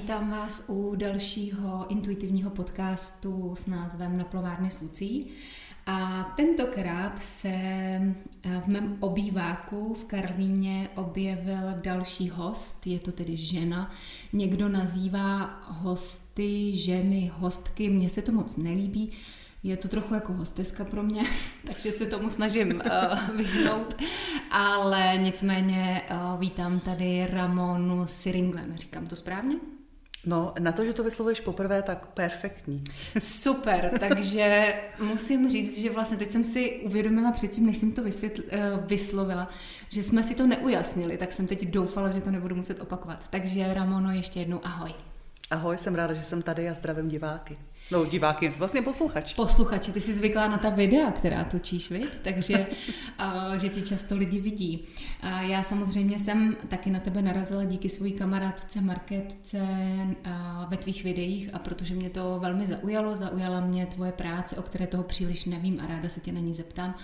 [0.00, 5.26] Vítám vás u dalšího intuitivního podcastu s názvem Na plovárně s Lucí.
[5.86, 8.12] A tentokrát se eh,
[8.64, 13.90] v mém obýváku v Karlíně objevil další host, je to tedy žena.
[14.32, 19.10] Někdo nazývá hosty, ženy, hostky, mně se to moc nelíbí.
[19.62, 21.22] Je to trochu jako hosteska pro mě,
[21.66, 23.94] takže se tomu snažím uh, vyhnout.
[24.50, 28.76] Ale nicméně uh, vítám tady Ramonu Siringlen.
[28.76, 29.56] Říkám to správně?
[30.26, 32.84] No, na to, že to vyslovuješ poprvé, tak perfektní.
[33.18, 38.42] Super, takže musím říct, že vlastně teď jsem si uvědomila předtím, než jsem to vysvětl,
[38.42, 39.48] uh, vyslovila,
[39.88, 43.24] že jsme si to neujasnili, tak jsem teď doufala, že to nebudu muset opakovat.
[43.30, 44.94] Takže Ramono, ještě jednou ahoj.
[45.50, 47.58] Ahoj, jsem ráda, že jsem tady a zdravím diváky.
[47.90, 49.34] No, diváky, vlastně posluchač.
[49.34, 52.08] Posluchači, ty jsi zvyklá na ta videa, která točíš, viď?
[52.22, 52.66] takže
[53.56, 54.84] že ti často lidi vidí.
[55.40, 59.68] Já samozřejmě jsem taky na tebe narazila díky své kamarádce Marketce
[60.68, 64.86] ve tvých videích a protože mě to velmi zaujalo, zaujala mě tvoje práce, o které
[64.86, 66.94] toho příliš nevím a ráda se tě na ní zeptám,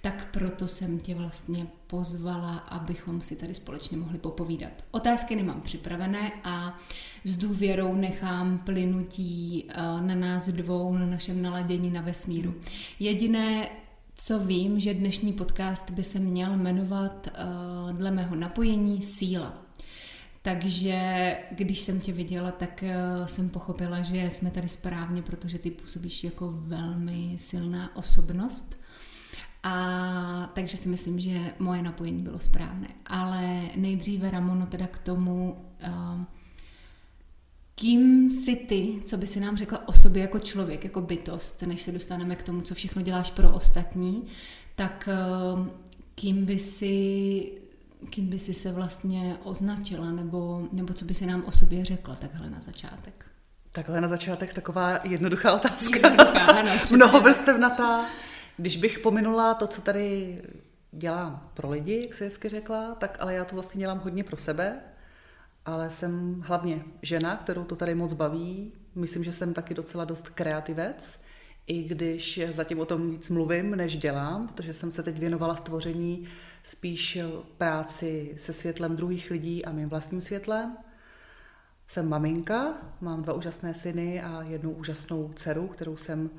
[0.00, 4.72] tak proto jsem tě vlastně pozvala, abychom si tady společně mohli popovídat.
[4.90, 6.78] Otázky nemám připravené a
[7.24, 12.54] s důvěrou nechám plynutí eh, na nás dvou, na našem naladění na vesmíru.
[12.98, 13.68] Jediné,
[14.16, 19.62] co vím, že dnešní podcast by se měl jmenovat eh, dle mého napojení síla.
[20.42, 25.70] Takže když jsem tě viděla, tak eh, jsem pochopila, že jsme tady správně, protože ty
[25.70, 28.79] působíš jako velmi silná osobnost
[29.62, 32.88] a takže si myslím, že moje napojení bylo správné.
[33.06, 36.24] Ale nejdříve, Ramono, teda k tomu, uh,
[37.74, 41.82] kým jsi ty, co by si nám řekla o sobě jako člověk, jako bytost, než
[41.82, 44.26] se dostaneme k tomu, co všechno děláš pro ostatní,
[44.76, 45.08] tak
[45.56, 45.66] uh,
[46.14, 47.52] kým by si
[48.10, 52.14] kým by si se vlastně označila, nebo, nebo co by si nám o sobě řekla
[52.14, 53.26] takhle na začátek?
[53.72, 55.98] Takhle na začátek taková jednoduchá otázka.
[56.08, 58.04] Jednoduchá, ano, Mnoho vrstevnatá.
[58.60, 60.38] Když bych pominula to, co tady
[60.92, 64.36] dělám pro lidi, jak se hezky řekla, tak ale já to vlastně dělám hodně pro
[64.36, 64.80] sebe,
[65.64, 68.72] ale jsem hlavně žena, kterou to tady moc baví.
[68.94, 71.22] Myslím, že jsem taky docela dost kreativec,
[71.66, 75.60] i když zatím o tom víc mluvím, než dělám, protože jsem se teď věnovala v
[75.60, 76.28] tvoření
[76.62, 77.18] spíš
[77.58, 80.76] práci se světlem druhých lidí a mým vlastním světlem.
[81.86, 86.30] Jsem maminka, mám dva úžasné syny a jednu úžasnou dceru, kterou jsem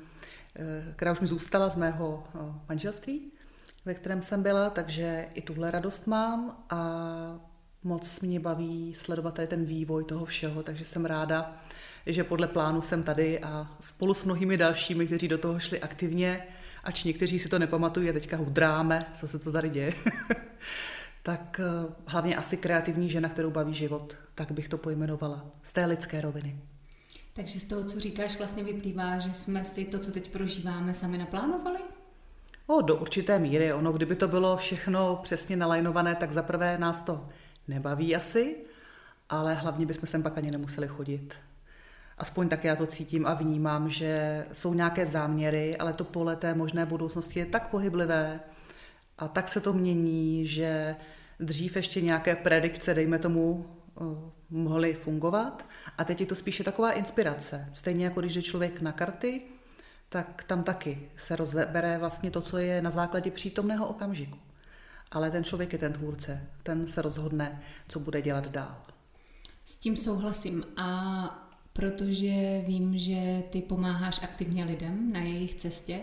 [0.96, 3.32] která už mi zůstala z mého eh, manželství,
[3.84, 6.80] ve kterém jsem byla, takže i tuhle radost mám a
[7.82, 11.62] moc mě baví sledovat tady ten vývoj toho všeho, takže jsem ráda,
[12.06, 16.46] že podle plánu jsem tady a spolu s mnohými dalšími, kteří do toho šli aktivně,
[16.84, 19.94] ač někteří si to nepamatují a teďka hudráme, co se to tady děje,
[21.22, 25.86] tak eh, hlavně asi kreativní žena, kterou baví život, tak bych to pojmenovala z té
[25.86, 26.58] lidské roviny.
[27.34, 31.18] Takže z toho, co říkáš, vlastně vyplývá, že jsme si to, co teď prožíváme, sami
[31.18, 31.78] naplánovali?
[32.66, 33.72] O, do určité míry.
[33.72, 37.28] Ono, kdyby to bylo všechno přesně nalajnované, tak zaprvé nás to
[37.68, 38.56] nebaví asi,
[39.28, 41.34] ale hlavně bychom sem pak ani nemuseli chodit.
[42.18, 46.54] Aspoň tak já to cítím a vnímám, že jsou nějaké záměry, ale to pole té
[46.54, 48.40] možné budoucnosti je tak pohyblivé
[49.18, 50.96] a tak se to mění, že
[51.40, 53.66] dřív ještě nějaké predikce, dejme tomu,
[54.52, 55.66] mohly fungovat.
[55.98, 57.70] A teď je to spíše taková inspirace.
[57.74, 59.42] Stejně jako když jde člověk na karty,
[60.08, 64.38] tak tam taky se rozbere vlastně to, co je na základě přítomného okamžiku.
[65.10, 68.76] Ale ten člověk je ten tvůrce, ten se rozhodne, co bude dělat dál.
[69.64, 76.00] S tím souhlasím a protože vím, že ty pomáháš aktivně lidem na jejich cestě,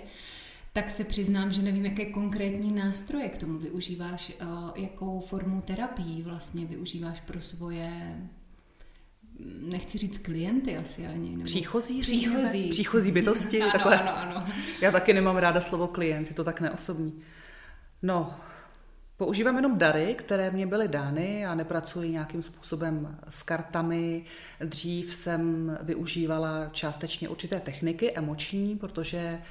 [0.73, 4.45] tak se přiznám, že nevím, jaké konkrétní nástroje k tomu využíváš, eh,
[4.75, 8.19] jakou formu terapii vlastně využíváš pro svoje
[9.61, 11.31] nechci říct klienty asi ani.
[11.31, 11.43] Nebo...
[11.43, 12.69] Příchozí, příchozí.
[12.69, 13.61] Příchozí bytosti.
[13.61, 13.99] ano, takové.
[13.99, 14.47] ano, ano.
[14.81, 17.21] Já taky nemám ráda slovo klient, je to tak neosobní.
[18.01, 18.33] No,
[19.17, 21.39] používám jenom dary, které mě byly dány.
[21.39, 24.23] Já nepracuji nějakým způsobem s kartami.
[24.59, 29.41] Dřív jsem využívala částečně určité techniky emoční, protože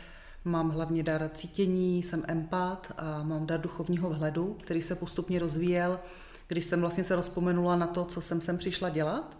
[0.45, 6.01] Mám hlavně dar cítění, jsem empat a mám dar duchovního vhledu, který se postupně rozvíjel,
[6.49, 9.39] když jsem vlastně se rozpomenula na to, co jsem sem přišla dělat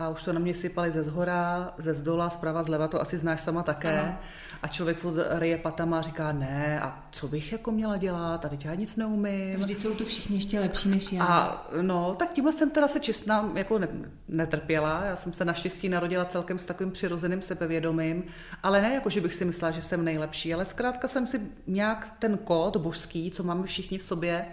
[0.00, 3.40] a už to na mě sypali ze zhora, ze zdola, zprava, zleva, to asi znáš
[3.40, 4.00] sama také.
[4.00, 4.20] Aha.
[4.62, 8.48] A člověk furt ryje patama a říká, ne, a co bych jako měla dělat, a
[8.48, 9.56] teď já nic neumím.
[9.56, 11.24] Vždyť jsou tu všichni ještě lepší než já.
[11.24, 13.88] A no, tak tímhle jsem teda se čistná jako ne,
[14.28, 18.24] netrpěla, já jsem se naštěstí narodila celkem s takovým přirozeným sebevědomím,
[18.62, 22.12] ale ne jako, že bych si myslela, že jsem nejlepší, ale zkrátka jsem si nějak
[22.18, 24.46] ten kód božský, co máme všichni v sobě,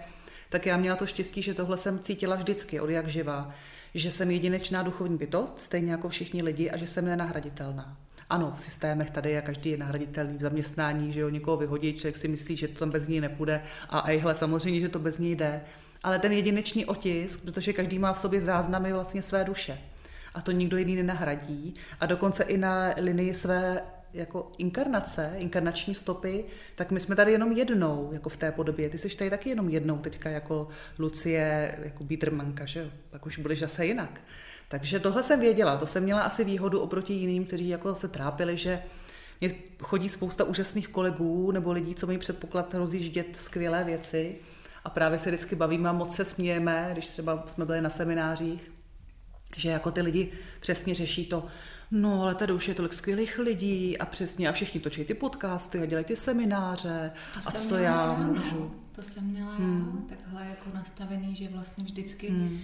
[0.48, 3.50] tak já měla to štěstí, že tohle jsem cítila vždycky, od jak živá,
[3.94, 7.96] že jsem jedinečná duchovní bytost, stejně jako všichni lidi, a že jsem nenahraditelná.
[8.30, 12.16] Ano, v systémech tady je každý je nahraditelný v zaměstnání, že jo, někoho vyhodí, člověk
[12.16, 15.36] si myslí, že to tam bez něj nepůjde a ejhle, samozřejmě, že to bez něj
[15.36, 15.60] jde.
[16.02, 19.78] Ale ten jedinečný otisk, protože každý má v sobě záznamy vlastně své duše
[20.34, 21.74] a to nikdo jiný nenahradí.
[22.00, 26.44] A dokonce i na linii své jako inkarnace, inkarnační stopy,
[26.74, 28.88] tak my jsme tady jenom jednou, jako v té podobě.
[28.90, 30.68] Ty jsi tady taky jenom jednou teďka jako
[30.98, 32.86] Lucie, jako Bítrmanka, že jo?
[33.10, 34.20] Tak už budeš zase jinak.
[34.68, 38.56] Takže tohle jsem věděla, to jsem měla asi výhodu oproti jiným, kteří jako se trápili,
[38.56, 38.82] že
[39.40, 44.36] mě chodí spousta úžasných kolegů nebo lidí, co mají předpoklad rozjíždět skvělé věci
[44.84, 48.72] a právě se vždycky bavíme a moc se smějeme, když třeba jsme byli na seminářích,
[49.56, 51.46] že jako ty lidi přesně řeší to,
[51.90, 55.80] no ale tady už je tolik skvělých lidí a přesně a všichni točí ty podcasty
[55.80, 58.60] a dělají ty semináře to a co já, já můžu.
[58.60, 60.06] No, to jsem měla hmm.
[60.10, 62.60] já, takhle jako nastavený, že vlastně vždycky hmm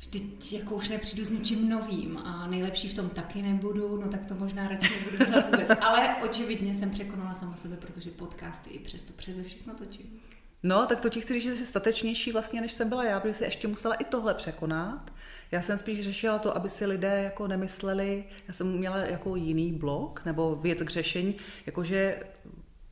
[0.00, 4.26] vždyť jako už nepřijdu s ničím novým a nejlepší v tom taky nebudu, no tak
[4.26, 5.70] to možná radši nebudu dělat vůbec.
[5.80, 10.20] Ale očividně jsem překonala sama sebe, protože podcasty i přesto přeze všechno točím.
[10.62, 13.34] No, tak to ti chci říct, že jsi statečnější vlastně, než jsem byla já, protože
[13.34, 15.12] jsi ještě musela i tohle překonat.
[15.52, 19.72] Já jsem spíš řešila to, aby si lidé jako nemysleli, já jsem měla jako jiný
[19.72, 21.36] blok nebo věc k řešení,
[21.66, 22.22] jakože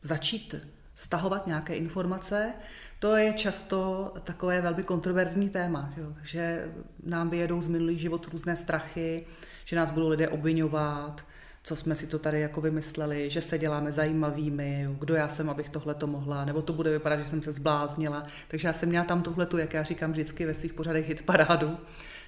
[0.03, 0.55] začít
[0.95, 2.53] stahovat nějaké informace,
[2.99, 6.15] to je často takové velmi kontroverzní téma, že, jo?
[6.23, 6.73] že
[7.03, 9.27] nám vyjedou z minulých život různé strachy,
[9.65, 11.25] že nás budou lidé obvinovat,
[11.63, 15.69] co jsme si to tady jako vymysleli, že se děláme zajímavými, kdo já jsem, abych
[15.69, 18.27] tohle to mohla, nebo to bude vypadat, že jsem se zbláznila.
[18.49, 21.79] Takže já jsem měla tam tohle jak já říkám vždycky ve svých pořadech hit parádu,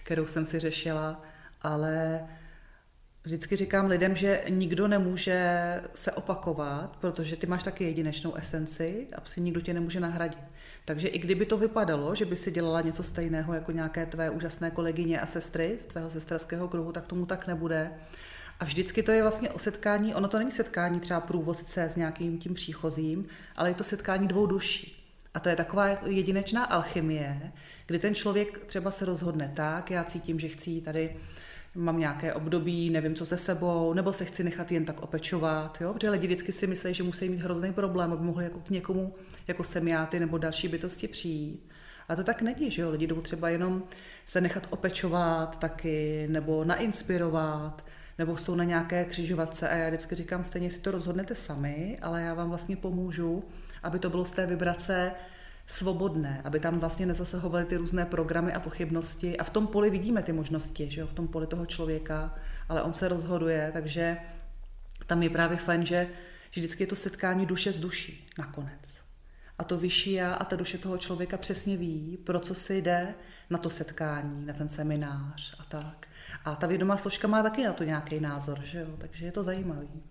[0.02, 1.22] kterou jsem si řešila,
[1.62, 2.28] ale
[3.22, 9.28] vždycky říkám lidem, že nikdo nemůže se opakovat, protože ty máš taky jedinečnou esenci a
[9.28, 10.44] si nikdo tě nemůže nahradit.
[10.84, 14.70] Takže i kdyby to vypadalo, že by si dělala něco stejného jako nějaké tvé úžasné
[14.70, 17.90] kolegyně a sestry z tvého sestrského kruhu, tak tomu tak nebude.
[18.60, 22.38] A vždycky to je vlastně o setkání, ono to není setkání třeba průvodce s nějakým
[22.38, 23.26] tím příchozím,
[23.56, 24.96] ale je to setkání dvou duší.
[25.34, 27.52] A to je taková jedinečná alchymie,
[27.90, 31.16] kdy ten člověk třeba se rozhodne tak, já cítím, že chci tady
[31.74, 35.92] mám nějaké období, nevím co se sebou, nebo se chci nechat jen tak opečovat, jo?
[35.92, 39.14] protože lidi vždycky si myslí, že musí mít hrozný problém, aby mohli jako k někomu,
[39.48, 41.68] jako jsem já, ty nebo další bytosti přijít.
[42.08, 43.82] A to tak není, že jo, lidi jdou třeba jenom
[44.24, 47.84] se nechat opečovat taky, nebo nainspirovat,
[48.18, 52.22] nebo jsou na nějaké křižovatce a já vždycky říkám, stejně si to rozhodnete sami, ale
[52.22, 53.44] já vám vlastně pomůžu,
[53.82, 55.12] aby to bylo z té vibrace
[55.70, 59.38] svobodné, aby tam vlastně nezasahovaly ty různé programy a pochybnosti.
[59.38, 62.34] A v tom poli vidíme ty možnosti, že jo, v tom poli toho člověka,
[62.68, 64.16] ale on se rozhoduje, takže
[65.06, 66.08] tam je právě fajn, že,
[66.50, 69.00] že vždycky je to setkání duše s duší nakonec.
[69.58, 73.14] A to vyšší já a ta duše toho člověka přesně ví, pro co si jde
[73.50, 76.06] na to setkání, na ten seminář a tak.
[76.44, 78.96] A ta vědomá složka má taky na to nějaký názor, že jo?
[78.98, 80.02] takže je to zajímavý.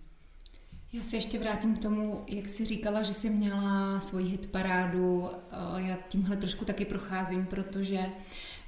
[0.92, 5.28] Já se ještě vrátím k tomu, jak jsi říkala, že jsi měla svoji hit parádu.
[5.32, 8.06] Eh, já tímhle trošku taky procházím, protože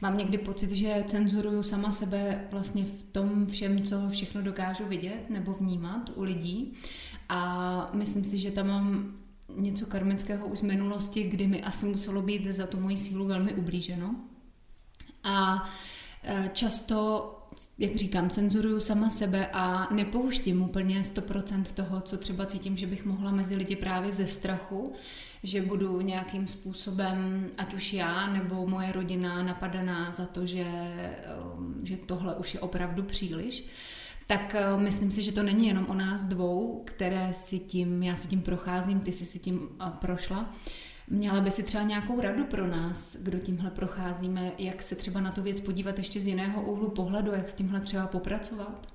[0.00, 5.30] mám někdy pocit, že cenzuruju sama sebe vlastně v tom všem, co všechno dokážu vidět
[5.30, 6.72] nebo vnímat u lidí.
[7.28, 9.16] A myslím si, že tam mám
[9.56, 13.54] něco karmického už z minulosti, kdy mi asi muselo být za tu moji sílu velmi
[13.54, 14.14] ublíženo.
[15.24, 15.68] A
[16.24, 17.28] eh, často
[17.78, 23.04] jak říkám, cenzuruju sama sebe a nepouštím úplně 100% toho, co třeba cítím, že bych
[23.04, 24.92] mohla mezi lidi právě ze strachu,
[25.42, 30.66] že budu nějakým způsobem, ať už já nebo moje rodina, napadaná za to, že,
[31.56, 33.64] um, že tohle už je opravdu příliš.
[34.26, 38.16] Tak uh, myslím si, že to není jenom o nás dvou, které si tím, já
[38.16, 40.54] si tím procházím, ty jsi si tím uh, prošla,
[41.12, 45.30] Měla by si třeba nějakou radu pro nás, kdo tímhle procházíme, jak se třeba na
[45.30, 48.86] tu věc podívat ještě z jiného úhlu pohledu, jak s tímhle třeba popracovat?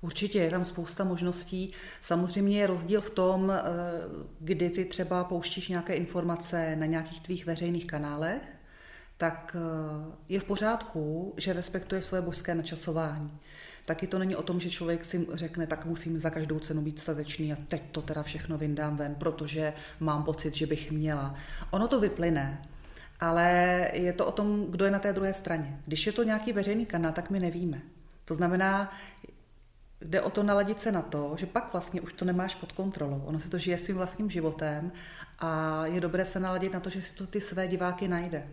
[0.00, 1.72] Určitě je tam spousta možností.
[2.00, 3.62] Samozřejmě je rozdíl v tom, eh,
[4.40, 8.42] kdy ty třeba pouštíš nějaké informace na nějakých tvých veřejných kanálech,
[9.16, 13.38] tak eh, je v pořádku, že respektuje svoje božské načasování
[13.86, 16.98] taky to není o tom, že člověk si řekne, tak musím za každou cenu být
[16.98, 21.34] statečný a teď to teda všechno vyndám ven, protože mám pocit, že bych měla.
[21.70, 22.62] Ono to vyplyne,
[23.20, 23.48] ale
[23.92, 25.80] je to o tom, kdo je na té druhé straně.
[25.84, 27.80] Když je to nějaký veřejný kanál, tak my nevíme.
[28.24, 28.90] To znamená,
[30.00, 33.22] jde o to naladit se na to, že pak vlastně už to nemáš pod kontrolou.
[33.26, 34.92] Ono si to žije svým vlastním životem
[35.38, 38.48] a je dobré se naladit na to, že si to ty své diváky najde.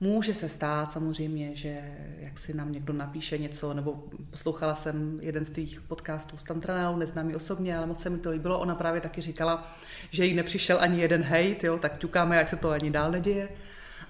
[0.00, 5.44] Může se stát samozřejmě, že jak si nám někdo napíše něco, nebo poslouchala jsem jeden
[5.44, 8.58] z těch podcastů s Tantranelou, neznám ji osobně, ale moc se mi to líbilo.
[8.58, 9.72] Ona právě taky říkala,
[10.10, 13.48] že jí nepřišel ani jeden hejt, jo, tak ťukáme, ať se to ani dál neděje.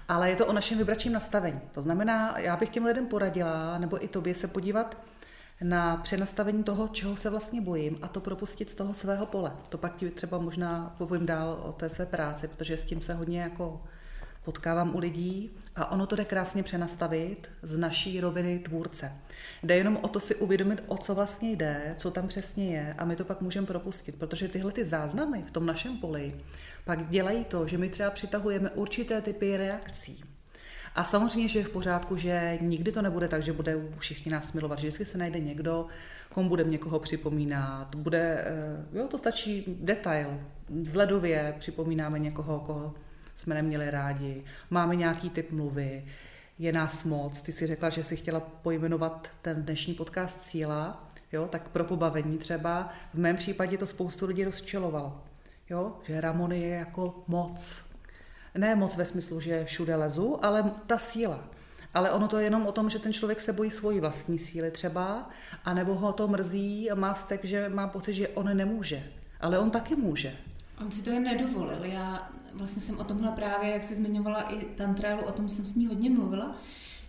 [0.07, 1.61] ale je to o našem vibračním nastavení.
[1.73, 4.97] To znamená, já bych těm lidem poradila, nebo i tobě se podívat
[5.61, 9.51] na přenastavení toho, čeho se vlastně bojím a to propustit z toho svého pole.
[9.69, 13.13] To pak ti třeba možná povím dál o té své práci, protože s tím se
[13.13, 13.83] hodně jako
[14.47, 19.11] potkávám u lidí a ono to jde krásně přenastavit z naší roviny tvůrce.
[19.63, 23.05] Jde jenom o to si uvědomit, o co vlastně jde, co tam přesně je a
[23.05, 26.35] my to pak můžeme propustit, protože tyhle ty záznamy v tom našem poli
[26.85, 30.23] pak dělají to, že my třeba přitahujeme určité typy reakcí.
[30.95, 34.53] A samozřejmě, že je v pořádku, že nikdy to nebude tak, že bude všichni nás
[34.53, 35.87] milovat, že vždycky se najde někdo,
[36.33, 40.39] komu bude někoho připomínat, bude, eh, jo, to stačí detail,
[40.83, 42.93] zledově připomínáme někoho, koho
[43.37, 46.05] jsme neměli rádi, máme nějaký typ mluvy,
[46.59, 47.41] je nás moc.
[47.41, 52.37] Ty si řekla, že si chtěla pojmenovat ten dnešní podcast Síla, jo, tak pro pobavení
[52.37, 52.89] třeba.
[53.13, 55.23] V mém případě to spoustu lidí rozčilovalo,
[55.69, 57.83] jo, že Ramon je jako moc.
[58.55, 61.43] Ne moc ve smyslu, že všude lezu, ale ta síla.
[61.93, 64.71] Ale ono to je jenom o tom, že ten člověk se bojí svojí vlastní síly
[64.71, 65.29] třeba,
[65.65, 69.03] anebo ho to mrzí a má vztek, že má pocit, že on nemůže.
[69.39, 70.35] Ale on taky může.
[70.81, 71.85] On si to jen nedovolil.
[71.85, 75.75] Já vlastně jsem o tomhle právě, jak jsi zmiňovala i Tantrálu, o tom jsem s
[75.75, 76.55] ní hodně mluvila,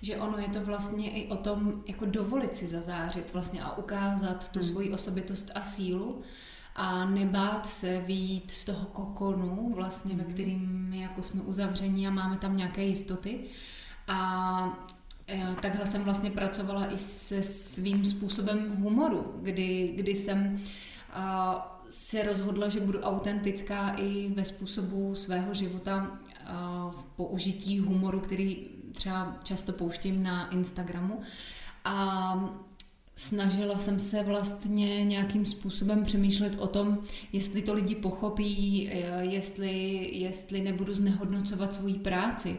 [0.02, 4.49] že ono je to vlastně i o tom, jako dovolit si zazářit vlastně a ukázat
[4.49, 4.68] tu hmm.
[4.68, 6.23] svoji osobitost a sílu
[6.75, 10.33] a nebát se vyjít z toho kokonu, vlastně, ve hmm.
[10.33, 13.40] kterým jako jsme uzavření a máme tam nějaké jistoty.
[14.09, 14.78] A
[15.28, 20.61] e, takhle jsem vlastně pracovala i se svým způsobem humoru, kdy, kdy jsem
[21.90, 26.18] se rozhodla, že budu autentická i ve způsobu svého života
[26.90, 31.21] v použití humoru, který třeba často pouštím na Instagramu.
[31.85, 32.64] A
[33.16, 36.99] snažila jsem se vlastně nějakým způsobem přemýšlet o tom,
[37.33, 42.59] jestli to lidi pochopí, e, jestli, jestli nebudu znehodnocovat svoji práci.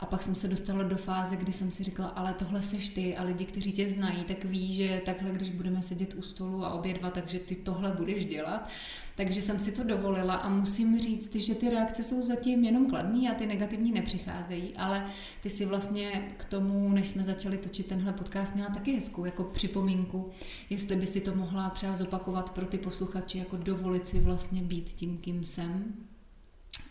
[0.00, 3.16] A pak jsem se dostala do fáze, kdy jsem si řekla, ale tohle seš ty
[3.16, 6.72] a lidi, kteří tě znají, tak ví, že takhle, když budeme sedět u stolu a
[6.72, 8.68] obě dva, takže ty tohle budeš dělat.
[9.14, 13.28] Takže jsem si to dovolila a musím říct, že ty reakce jsou zatím jenom kladný
[13.28, 15.06] a ty negativní nepřicházejí, ale
[15.42, 19.44] ty si vlastně k tomu, než jsme začali točit tenhle podcast, měla taky hezkou jako
[19.44, 20.30] připomínku,
[20.70, 24.88] jestli by si to mohla třeba zopakovat pro ty posluchače, jako dovolit si vlastně být
[24.88, 25.94] tím, kým jsem.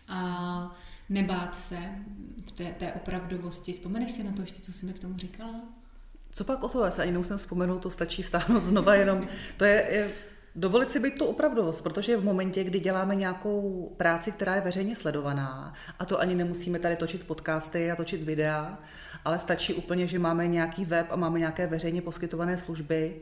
[0.07, 0.75] A
[1.09, 1.77] nebát se
[2.47, 3.73] v té, té opravdovosti.
[3.73, 5.61] Vzpomeneš si na to ještě, co jsi mi k tomu říkala?
[6.31, 6.85] Co pak o to?
[6.85, 9.27] Já se ani nemusím vzpomenout, to stačí stáhnout znova jenom.
[9.57, 10.11] To je, je
[10.55, 14.95] dovolit si být tu opravdovost, protože v momentě, kdy děláme nějakou práci, která je veřejně
[14.95, 18.79] sledovaná, a to ani nemusíme tady točit podcasty a točit videa,
[19.25, 23.21] ale stačí úplně, že máme nějaký web a máme nějaké veřejně poskytované služby,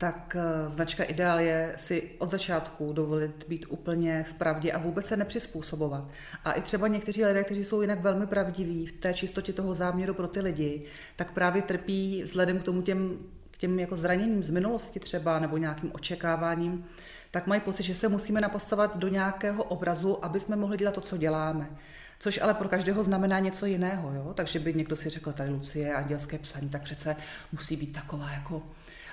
[0.00, 5.06] tak eh, značka Ideál je si od začátku dovolit být úplně v pravdě a vůbec
[5.06, 6.04] se nepřizpůsobovat.
[6.44, 10.14] A i třeba někteří lidé, kteří jsou jinak velmi pravdiví v té čistotě toho záměru
[10.14, 10.82] pro ty lidi,
[11.16, 13.18] tak právě trpí vzhledem k tomu těm,
[13.58, 16.84] těm jako zraněním z minulosti třeba nebo nějakým očekáváním,
[17.30, 21.00] tak mají pocit, že se musíme napasovat do nějakého obrazu, aby jsme mohli dělat to,
[21.00, 21.70] co děláme.
[22.18, 24.12] Což ale pro každého znamená něco jiného.
[24.14, 24.32] Jo?
[24.34, 27.16] Takže by někdo si řekl, tady Lucie, andělské psaní, tak přece
[27.52, 28.62] musí být taková jako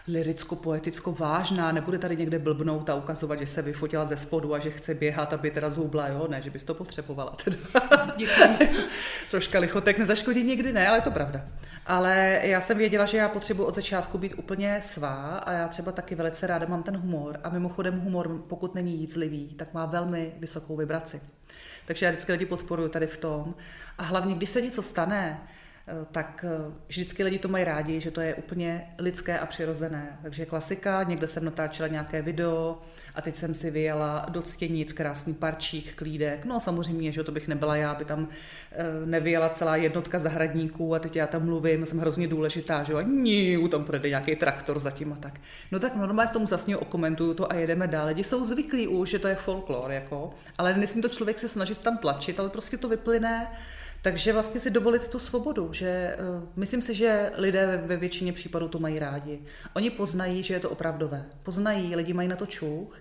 [0.08, 4.72] liricko-poeticko vážná, nebude tady někde blbnout a ukazovat, že se vyfotila ze spodu a že
[4.72, 6.28] chce běhat, aby teda zhubla, jo?
[6.30, 7.36] Ne, že bys to potřebovala.
[7.44, 7.58] Teda.
[9.32, 11.46] Troška lichotek nezaškodí nikdy, ne, ale je to pravda.
[11.86, 15.92] Ale já jsem věděla, že já potřebuji od začátku být úplně svá a já třeba
[15.92, 17.40] taky velice ráda mám ten humor.
[17.44, 21.22] A mimochodem humor, pokud není jízlivý, tak má velmi vysokou vibraci.
[21.86, 23.56] Takže já vždycky lidi podporuji tady v tom.
[23.98, 25.48] A hlavně, když se něco stane,
[26.12, 30.20] tak eh, vždycky lidi to mají rádi, že to je úplně lidské a přirozené.
[30.22, 32.82] Takže klasika, někde jsem natáčela nějaké video
[33.16, 36.46] a teď jsem si vyjela do Ctěnic, krásný parčík, klídek.
[36.46, 38.28] No samozřejmě, že to bych nebyla já, by tam
[38.72, 43.00] eh, nevyjela celá jednotka zahradníků a teď já tam mluvím, jsem hrozně důležitá, že jo,
[43.00, 45.42] a ní, tam projde nějaký traktor zatím a tak.
[45.72, 48.08] No tak normálně tomu zase okomentuju to a jedeme dál.
[48.08, 51.78] Lidi jsou zvyklí už, že to je folklor, jako, ale nesmí to člověk se snažit
[51.78, 53.48] tam tlačit, ale prostě to vyplyne
[54.02, 58.68] takže vlastně si dovolit tu svobodu, že uh, myslím si, že lidé ve většině případů
[58.68, 59.40] to mají rádi.
[59.74, 61.26] Oni poznají, že je to opravdové.
[61.44, 62.98] Poznají, lidi mají na to čuch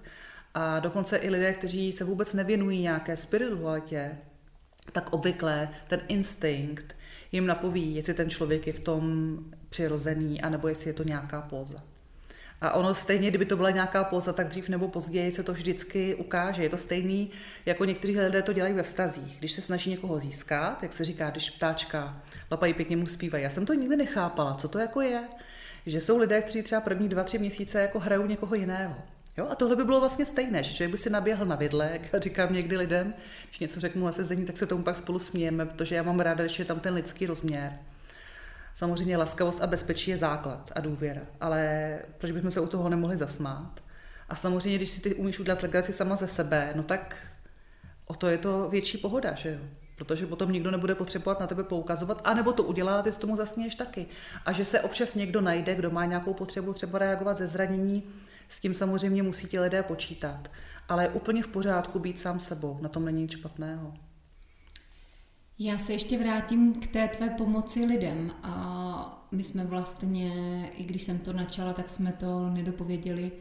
[0.54, 4.18] a dokonce i lidé, kteří se vůbec nevěnují nějaké spiritualitě,
[4.92, 6.96] tak obvykle ten instinkt
[7.32, 9.38] jim napoví, jestli ten člověk je v tom
[9.68, 11.95] přirozený, anebo jestli je to nějaká póza.
[12.60, 16.14] A ono stejně, kdyby to byla nějaká poza, tak dřív nebo později se to vždycky
[16.14, 16.62] ukáže.
[16.62, 17.30] Je to stejný,
[17.66, 19.38] jako někteří lidé to dělají ve vztazích.
[19.38, 23.44] Když se snaží někoho získat, jak se říká, když ptáčka lapají pěkně mu zpívají.
[23.44, 25.24] Já jsem to nikdy nechápala, co to jako je.
[25.86, 28.96] Že jsou lidé, kteří třeba první dva, tři měsíce jako hrajou někoho jiného.
[29.36, 29.46] Jo?
[29.50, 32.54] A tohle by bylo vlastně stejné, že člověk by si naběhl na vidle, jak říkám
[32.54, 33.14] někdy lidem,
[33.48, 36.44] když něco řeknu na sezení, tak se tomu pak spolu smějeme, protože já mám ráda,
[36.44, 37.78] když je tam ten lidský rozměr.
[38.76, 43.16] Samozřejmě laskavost a bezpečí je základ a důvěra, ale proč bychom se u toho nemohli
[43.16, 43.82] zasmát?
[44.28, 47.16] A samozřejmě, když si ty umíš udělat legraci sama ze sebe, no tak
[48.06, 49.58] o to je to větší pohoda, že jo?
[49.96, 53.74] Protože potom nikdo nebude potřebovat na tebe poukazovat, anebo to udělá, ty s tomu zasněješ
[53.74, 54.06] taky.
[54.46, 58.02] A že se občas někdo najde, kdo má nějakou potřebu třeba reagovat ze zranění,
[58.48, 60.50] s tím samozřejmě musí ti lidé počítat.
[60.88, 63.94] Ale je úplně v pořádku být sám sebou, na tom není nic špatného.
[65.58, 68.30] Já se ještě vrátím k té tvé pomoci lidem.
[68.42, 70.30] A my jsme vlastně,
[70.76, 73.32] i když jsem to načala, tak jsme to nedopověděli.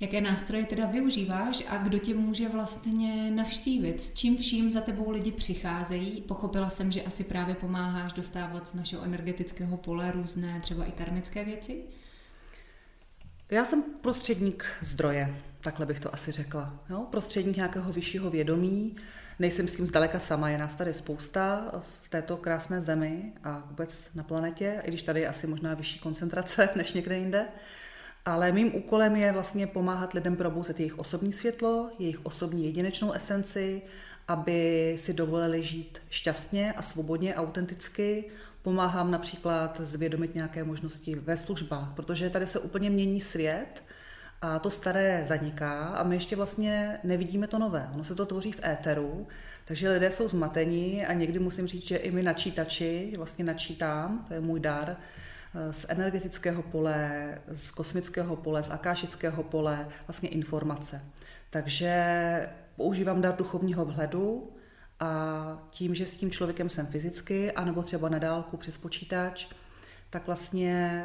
[0.00, 4.02] Jaké nástroje teda využíváš a kdo tě může vlastně navštívit?
[4.02, 6.22] S čím vším za tebou lidi přicházejí?
[6.22, 11.44] Pochopila jsem, že asi právě pomáháš dostávat z našeho energetického pole různé třeba i karmické
[11.44, 11.84] věci?
[13.50, 16.80] Já jsem prostředník zdroje, takhle bych to asi řekla.
[16.90, 17.06] Jo?
[17.10, 18.96] Prostředník nějakého vyššího vědomí,
[19.42, 21.72] nejsem s tím zdaleka sama, je nás tady spousta
[22.02, 25.98] v této krásné zemi a vůbec na planetě, i když tady je asi možná vyšší
[25.98, 27.44] koncentrace než někde jinde.
[28.24, 33.82] Ale mým úkolem je vlastně pomáhat lidem probouzet jejich osobní světlo, jejich osobní jedinečnou esenci,
[34.28, 38.24] aby si dovolili žít šťastně a svobodně, autenticky.
[38.62, 43.82] Pomáhám například zvědomit nějaké možnosti ve službách, protože tady se úplně mění svět
[44.42, 47.90] a to staré zaniká a my ještě vlastně nevidíme to nové.
[47.94, 49.26] Ono se to tvoří v éteru,
[49.64, 54.34] takže lidé jsou zmatení a někdy musím říct, že i my načítači, vlastně načítám, to
[54.34, 54.96] je můj dar,
[55.70, 61.04] z energetického pole, z kosmického pole, z akášického pole, vlastně informace.
[61.50, 64.52] Takže používám dar duchovního vhledu
[65.00, 69.46] a tím, že s tím člověkem jsem fyzicky, anebo třeba na dálku přes počítač,
[70.10, 71.04] tak vlastně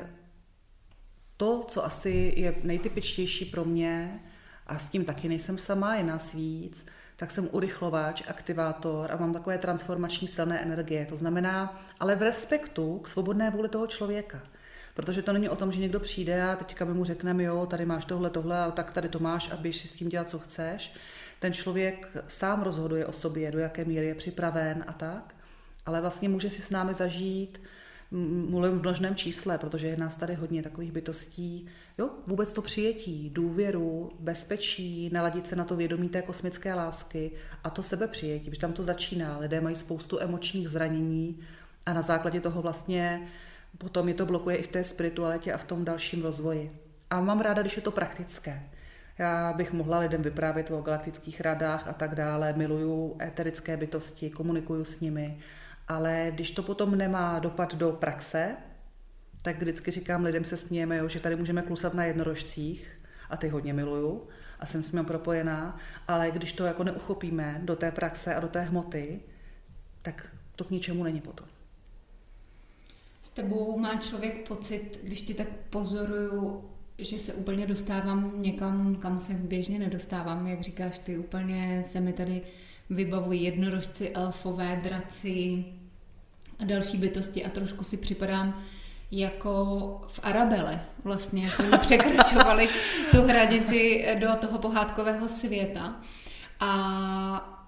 [1.37, 4.19] to, co asi je nejtypičtější pro mě,
[4.67, 9.33] a s tím taky nejsem sama, je nás víc, tak jsem urychlovač, aktivátor a mám
[9.33, 11.05] takové transformační silné energie.
[11.05, 14.41] To znamená, ale v respektu k svobodné vůli toho člověka.
[14.93, 17.85] Protože to není o tom, že někdo přijde a teďka my mu řekneme, jo, tady
[17.85, 20.39] máš tohle, tohle, a tak tady to máš a běž si s tím dělat, co
[20.39, 20.93] chceš.
[21.39, 25.35] Ten člověk sám rozhoduje o sobě, do jaké míry je připraven a tak.
[25.85, 27.61] Ale vlastně může si s námi zažít
[28.11, 31.69] mluvím v množném čísle, protože je nás tady hodně takových bytostí.
[31.97, 37.31] Jo, vůbec to přijetí, důvěru, bezpečí, naladit se na to vědomí té kosmické lásky
[37.63, 39.37] a to sebepřijetí, protože tam to začíná.
[39.37, 41.39] Lidé mají spoustu emočních zranění
[41.85, 43.27] a na základě toho vlastně
[43.77, 46.71] potom je to blokuje i v té spiritualitě a v tom dalším rozvoji.
[47.09, 48.63] A mám ráda, když je to praktické.
[49.17, 54.85] Já bych mohla lidem vyprávět o galaktických radách a tak dále, miluju éterické bytosti, komunikuju
[54.85, 55.39] s nimi,
[55.87, 58.55] ale když to potom nemá dopad do praxe,
[59.41, 62.97] tak vždycky říkám lidem, se smějeme, jo, že tady můžeme klusat na jednorožcích,
[63.29, 64.27] a ty hodně miluju
[64.59, 68.47] a jsem s ním propojená, ale když to jako neuchopíme do té praxe a do
[68.47, 69.19] té hmoty,
[70.01, 71.47] tak to k ničemu není potom.
[73.23, 79.19] S tebou má člověk pocit, když ti tak pozoruju, že se úplně dostávám někam, kam
[79.19, 82.41] se běžně nedostávám, jak říkáš ty, úplně se mi tady
[82.89, 85.65] vybavují jednorožci, elfové, draci
[86.59, 88.63] a další bytosti a trošku si připadám
[89.11, 92.69] jako v Arabele, vlastně, jako překračovali
[93.11, 95.95] tu hranici do toho pohádkového světa.
[96.59, 97.63] A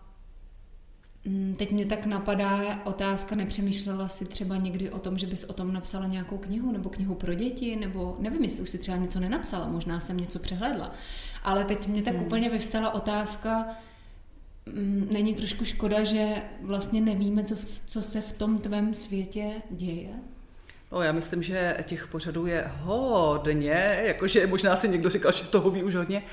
[1.25, 5.53] mm, Teď mě tak napadá otázka, nepřemýšlela si třeba někdy o tom, že bys o
[5.53, 9.19] tom napsala nějakou knihu, nebo knihu pro děti, nebo nevím, jestli už si třeba něco
[9.19, 10.91] nenapsala, možná jsem něco přehledla.
[11.43, 12.25] Ale teď mě tak hmm.
[12.25, 13.65] úplně vyvstala otázka,
[15.11, 17.55] není trošku škoda, že vlastně nevíme, co,
[17.87, 20.09] co se v tom tvém světě děje?
[20.91, 25.69] No, já myslím, že těch pořadů je hodně, jakože možná si někdo říkal, že toho
[25.69, 26.23] ví už hodně,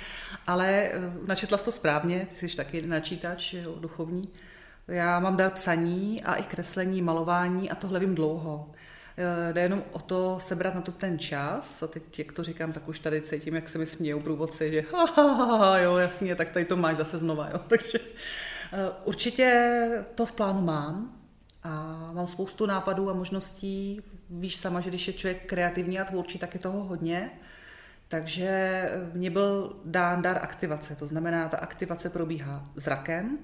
[0.47, 0.93] ale eh,
[1.27, 4.23] načetla jsi to správně, ty jsi taky načítač duchovní.
[4.89, 8.71] Já mám dar psaní a i kreslení, malování a tohle vím dlouho.
[9.19, 12.73] Eh, jde jenom o to sebrat na to ten čas a teď, jak to říkám,
[12.73, 16.35] tak už tady cítím, jak se mi smějou průvodci, že ha, ha, ha, jo, jasně,
[16.37, 17.99] tak tady to máš zase znova, jo, takže
[18.73, 21.21] eh, určitě to v plánu mám
[21.63, 26.39] a mám spoustu nápadů a možností, víš sama, že když je člověk kreativní a tvůrčí,
[26.39, 27.31] tak je toho hodně,
[28.09, 33.39] takže mě byl dán dar aktivace, to znamená, ta aktivace probíhá zrakem,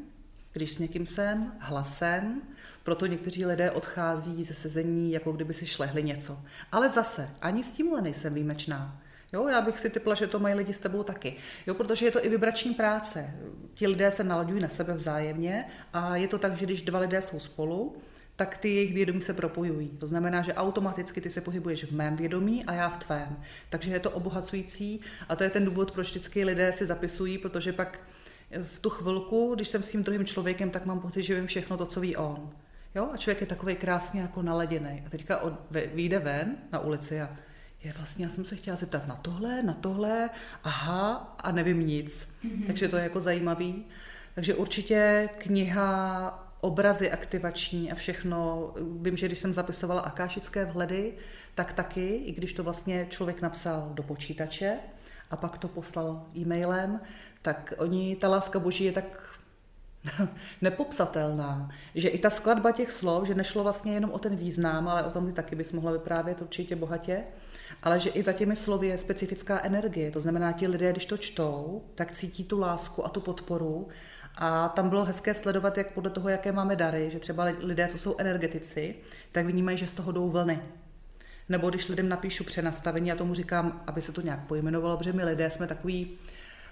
[0.52, 2.42] když s někým jsem, hlasem,
[2.83, 6.38] proto někteří lidé odchází ze sezení, jako kdyby si šlehli něco.
[6.73, 9.03] Ale zase, ani s tímhle nejsem výjimečná.
[9.33, 11.35] Jo, já bych si typla, že to mají lidi s tebou taky.
[11.66, 13.35] Jo, protože je to i vibrační práce.
[13.75, 17.23] Ti lidé se naladují na sebe vzájemně a je to tak, že když dva lidé
[17.23, 17.97] jsou spolu,
[18.37, 19.88] tak ty jejich vědomí se propojují.
[19.88, 23.37] To znamená, že automaticky ty se pohybuješ v mém vědomí a já v tvém.
[23.71, 27.73] Takže je to obohacující a to je ten důvod, proč vždycky lidé si zapisují, protože
[27.73, 28.01] pak
[28.62, 31.77] v tu chvilku, když jsem s tím druhým člověkem, tak mám pocit, že vím všechno
[31.77, 32.51] to, co ví on.
[32.94, 33.09] Jo?
[33.12, 35.02] A člověk je takový krásně jako naladěný.
[35.07, 37.37] A teďka od, vyjde ven na ulici a
[37.85, 40.31] je vlastně, já jsem se chtěla zeptat na tohle, na tohle,
[40.64, 42.35] aha, a nevím nic.
[42.44, 42.66] Mm-hmm.
[42.66, 43.85] Takže to je jako zajímavý.
[44.35, 48.70] Takže určitě kniha obrazy aktivační a všechno.
[49.00, 51.14] Vím, že když jsem zapisovala akášické vhledy,
[51.55, 54.78] tak taky, i když to vlastně člověk napsal do počítače
[55.31, 57.00] a pak to poslal e-mailem,
[57.42, 59.32] tak oni, ta láska boží je tak
[60.61, 65.03] nepopsatelná, že i ta skladba těch slov, že nešlo vlastně jenom o ten význam, ale
[65.03, 67.25] o tom ty taky bys mohla vyprávět určitě bohatě,
[67.83, 70.11] ale že i za těmi slovy je specifická energie.
[70.11, 73.88] To znamená, ti lidé, když to čtou, tak cítí tu lásku a tu podporu
[74.35, 77.99] a tam bylo hezké sledovat, jak podle toho, jaké máme dary, že třeba lidé, co
[77.99, 78.95] jsou energetici,
[79.33, 80.62] tak vnímají, že z toho jdou vlny.
[81.49, 85.25] Nebo když lidem napíšu přenastavení, já tomu říkám, aby se to nějak pojmenovalo, protože my
[85.25, 86.19] lidé jsme takový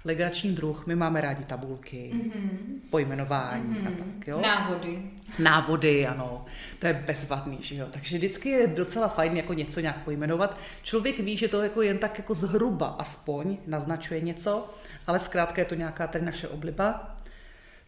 [0.04, 2.80] legrační druh, my máme rádi tabulky, mm-hmm.
[2.90, 3.94] pojmenování mm-hmm.
[3.94, 4.40] a tak, jo.
[4.40, 5.02] Návody.
[5.38, 6.44] Návody, ano.
[6.78, 7.86] To je bezvadný, že jo.
[7.90, 10.56] Takže vždycky je docela fajn jako něco nějak pojmenovat.
[10.82, 14.74] Člověk ví, že to jako jen tak jako zhruba aspoň naznačuje něco,
[15.06, 17.16] ale zkrátka je to nějaká tady naše obliba.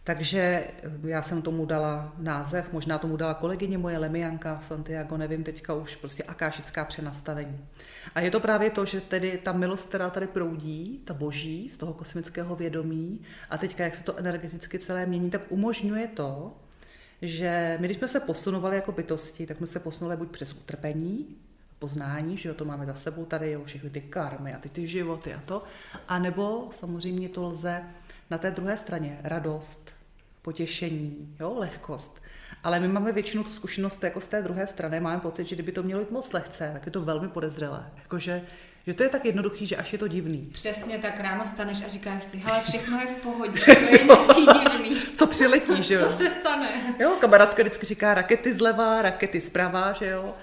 [0.05, 0.65] Takže
[1.05, 5.97] já jsem tomu dala název, možná tomu dala kolegyně moje Lemianka Santiago, nevím teďka už,
[5.97, 7.67] prostě akášická přenastavení.
[8.15, 11.79] A je to právě to, že tedy ta milost, která tady proudí, ta boží, z
[11.79, 16.57] toho kosmického vědomí, a teďka, jak se to energeticky celé mění, tak umožňuje to,
[17.23, 21.37] že my, když jsme se posunovali jako bytosti, tak jsme se posunuli buď přes utrpení,
[21.79, 24.87] poznání, že jo, to máme za sebou tady, jo, všechny ty karmy a ty, ty
[24.87, 25.63] životy a to,
[26.09, 27.83] a nebo samozřejmě to lze
[28.33, 29.91] na té druhé straně radost,
[30.43, 32.23] potěšení, jo, lehkost.
[32.65, 35.73] Ale my máme většinou tu zkušenost jako z té druhé strany, máme pocit, že kdyby
[35.73, 37.91] to mělo jít moc lehce, tak je to velmi podezřelé.
[38.03, 38.43] Jakože
[38.87, 40.51] že to je tak jednoduchý, že až je to divný.
[40.53, 44.47] Přesně tak ráno staneš a říkáš si, hele, všechno je v pohodě, to je nějaký
[44.47, 44.97] divný.
[45.15, 46.01] Co přiletí, že jo?
[46.05, 46.95] Co se stane?
[46.99, 50.35] Jo, kamarádka vždycky říká rakety zleva, rakety zprava, že jo?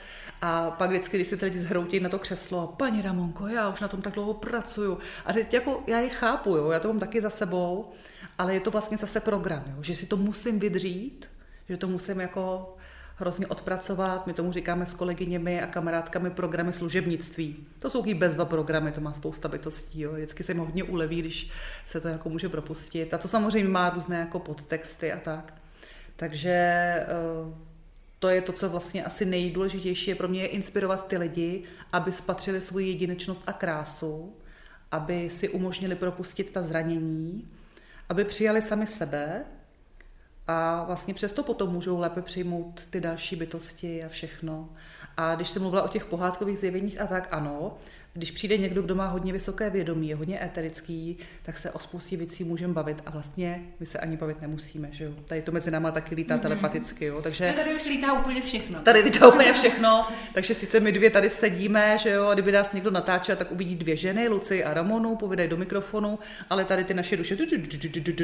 [0.42, 3.88] A pak vždycky, když si tady zhroutí na to křeslo, paní Ramonko, já už na
[3.88, 4.98] tom tak dlouho pracuju.
[5.26, 7.92] A teď jako já je chápu, jo, já to mám taky za sebou,
[8.38, 11.30] ale je to vlastně zase program, jo, že si to musím vydřít,
[11.70, 12.76] že to musím jako
[13.20, 14.28] hrozně odpracovat.
[14.28, 17.56] My tomu říkáme s kolegyněmi a kamarádkami programy služebnictví.
[17.80, 20.02] To jsou bezva programy, to má spousta bytostí.
[20.02, 20.14] Jo.
[20.14, 21.52] Vždycky se jim hodně uleví, když
[21.86, 23.14] se to jako může propustit.
[23.14, 25.54] A to samozřejmě má různé jako podtexty a tak.
[26.16, 27.06] Takže eh,
[28.20, 32.12] to je to, co vlastně asi nejdůležitější je pro mě, je inspirovat ty lidi, aby
[32.12, 34.34] spatřili svoji jedinečnost a krásu,
[34.92, 37.52] aby si umožnili propustit ta zranění,
[38.10, 39.46] aby přijali sami sebe
[40.48, 44.70] a vlastně přesto potom můžou lépe přijmout ty další bytosti a všechno.
[45.18, 47.78] A když jsem mluvila o těch pohádkových zjeveních a tak, ano,
[48.14, 52.18] když přijde někdo, kdo má hodně vysoké vědomí, je hodně éterický, tak se o spoustě
[52.18, 55.12] věcí můžeme bavit a vlastně my se ani bavit nemusíme, že jo.
[55.26, 56.42] Tady to mezi náma taky lítá mm-hmm.
[56.42, 57.22] telepaticky, jo.
[57.22, 58.82] Takže tady už lítá úplně všechno.
[58.82, 62.74] Tady lítá úplně všechno, takže sice my dvě tady sedíme, že jo, a kdyby nás
[62.74, 66.20] někdo natáčel, tak uvidí dvě ženy, Luci a Ramonu, povídají do mikrofonu,
[66.50, 67.38] ale tady ty naše duše.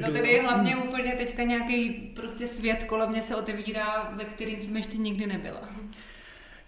[0.01, 4.59] No tady je hlavně úplně teďka nějaký prostě svět kolem mě se otevírá, ve kterým
[4.59, 5.69] jsem ještě nikdy nebyla.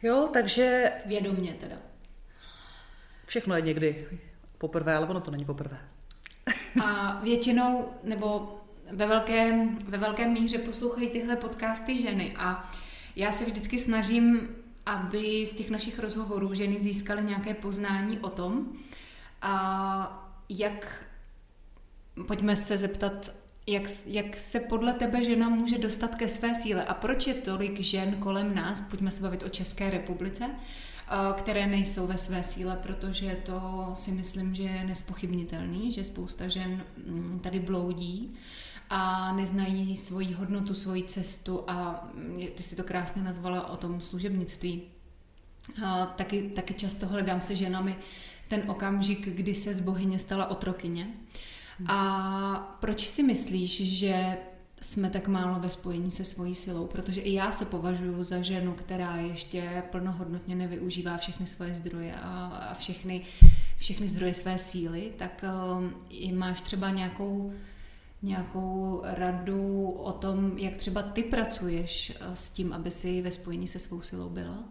[0.03, 0.91] Jo, takže...
[1.06, 1.87] Vědomně teda.
[3.27, 4.07] Všechno je někdy
[4.57, 5.79] poprvé, ale ono to není poprvé.
[6.83, 8.57] A většinou, nebo
[8.91, 12.35] ve velké, ve velké míře poslouchají tyhle podcasty ženy.
[12.37, 12.71] A
[13.15, 18.65] já se vždycky snažím, aby z těch našich rozhovorů ženy získaly nějaké poznání o tom,
[19.41, 21.05] a jak,
[22.27, 23.31] pojďme se zeptat,
[23.67, 26.85] jak, jak se podle tebe žena může dostat ke své síle?
[26.85, 30.49] A proč je tolik žen kolem nás, pojďme se bavit o České republice,
[31.38, 36.84] které nejsou ve své síle, protože to si myslím, že je nespochybnitelný, že spousta žen
[37.06, 38.34] mm, tady bloudí
[38.89, 44.02] a neznají svoji hodnotu, svoji cestu a mm, ty si to krásně nazvala o tom
[44.02, 44.82] služebnictví.
[45.86, 47.96] A taky, taky často hledám se ženami
[48.50, 51.08] ten okamžik, kdy se z bohyně stala otrokyně.
[51.88, 54.38] A proč si myslíš, že
[54.81, 58.73] jsme tak málo ve spojení se svojí silou, protože i já se považuji za ženu,
[58.73, 63.25] která ještě plnohodnotně nevyužívá všechny svoje zdroje a, a všechny,
[63.77, 65.45] všechny zdroje své síly, tak
[65.77, 67.53] um, máš třeba nějakou,
[68.21, 73.67] nějakou radu o tom, jak třeba ty pracuješ uh, s tím, aby si ve spojení
[73.67, 74.63] se svou silou byla?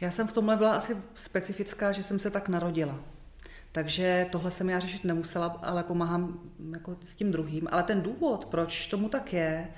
[0.00, 2.98] Já jsem v tomhle byla asi specifická, že jsem se tak narodila.
[3.76, 6.40] Takže tohle jsem já řešit nemusela, ale pomáhám
[6.72, 7.68] jako s tím druhým.
[7.70, 9.68] Ale ten důvod, proč tomu tak je,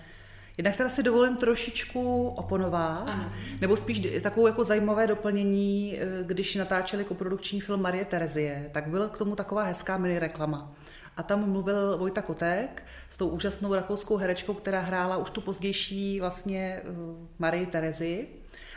[0.59, 3.33] Jednak teda si dovolím trošičku oponovat, ano.
[3.61, 9.09] nebo spíš takovou jako zajímavé doplnění, eh, když natáčeli koprodukční film Marie Terezie, tak byla
[9.09, 10.75] k tomu taková hezká mini reklama.
[11.17, 16.21] A tam mluvil Vojta Kotek s tou úžasnou rakouskou herečkou, která hrála už tu pozdější
[16.21, 16.91] vlastně eh,
[17.39, 18.29] Marie Terezi.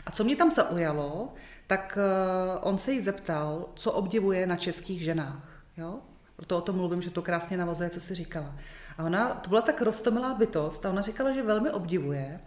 [0.05, 1.33] A co mě tam zaujalo,
[1.71, 5.63] tak eh, on se jí zeptal, co obdivuje na českých ženách.
[5.77, 5.99] Jo?
[6.35, 8.55] Proto o tom mluvím, že to krásně navazuje, co si říkala.
[8.97, 12.39] A ona, to byla tak rostomilá bytost a ona říkala, že velmi obdivuje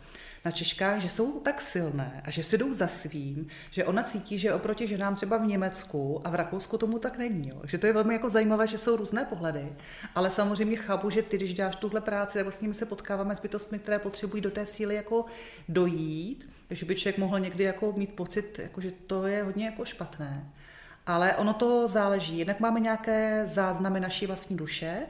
[0.44, 4.38] na Češkách, že jsou tak silné a že si jdou za svým, že ona cítí,
[4.38, 7.48] že oproti ženám třeba v Německu a v Rakousku tomu tak není.
[7.48, 7.56] Jo.
[7.60, 9.72] Takže to je velmi jako zajímavé, že jsou různé pohledy,
[10.14, 13.40] ale samozřejmě chápu, že ty, když děláš tuhle práci, tak vlastně my se potkáváme s
[13.40, 15.24] bytostmi, které potřebují do té síly jako
[15.68, 19.85] dojít, že by člověk mohl někdy jako mít pocit, jako, že to je hodně jako
[19.85, 20.50] špatné.
[21.07, 22.38] Ale ono to záleží.
[22.38, 25.07] Jednak máme nějaké záznamy naší vlastní duše,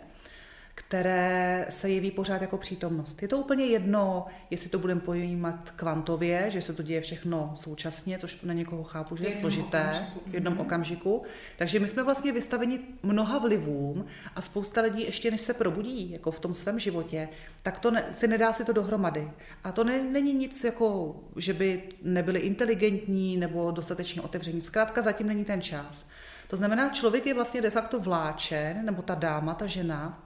[0.75, 3.23] které se jeví pořád jako přítomnost.
[3.23, 8.19] Je to úplně jedno, jestli to budeme pojímat kvantově, že se to děje všechno současně,
[8.19, 10.31] což na někoho chápu, že je složité okamžiku.
[10.31, 10.61] v jednom mm-hmm.
[10.61, 11.23] okamžiku.
[11.57, 14.05] Takže my jsme vlastně vystaveni mnoha vlivům
[14.37, 17.29] a spousta lidí ještě než se probudí jako v tom svém životě,
[17.63, 19.31] tak to ne, si nedá si to dohromady.
[19.65, 24.63] A to ne, není nic jako, že by nebyli inteligentní nebo dostatečně otevření.
[24.63, 26.07] Zkrátka zatím není ten čas.
[26.49, 30.24] To znamená, člověk je vlastně de facto vláčen, nebo ta dáma, ta žena,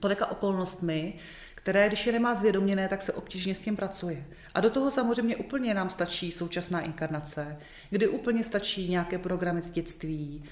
[0.00, 1.14] tolika okolnostmi,
[1.54, 4.24] které, když je nemá zvědoměné, tak se obtížně s tím pracuje.
[4.54, 7.58] A do toho samozřejmě úplně nám stačí současná inkarnace,
[7.90, 10.44] kdy úplně stačí nějaké programy z dětství,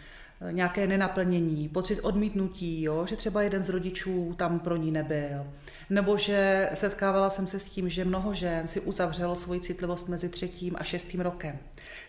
[0.51, 3.07] nějaké nenaplnění, pocit odmítnutí, jo?
[3.07, 5.47] že třeba jeden z rodičů tam pro ní nebyl.
[5.91, 10.29] Nebo že setkávala jsem se s tím, že mnoho žen si uzavřelo svoji citlivost mezi
[10.29, 11.59] třetím a šestým rokem.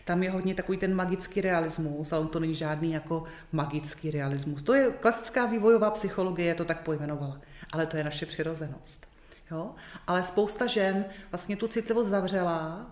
[0.04, 4.62] Tam je hodně takový ten magický realismus, ale on to není žádný jako magický realismus.
[4.62, 7.40] To je klasická vývojová psychologie, to tak pojmenovala.
[7.72, 9.06] Ale to je naše přirozenost.
[9.50, 9.70] Jo?
[10.06, 12.90] Ale spousta žen vlastně tu citlivost zavřela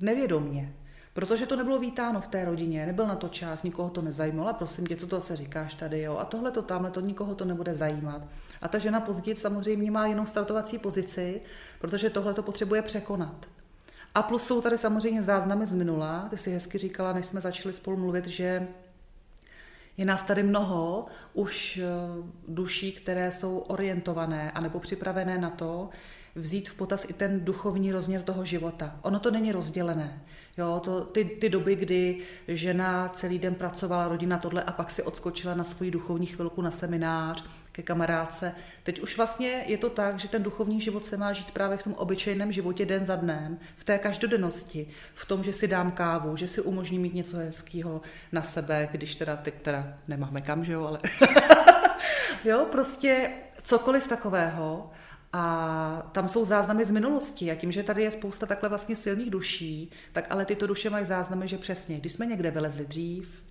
[0.00, 0.72] nevědomně,
[1.14, 4.54] Protože to nebylo vítáno v té rodině, nebyl na to čas, nikoho to nezajímalo.
[4.54, 6.18] Prosím tě, co to se říkáš tady, jo?
[6.18, 8.22] A tohle to tamhle, to nikoho to nebude zajímat.
[8.62, 11.40] A ta žena později samozřejmě má jinou startovací pozici,
[11.78, 13.46] protože tohle to potřebuje překonat.
[14.14, 16.26] A plus jsou tady samozřejmě záznamy z minula.
[16.30, 18.68] Ty si hezky říkala, než jsme začali spolu mluvit, že
[19.96, 21.86] je nás tady mnoho už eh,
[22.48, 25.88] duší, které jsou orientované anebo připravené na to,
[26.34, 28.98] vzít v potaz i ten duchovní rozměr toho života.
[29.02, 30.22] Ono to není rozdělené.
[30.58, 32.18] Jo, to, ty, ty doby, kdy
[32.48, 36.70] žena celý den pracovala, rodina tohle a pak si odskočila na svoji duchovní chvilku na
[36.70, 37.44] seminář,
[37.74, 38.54] ke kamarádce.
[38.82, 41.82] Teď už vlastně je to tak, že ten duchovní život se má žít právě v
[41.82, 46.36] tom obyčejném životě den za dnem, v té každodennosti, v tom, že si dám kávu,
[46.36, 48.00] že si umožní mít něco hezkého
[48.32, 51.00] na sebe, když teda teď teda nemáme kam, že jo, ale
[52.44, 53.30] jo, prostě
[53.62, 54.90] cokoliv takového,
[55.36, 59.30] a tam jsou záznamy z minulosti a tím, že tady je spousta takhle vlastně silných
[59.30, 63.42] duší, tak ale tyto duše mají záznamy, že přesně, když jsme někde vylezli dřív,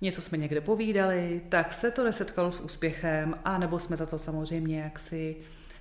[0.00, 4.18] něco jsme někde povídali, tak se to nesetkalo s úspěchem, a nebo jsme za to
[4.18, 5.36] samozřejmě jaksi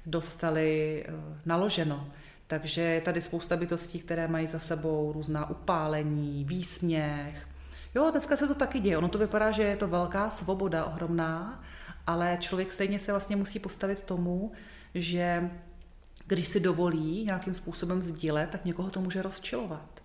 [0.05, 1.13] dostali eh,
[1.45, 2.07] naloženo.
[2.47, 7.47] Takže je tady spousta bytostí, které mají za sebou různá upálení, výsměch.
[7.95, 8.97] Jo, dneska se to taky děje.
[8.97, 11.63] Ono to vypadá, že je to velká svoboda, ohromná,
[12.07, 14.51] ale člověk stejně se vlastně musí postavit tomu,
[14.95, 15.49] že
[16.27, 20.01] když si dovolí nějakým způsobem sdílet, tak někoho to může rozčilovat.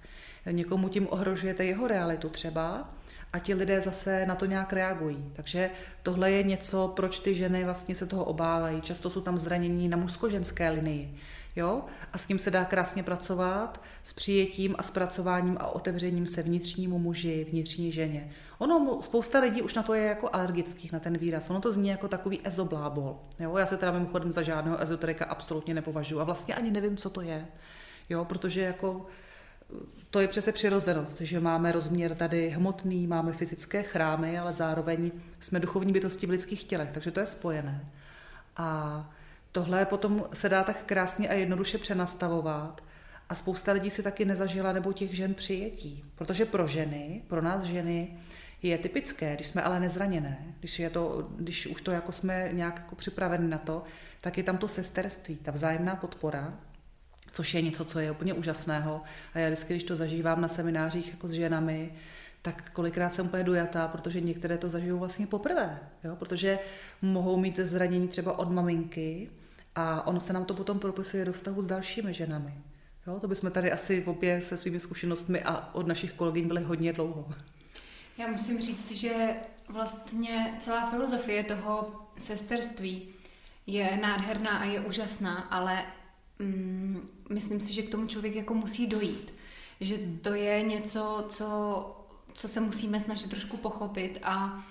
[0.50, 2.94] Někomu tím ohrožujete jeho realitu třeba
[3.32, 5.32] a ti lidé zase na to nějak reagují.
[5.32, 5.70] Takže
[6.02, 8.80] tohle je něco, proč ty ženy vlastně se toho obávají.
[8.80, 11.18] Často jsou tam zranění na mužsko-ženské linii.
[11.56, 11.84] Jo?
[12.12, 16.98] A s tím se dá krásně pracovat, s přijetím a zpracováním a otevřením se vnitřnímu
[16.98, 18.32] muži, vnitřní ženě.
[18.58, 21.50] Ono, spousta lidí už na to je jako alergických, na ten výraz.
[21.50, 23.18] Ono to zní jako takový ezoblábol.
[23.40, 23.56] Jo?
[23.56, 27.20] Já se teda mimochodem za žádného ezoterika absolutně nepovažuji a vlastně ani nevím, co to
[27.20, 27.46] je.
[28.08, 28.24] Jo?
[28.24, 29.06] Protože jako
[30.10, 35.60] to je přece přirozenost, že máme rozměr tady hmotný, máme fyzické chrámy, ale zároveň jsme
[35.60, 37.90] duchovní bytosti v lidských tělech, takže to je spojené.
[38.56, 39.10] A
[39.56, 42.84] tohle potom se dá tak krásně a jednoduše přenastavovat
[43.28, 46.04] a spousta lidí si taky nezažila nebo těch žen přijetí.
[46.14, 48.18] Protože pro ženy, pro nás ženy,
[48.62, 52.78] je typické, když jsme ale nezraněné, když, je to, když už to jako jsme nějak
[52.78, 53.82] jako připraveni na to,
[54.20, 56.58] tak je tam to sesterství, ta vzájemná podpora,
[57.32, 59.02] což je něco, co je úplně úžasného.
[59.34, 61.92] A já vždycky, když to zažívám na seminářích jako s ženami,
[62.42, 66.16] tak kolikrát jsem úplně dojatá, protože některé to zažijou vlastně poprvé, jo?
[66.16, 66.58] protože
[67.02, 69.30] mohou mít zranění třeba od maminky
[69.76, 72.54] a ono se nám to potom propisuje do vztahu s dalšími ženami.
[73.06, 73.20] Jo?
[73.20, 77.28] To bychom tady asi obě se svými zkušenostmi a od našich kolegyň byli hodně dlouho.
[78.18, 79.36] Já musím říct, že
[79.68, 83.08] vlastně celá filozofie toho sesterství
[83.66, 85.84] je nádherná a je úžasná, ale
[86.38, 89.34] mm, myslím si, že k tomu člověk jako musí dojít.
[89.80, 94.64] Že to je něco, co, co se musíme snažit trošku pochopit a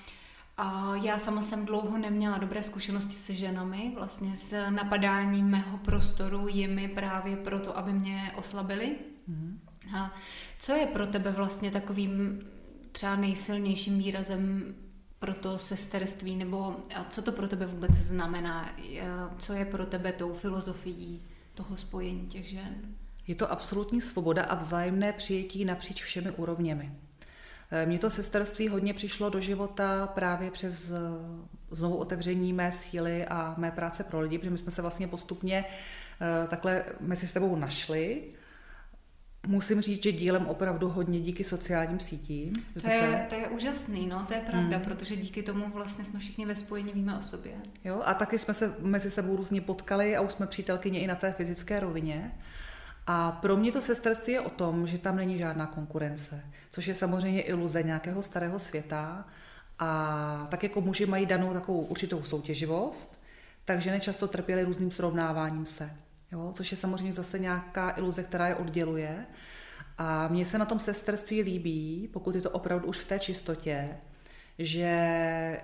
[0.58, 6.48] a já sama jsem dlouho neměla dobré zkušenosti se ženami, vlastně s napadáním mého prostoru
[6.48, 8.96] jimi právě proto, aby mě oslabili.
[9.28, 9.60] Mm.
[9.98, 10.14] A
[10.60, 12.42] co je pro tebe vlastně takovým
[12.92, 14.76] třeba nejsilnějším výrazem
[15.20, 16.76] pro to sesterství, nebo
[17.10, 18.70] co to pro tebe vůbec znamená?
[19.40, 21.22] Co je pro tebe tou filozofií
[21.54, 22.76] toho spojení těch žen?
[23.28, 26.92] Je to absolutní svoboda a vzájemné přijetí napříč všemi úrovněmi.
[27.72, 30.96] Eh, mně to sesterství hodně přišlo do života právě přes eh,
[31.72, 35.66] znovu otevření mé síly a mé práce pro lidi, protože my jsme se vlastně postupně
[35.66, 38.24] eh, takhle mezi sebou našli.
[39.48, 42.54] Musím říct, že dílem opravdu hodně díky sociálním sítím.
[42.82, 43.26] To je, se...
[43.30, 44.86] to je úžasný, no, to je pravda, hmm.
[44.86, 47.54] protože díky tomu vlastně jsme všichni ve spojení, víme o sobě.
[47.84, 51.16] Jo, a taky jsme se mezi sebou různě potkali a už jsme přítelkyně i na
[51.16, 52.32] té fyzické rovině.
[53.08, 56.96] A pro mě to sesterství je o tom, že tam není žádná konkurence, což je
[56.96, 59.28] samozřejmě iluze nějakého starého světa.
[59.80, 63.22] A tak jako muži mají danou takovou určitou soutěživost,
[63.66, 65.96] tak ženy často trpěly různým srovnáváním se.
[66.32, 66.52] Jo?
[66.56, 69.26] Což je samozřejmě zase nějaká iluze, která je odděluje.
[69.98, 73.90] A mně se na tom sesterství líbí, pokud je to opravdu už v té čistotě,
[74.60, 75.62] že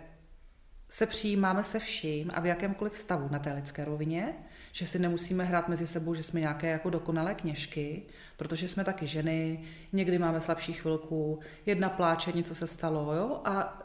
[0.90, 4.34] se přijímáme se vším a v jakémkoliv stavu na té lidské rovině,
[4.72, 8.04] že si nemusíme hrát mezi sebou, že jsme nějaké jako dokonalé kněžky,
[8.38, 13.82] protože jsme taky ženy, někdy máme slabší chvilku, jedna pláče, něco se stalo, jo, a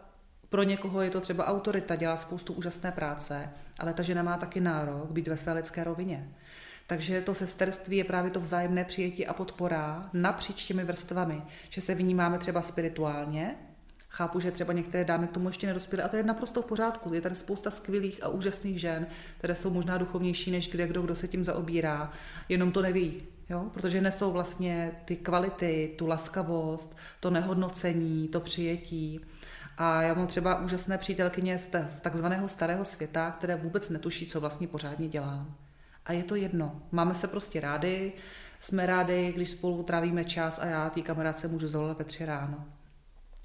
[0.48, 4.60] pro někoho je to třeba autorita, dělá spoustu úžasné práce, ale ta žena má taky
[4.60, 6.28] nárok být ve své lidské rovině.
[6.86, 11.94] Takže to sesterství je právě to vzájemné přijetí a podpora napříč těmi vrstvami, že se
[11.94, 13.56] vnímáme třeba spirituálně,
[14.16, 17.14] Chápu, že třeba některé dámy k tomu ještě nedospěly a to je naprosto v pořádku.
[17.14, 19.06] Je tady spousta skvělých a úžasných žen,
[19.38, 22.12] které jsou možná duchovnější než kde kdo, kdo se tím zaobírá,
[22.48, 23.22] jenom to neví.
[23.50, 23.70] Jo?
[23.74, 29.20] Protože nesou vlastně ty kvality, tu laskavost, to nehodnocení, to přijetí.
[29.78, 34.68] A já mám třeba úžasné přítelkyně z, takzvaného starého světa, které vůbec netuší, co vlastně
[34.68, 35.54] pořádně dělám.
[36.06, 36.82] A je to jedno.
[36.92, 38.12] Máme se prostě rádi,
[38.60, 42.64] jsme rádi, když spolu trávíme čas a já té kamarádce můžu zavolat ve tři ráno.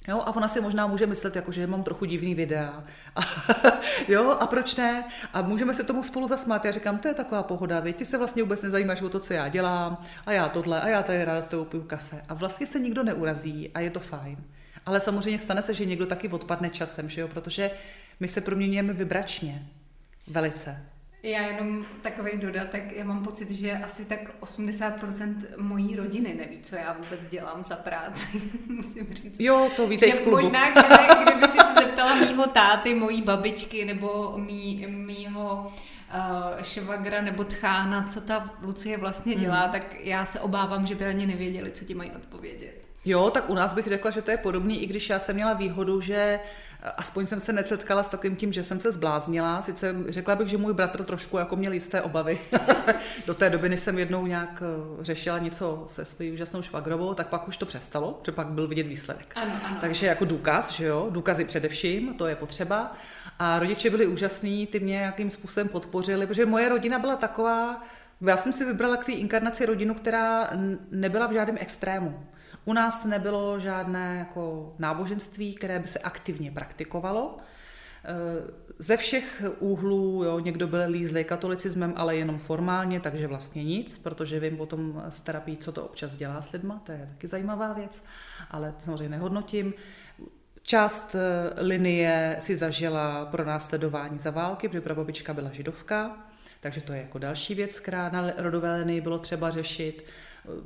[0.08, 2.84] Jo, a ona si možná může myslet, jako, že mám trochu divný videa.
[3.16, 3.22] A,
[4.08, 5.04] jo, a proč ne?
[5.34, 6.66] A můžeme se tomu spolu zasmát.
[6.66, 9.34] Já říkám, to je taková pohoda, vy ty se vlastně vůbec nezajímáš o to, co
[9.34, 12.22] já dělám, a já tohle, a já tady ráda s tebou piju kafe.
[12.30, 14.38] A vlastně se nikdo neurazí a je to fajn.
[14.86, 17.28] Ale samozřejmě stane se, že někdo taky odpadne časem, že jo?
[17.28, 17.72] protože
[18.20, 19.68] my se proměňujeme vibračně.
[20.28, 20.86] Velice.
[21.24, 26.76] Já jenom takový dodatek, já mám pocit, že asi tak 80% mojí rodiny neví, co
[26.76, 29.40] já vůbec dělám za práci, musím říct.
[29.40, 30.38] Jo, to víte že v klubu.
[30.38, 35.74] Možná, kdyby, kdyby si se zeptala mýho táty, mojí babičky nebo mý, mýho
[36.14, 39.72] uh, švagra nebo tchána, co ta Lucie vlastně dělá, hmm.
[39.72, 42.91] tak já se obávám, že by ani nevěděli, co ti mají odpovědět.
[43.06, 45.54] Jo, tak u nás bych řekla, že to je podobný, i když já jsem měla
[45.54, 46.40] výhodu, že
[46.98, 49.62] aspoň jsem se nesetkala s takovým tím, že jsem se zbláznila.
[49.62, 52.40] Sice řekla bych, že můj bratr trošku jako měl jisté obavy
[53.28, 57.28] do té doby, než jsem jednou nějak eh, řešila něco se svojí úžasnou švagrovou, tak
[57.28, 59.28] pak už to přestalo, protože pak byl vidět výsledek.
[59.36, 59.78] Ano, ano.
[59.82, 62.92] Takže jako důkaz, že jo, důkazy především, to je potřeba.
[63.40, 67.84] A rodiče byli úžasní, ty mě nějakým způsobem podpořili, protože moje rodina byla taková,
[68.22, 70.50] já jsem si vybrala k té inkarnaci rodinu, která
[70.92, 72.20] nebyla v žádném extrému.
[72.66, 77.38] U nás nebylo žádné jako náboženství, které by se aktivně praktikovalo.
[77.38, 78.14] E,
[78.80, 84.40] ze všech úhlů, jo, někdo byl lízlý katolicismem, ale jenom formálně, takže vlastně nic, protože
[84.40, 88.06] vím potom z terapii, co to občas dělá s lidma, to je taky zajímavá věc,
[88.52, 89.74] ale samozřejmě nehodnotím.
[90.64, 91.20] Část e,
[91.64, 96.18] linie si zažila pro následování za války, protože prababička byla židovka,
[96.60, 100.04] takže to je jako další věc, která na rodové linii bylo třeba řešit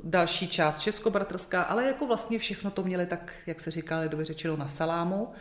[0.04, 4.56] další část českobratrská, ale jako vlastně všechno to měli tak, jak se říká lidově řečeno,
[4.56, 5.32] na salámu.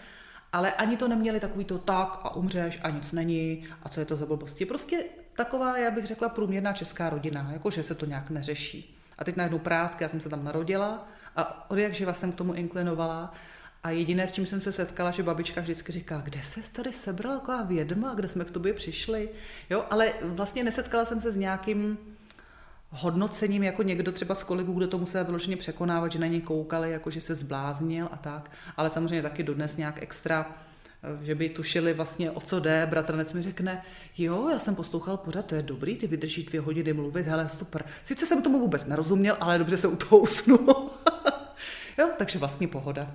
[0.53, 4.05] Ale ani to neměli takový to tak a umřeš a nic není a co je
[4.05, 4.65] to za blbosti.
[4.65, 8.97] Prostě taková, já bych řekla, průměrná česká rodina, jako že se to nějak neřeší.
[9.17, 12.35] A teď najednou prásk, já jsem se tam narodila a od jak živa jsem k
[12.35, 13.33] tomu inklinovala.
[13.83, 17.39] A jediné, s čím jsem se setkala, že babička vždycky říká, kde se tady sebrala
[17.39, 19.29] taková vědma, kde jsme k tobě přišli.
[19.69, 21.97] Jo, ale vlastně nesetkala jsem se s nějakým
[22.95, 26.91] hodnocením jako někdo třeba z kolegů, kdo to musel vyloženě překonávat, že na něj koukali,
[26.91, 30.55] jako že se zbláznil a tak, ale samozřejmě taky dodnes nějak extra
[31.21, 32.87] že by tušili vlastně, o co jde.
[32.89, 33.83] Bratranec mi řekne,
[34.17, 37.85] jo, já jsem poslouchal pořád, to je dobrý, ty vydržíš dvě hodiny mluvit, hele, super.
[38.03, 40.89] Sice jsem tomu vůbec nerozuměl, ale dobře se u toho usnul.
[41.97, 43.11] jo, takže vlastně pohoda.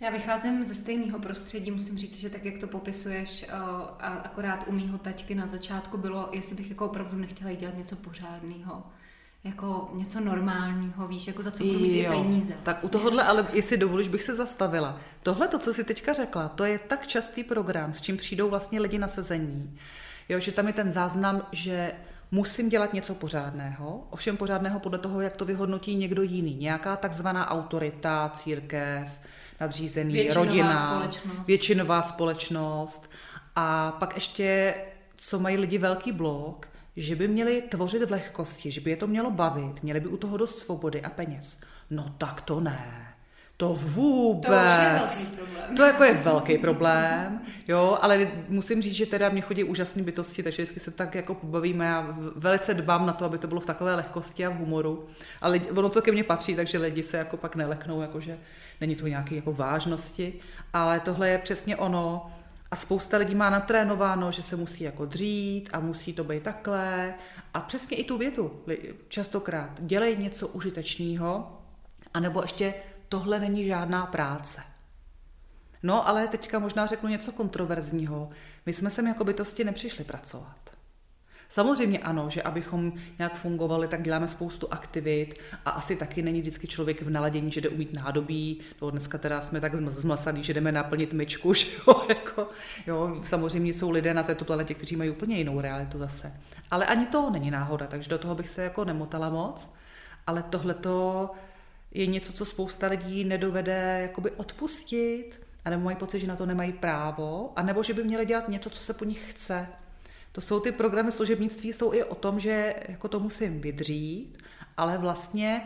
[0.00, 3.52] Já vycházím ze stejného prostředí, musím říct, že tak, jak to popisuješ, eh,
[3.98, 7.96] a akorát u mýho taťky na začátku bylo, jestli bych jako opravdu nechtěla dělat něco
[7.96, 8.82] pořádného
[9.46, 12.54] jako něco normálního, víš, jako za co budu mít peníze.
[12.62, 12.88] Tak vlastně.
[12.88, 15.00] u tohohle, ale jestli dovolíš, bych se zastavila.
[15.22, 18.80] Tohle, to, co jsi teďka řekla, to je tak častý program, s čím přijdou vlastně
[18.80, 19.78] lidi na sezení.
[20.28, 21.92] Jo, že tam je ten záznam, že
[22.30, 26.54] musím dělat něco pořádného, ovšem pořádného podle toho, jak to vyhodnotí někdo jiný.
[26.54, 29.20] Nějaká takzvaná autorita, církev,
[29.60, 31.46] nadřízený, většinová rodina, společnost.
[31.46, 33.10] většinová společnost.
[33.56, 34.74] A pak ještě,
[35.16, 39.06] co mají lidi velký blok, že by měli tvořit v lehkosti, že by je to
[39.06, 41.60] mělo bavit, měli by u toho dost svobody a peněz.
[41.90, 43.06] No tak to ne.
[43.56, 45.30] To vůbec.
[45.36, 49.64] To, je to jako je velký problém, jo, ale musím říct, že teda mě chodí
[49.64, 53.48] úžasné bytosti, takže vždycky se tak jako pobavíme a velice dbám na to, aby to
[53.48, 55.06] bylo v takové lehkosti a v humoru.
[55.40, 58.38] Ale ono to ke mně patří, takže lidi se jako pak neleknou, jakože
[58.80, 60.34] není to nějaké jako vážnosti,
[60.72, 62.30] ale tohle je přesně ono,
[62.70, 67.14] a spousta lidí má natrénováno, že se musí jako dřít a musí to být takhle.
[67.54, 68.60] A přesně i tu větu
[69.08, 69.70] častokrát.
[69.80, 71.62] Dělej něco užitečného,
[72.14, 72.74] anebo ještě
[73.08, 74.62] tohle není žádná práce.
[75.82, 78.30] No, ale teďka možná řeknu něco kontroverzního.
[78.66, 80.75] My jsme sem jako bytosti nepřišli pracovat.
[81.48, 85.34] Samozřejmě ano, že abychom nějak fungovali, tak děláme spoustu aktivit
[85.64, 88.60] a asi taky není vždycky člověk v naladění, že jde umít nádobí.
[88.78, 91.54] To dneska teda jsme tak zmlasaný, že jdeme naplnit myčku.
[91.54, 92.02] Že jo?
[92.08, 92.48] Jako,
[92.86, 96.32] jo, samozřejmě jsou lidé na této planetě, kteří mají úplně jinou realitu zase.
[96.70, 99.74] Ale ani to není náhoda, takže do toho bych se jako nemotala moc.
[100.26, 101.30] Ale tohle to
[101.90, 106.72] je něco, co spousta lidí nedovede jakoby odpustit, anebo mají pocit, že na to nemají
[106.72, 109.68] právo, anebo že by měli dělat něco, co se po nich chce.
[110.36, 114.42] To jsou ty programy služebnictví, jsou i o tom, že jako to musím vydřít,
[114.76, 115.62] ale vlastně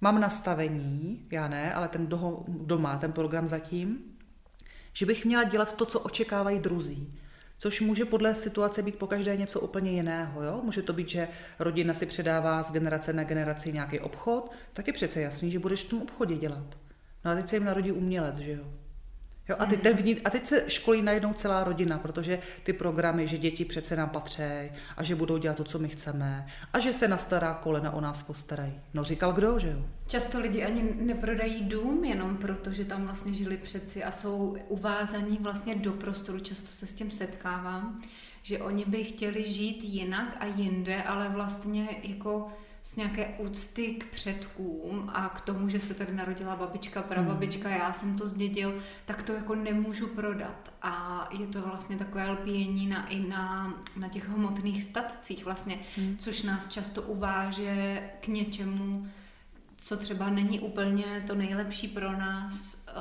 [0.00, 3.98] mám nastavení, já ne, ale ten kdo, kdo má ten program zatím,
[4.92, 7.10] že bych měla dělat to, co očekávají druzí.
[7.58, 10.42] Což může podle situace být po každé něco úplně jiného.
[10.42, 10.60] Jo?
[10.64, 11.28] Může to být, že
[11.58, 15.84] rodina si předává z generace na generaci nějaký obchod, tak je přece jasný, že budeš
[15.84, 16.78] v tom obchodě dělat.
[17.24, 18.64] No a teď se jim narodí umělec, že jo?
[19.48, 23.38] Jo, a, teď ten, a teď se školí najednou celá rodina, protože ty programy, že
[23.38, 24.42] děti přece nám patří
[24.96, 28.00] a že budou dělat to, co my chceme a že se na stará kolena o
[28.00, 28.72] nás postarají.
[28.94, 29.84] No říkal kdo, že jo?
[30.06, 35.38] Často lidi ani neprodají dům jenom proto, že tam vlastně žili přeci a jsou uvázaní
[35.40, 36.40] vlastně do prostoru.
[36.40, 38.02] Často se s tím setkávám,
[38.42, 42.48] že oni by chtěli žít jinak a jinde, ale vlastně jako
[42.88, 47.78] z nějaké úcty k předkům a k tomu, že se tady narodila babička, prababička, hmm.
[47.78, 50.72] já jsem to zdědil, tak to jako nemůžu prodat.
[50.82, 56.16] A je to vlastně takové lpění na, i na, na těch hmotných statcích vlastně, hmm.
[56.18, 59.06] což nás často uváže k něčemu,
[59.76, 62.92] co třeba není úplně to nejlepší pro nás, eh,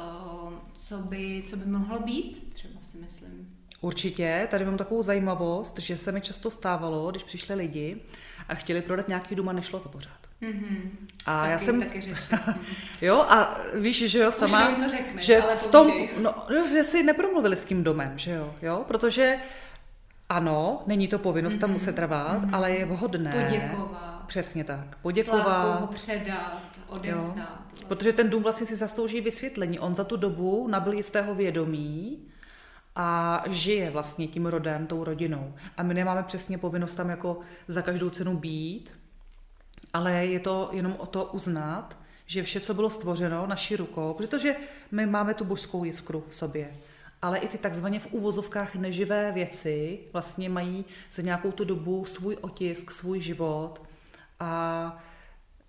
[0.76, 3.58] co by, co by mohlo být, třeba si myslím.
[3.82, 8.02] Určitě, tady mám takovou zajímavost, že se mi často stávalo, když přišli lidi
[8.50, 10.18] a chtěli prodat nějaký dům a nešlo to pořád.
[10.42, 10.90] Mm-hmm.
[11.26, 11.82] A taky, já jsem...
[11.82, 12.14] Taky
[13.02, 14.70] jo, a víš, že jo, sama...
[14.70, 15.92] Už nevím, co řekneš, že ale v tom,
[16.22, 19.38] no, no, že si nepromluvili s tím domem, že jo, jo, protože
[20.30, 21.60] ano, není to povinnost mm-hmm.
[21.60, 22.56] tam muset trvat, mm-hmm.
[22.56, 23.46] ale je vhodné.
[23.46, 24.24] Poděkovat.
[24.28, 24.98] Přesně tak.
[25.02, 25.82] Poděkovat.
[25.82, 27.62] ho předat, odevzdat.
[27.88, 29.80] Protože ten dům vlastně si zaslouží vysvětlení.
[29.80, 32.18] On za tu dobu nabil jistého vědomí,
[33.00, 35.54] a žije vlastně tím rodem, tou rodinou.
[35.78, 38.98] A my nemáme přesně povinnost tam jako za každou cenu být,
[39.94, 44.56] ale je to jenom o to uznat, že vše, co bylo stvořeno naší rukou, protože
[44.92, 46.74] my máme tu božskou jiskru v sobě,
[47.22, 52.38] ale i ty takzvaně v úvozovkách neživé věci vlastně mají za nějakou tu dobu svůj
[52.42, 53.82] otisk, svůj život
[54.40, 55.04] a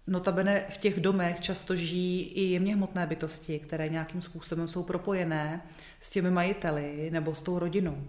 [0.08, 5.62] Notabene v těch domech často žijí i jemně hmotné bytosti, které nějakým způsobem jsou propojené
[6.00, 8.04] s těmi majiteli nebo s tou rodinou.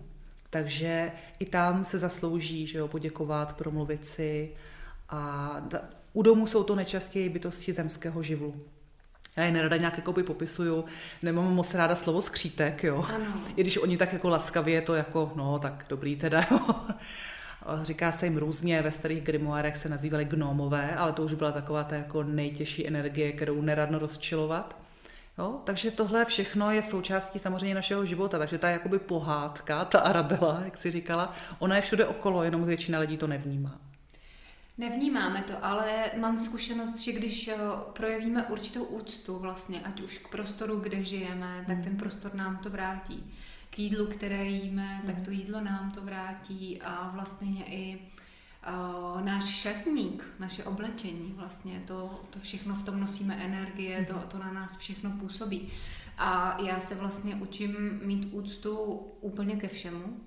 [0.50, 4.52] Takže i tam se zaslouží že jo, poděkovat, promluvit si.
[5.10, 5.52] A
[6.14, 8.56] u domu jsou to nejčastěji bytosti zemského živlu.
[9.38, 10.86] Já je nerada nějak jako by popisuju,
[11.22, 13.06] nemám moc ráda slovo skřítek, jo.
[13.16, 13.34] Ano.
[13.56, 16.76] I když oni tak jako laskavě to jako, no tak dobrý teda, jo.
[17.82, 21.84] Říká se jim různě, ve starých grimoárech se nazývali gnomové, ale to už byla taková
[21.84, 24.78] ta jako nejtěžší energie, kterou neradno rozčilovat.
[25.38, 25.62] Jo?
[25.64, 30.78] Takže tohle všechno je součástí samozřejmě našeho života, takže ta jakoby pohádka, ta Arabela, jak
[30.78, 33.80] si říkala, ona je všude okolo, jenom většina lidí to nevnímá.
[34.78, 37.56] Nevnímáme to, ale mám zkušenost, že když eh,
[37.94, 41.84] projevíme určitou úctu vlastně, ať už k prostoru, kde žijeme, tak hmm.
[41.84, 43.34] ten prostor nám to vrátí
[43.70, 45.26] k jídlu, které jíme, tak mhm.
[45.26, 48.00] to jídlo nám to vrátí a vlastně i
[48.68, 54.24] uh, náš šatník, naše oblečení, vlastně to, to všechno v tom nosíme energie, to, mhm.
[54.28, 55.72] to na nás všechno působí.
[56.18, 58.78] A já se vlastně učím mít úctu
[59.22, 60.18] úplně ke všemu.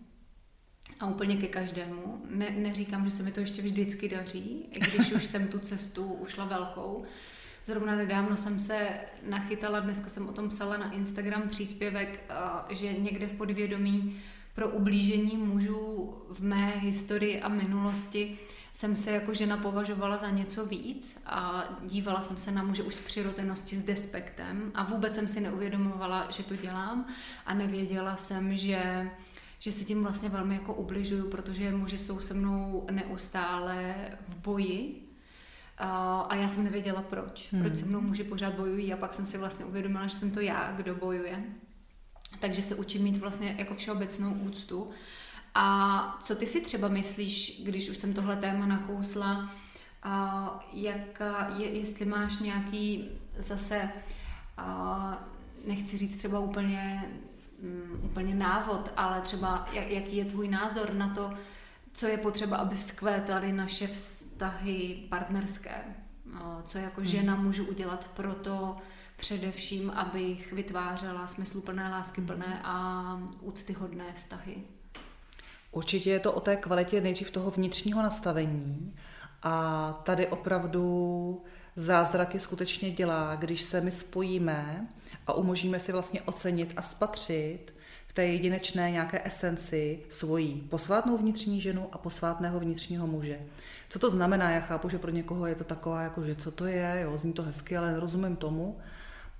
[1.00, 2.22] a úplně ke každému.
[2.30, 6.04] Ne, neříkám, že se mi to ještě vždycky daří, i když už jsem tu cestu
[6.04, 7.04] ušla velkou.
[7.64, 8.88] Zrovna nedávno jsem se
[9.28, 12.32] nachytala, dneska jsem o tom psala na Instagram příspěvek,
[12.70, 14.20] že někde v podvědomí
[14.54, 18.38] pro ublížení mužů v mé historii a minulosti
[18.72, 22.94] jsem se jako žena považovala za něco víc a dívala jsem se na muže už
[22.94, 27.06] z přirozenosti s despektem a vůbec jsem si neuvědomovala, že to dělám
[27.46, 29.10] a nevěděla jsem, že
[29.58, 33.94] že si tím vlastně velmi jako ubližuju, protože muži jsou se mnou neustále
[34.28, 35.11] v boji
[35.88, 37.52] a já jsem nevěděla proč.
[37.52, 37.62] Hmm.
[37.62, 40.40] Proč se mnou muži pořád bojují a pak jsem si vlastně uvědomila, že jsem to
[40.40, 41.44] já, kdo bojuje.
[42.40, 44.90] Takže se učím mít vlastně jako všeobecnou úctu.
[45.54, 49.50] A co ty si třeba myslíš, když už jsem tohle téma nakousla,
[50.02, 51.22] a jak,
[51.56, 53.08] je, jestli máš nějaký
[53.38, 53.90] zase,
[54.56, 55.28] a
[55.66, 57.04] nechci říct třeba úplně
[57.62, 61.32] um, úplně návod, ale třeba jak, jaký je tvůj názor na to,
[61.92, 63.88] co je potřeba, aby vzkvétaly naše
[64.42, 65.74] vztahy partnerské.
[66.34, 67.10] No, co jako hmm.
[67.10, 68.76] žena můžu udělat pro to,
[69.16, 74.56] především, abych vytvářela smysluplné, láskyplné a úctyhodné vztahy.
[75.72, 78.94] Určitě je to o té kvalitě nejdřív toho vnitřního nastavení
[79.42, 81.42] a tady opravdu
[81.76, 84.88] zázraky skutečně dělá, když se my spojíme
[85.26, 87.74] a umožníme si vlastně ocenit a spatřit
[88.12, 93.40] té jedinečné nějaké esenci svojí posvátnou vnitřní ženu a posvátného vnitřního muže.
[93.88, 94.50] Co to znamená?
[94.50, 97.32] Já chápu, že pro někoho je to taková, jako, že co to je, jo, zní
[97.32, 98.78] to hezky, ale nerozumím tomu.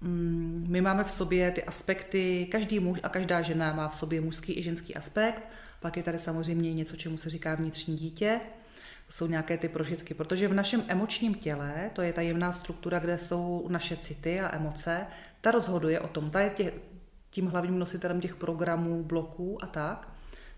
[0.01, 4.21] Mm, my máme v sobě ty aspekty, každý muž a každá žena má v sobě
[4.21, 5.43] mužský i ženský aspekt,
[5.81, 8.41] pak je tady samozřejmě něco, čemu se říká vnitřní dítě,
[9.09, 13.19] jsou nějaké ty prožitky, protože v našem emočním těle, to je ta jemná struktura, kde
[13.19, 15.07] jsou naše city a emoce,
[15.41, 16.51] ta rozhoduje o tom, ta je
[17.33, 20.09] tím hlavním nositelem těch programů, bloků a tak.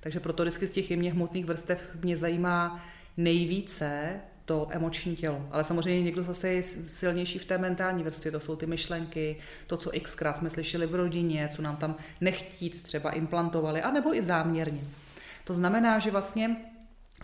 [0.00, 2.84] Takže proto vždycky z těch jemně hmotných vrstev mě zajímá
[3.16, 4.10] nejvíce
[4.44, 5.48] to emoční tělo.
[5.50, 9.76] Ale samozřejmě někdo zase je silnější v té mentální vrstvě, to jsou ty myšlenky, to,
[9.76, 14.80] co xkrát jsme slyšeli v rodině, co nám tam nechtít třeba implantovali, anebo i záměrně.
[15.44, 16.56] To znamená, že vlastně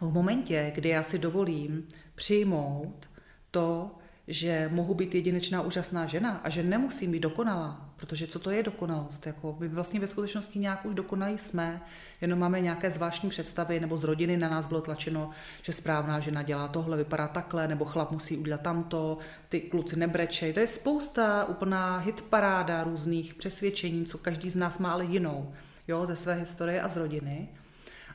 [0.00, 3.08] v momentě, kdy já si dovolím přijmout
[3.50, 3.90] to,
[4.30, 8.62] že mohu být jedinečná úžasná žena a že nemusím být dokonalá, protože co to je
[8.62, 9.26] dokonalost?
[9.26, 11.82] Jako my vlastně ve skutečnosti nějak už dokonalí jsme,
[12.20, 15.30] jenom máme nějaké zvláštní představy, nebo z rodiny na nás bylo tlačeno,
[15.62, 19.18] že správná žena dělá tohle, vypadá takhle, nebo chlap musí udělat tamto,
[19.48, 20.52] ty kluci nebrečej.
[20.52, 25.52] To je spousta úplná hitparáda různých přesvědčení, co každý z nás má ale jinou,
[25.88, 27.48] jo, ze své historie a z rodiny.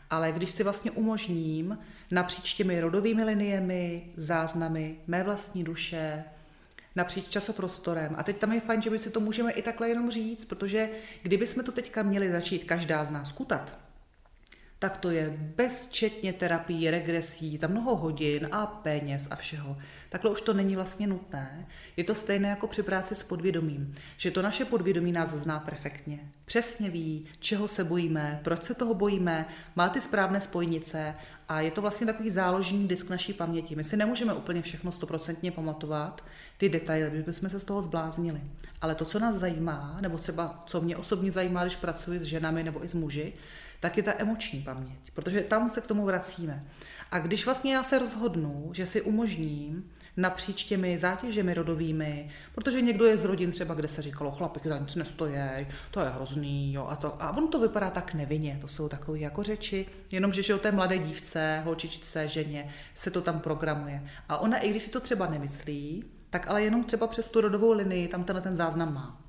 [0.10, 1.78] Ale když si vlastně umožním
[2.12, 6.24] napříč těmi rodovými liniemi, záznamy, mé vlastní duše,
[6.96, 8.16] napříč časoprostorem.
[8.18, 10.90] A teď tam je fajn, že my si to můžeme i takhle jenom říct, protože
[11.24, 13.78] kdyby jsme to teďka měli začít každá z nás kutat,
[14.80, 19.78] tak to je bezčetně terapii, regresí, za mnoho hodin a peněz a všeho.
[20.10, 21.68] Takhle už to není vlastně nutné.
[21.98, 26.32] Je to stejné jako při práci s podvědomím, že to naše podvědomí nás zná perfektně.
[26.46, 29.46] Přesně ví, čeho se bojíme, proč se toho bojíme,
[29.76, 31.16] má ty správné spojnice
[31.50, 33.76] a je to vlastně takový záložní disk naší paměti.
[33.76, 36.24] My si nemůžeme úplně všechno stoprocentně pamatovat,
[36.58, 38.42] ty detaily, by bychom se z toho zbláznili.
[38.82, 42.64] Ale to, co nás zajímá, nebo třeba co mě osobně zajímá, když pracuji s ženami
[42.64, 43.34] nebo i s muži,
[43.80, 46.64] tak je ta emoční paměť, protože tam se k tomu vracíme.
[47.12, 53.06] A když vlastně já se rozhodnu, že si umožním napříč těmi zátěžemi rodovými, protože někdo
[53.06, 55.36] je z rodin třeba, kde se říkalo, chlapy za nic nestojí,
[55.92, 59.20] to je hrozný, jo, a, to, a on to vypadá tak nevinně, to jsou takové
[59.20, 64.10] jako řeči, jenomže že o té mladé dívce, holčičce, ženě se to tam programuje.
[64.30, 67.72] A ona, i když si to třeba nemyslí, tak ale jenom třeba přes tu rodovou
[67.72, 69.22] linii tam tenhle ten záznam má.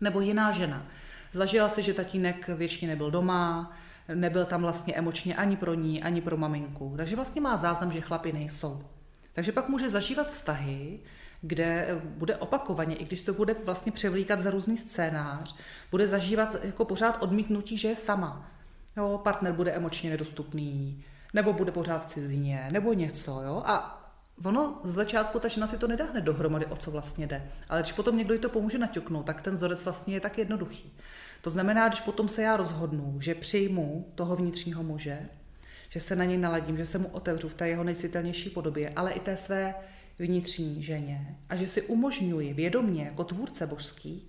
[0.00, 0.86] Nebo jiná žena.
[1.32, 3.76] Zažila si, že tatínek většině nebyl doma,
[4.14, 6.94] nebyl tam vlastně emočně ani pro ní, ani pro maminku.
[6.96, 8.82] Takže vlastně má záznam, že chlapi nejsou.
[9.32, 11.00] Takže pak může zažívat vztahy,
[11.42, 15.56] kde bude opakovaně, i když to bude vlastně převlíkat za různý scénář,
[15.90, 18.50] bude zažívat jako pořád odmítnutí, že je sama.
[18.96, 21.04] Jo, partner bude emočně nedostupný,
[21.34, 23.42] nebo bude pořád v cizině, nebo něco.
[23.42, 23.62] Jo?
[23.66, 23.96] A
[24.44, 27.50] ono z začátku ta žena si to nedá hned dohromady, o co vlastně jde.
[27.68, 30.92] Ale když potom někdo jí to pomůže naťuknout, tak ten vzorec vlastně je tak jednoduchý.
[31.42, 35.28] To znamená, když potom se já rozhodnu, že přijmu toho vnitřního muže,
[35.90, 39.12] že se na něj naladím, že se mu otevřu v té jeho nejcitelnější podobě, ale
[39.12, 39.74] i té své
[40.18, 44.28] vnitřní ženě a že si umožňuji vědomně jako tvůrce božský,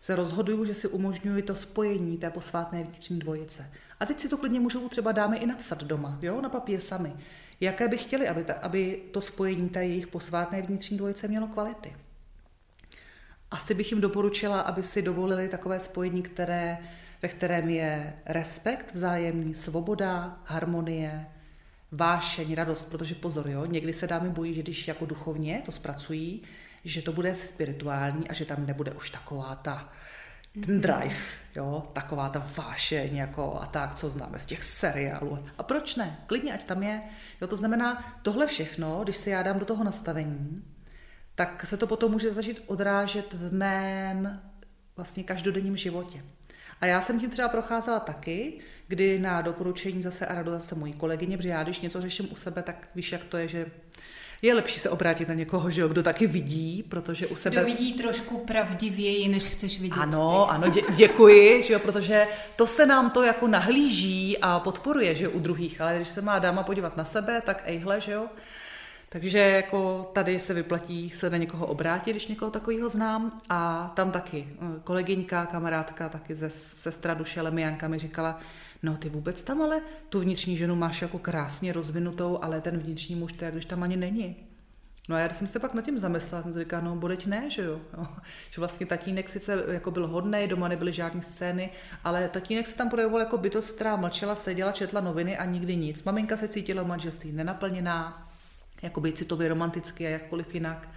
[0.00, 3.70] se rozhoduju, že si umožňuji to spojení té posvátné vnitřní dvojice.
[4.00, 7.12] A teď si to klidně můžou třeba dámy i napsat doma, jo, na papír sami.
[7.60, 11.96] Jaké by chtěli, aby, ta, aby to spojení té jejich posvátné vnitřní dvojice mělo kvality.
[13.50, 16.78] Asi bych jim doporučila, aby si dovolili takové spojení, které
[17.22, 21.26] ve kterém je respekt, vzájemný, svoboda, harmonie,
[21.92, 26.42] vášeň, radost, protože pozor, jo, někdy se dámy bojí, že když jako duchovně to zpracují,
[26.84, 29.92] že to bude spirituální a že tam nebude už taková ta
[30.52, 30.80] ten mhm.
[30.80, 31.16] drive,
[31.56, 35.38] jo, taková ta vášeň jako a tak, co známe z těch seriálů.
[35.58, 36.18] A proč ne?
[36.26, 37.02] Klidně, ať tam je.
[37.40, 40.64] Jo, to znamená, tohle všechno, když se já dám do toho nastavení,
[41.34, 44.40] tak se to potom může začít odrážet v mém
[44.96, 46.22] vlastně každodenním životě.
[46.80, 48.52] A já jsem tím třeba procházela taky,
[48.88, 52.36] kdy na doporučení zase a radu zase mojí kolegyně, protože já když něco řeším u
[52.36, 53.66] sebe, tak víš, jak to je, že
[54.42, 57.56] je lepší se obrátit na někoho, že jo, kdo taky vidí, protože u sebe...
[57.56, 60.00] Kdo vidí trošku pravdivěji, než chceš vidět.
[60.00, 60.54] Ano, ty.
[60.54, 62.26] ano, dě, děkuji, že jo, protože
[62.56, 66.20] to se nám to jako nahlíží a podporuje, že jo, u druhých, ale když se
[66.20, 68.26] má dáma podívat na sebe, tak ejhle, že jo,
[69.12, 73.40] takže jako tady se vyplatí se na někoho obrátit, když někoho takového znám.
[73.48, 78.40] A tam taky eh, kolegyňka, kamarádka, taky ze sestra duše Lemianka mi říkala,
[78.82, 83.16] no ty vůbec tam ale tu vnitřní ženu máš jako krásně rozvinutou, ale ten vnitřní
[83.16, 84.36] muž to je, když tam ani není.
[85.08, 87.50] No a já jsem se pak nad tím zamyslela, jsem to říkala, no bodeť ne,
[87.50, 87.80] že jo.
[87.96, 88.08] No,
[88.50, 91.70] že vlastně tatínek sice jako byl hodný, doma nebyly žádné scény,
[92.04, 96.04] ale tatínek se tam projevoval jako bytost, která mlčela, seděla, četla noviny a nikdy nic.
[96.04, 98.29] Maminka se cítila v manželství nenaplněná,
[98.82, 100.88] jakoby citově romanticky a jakkoliv jinak.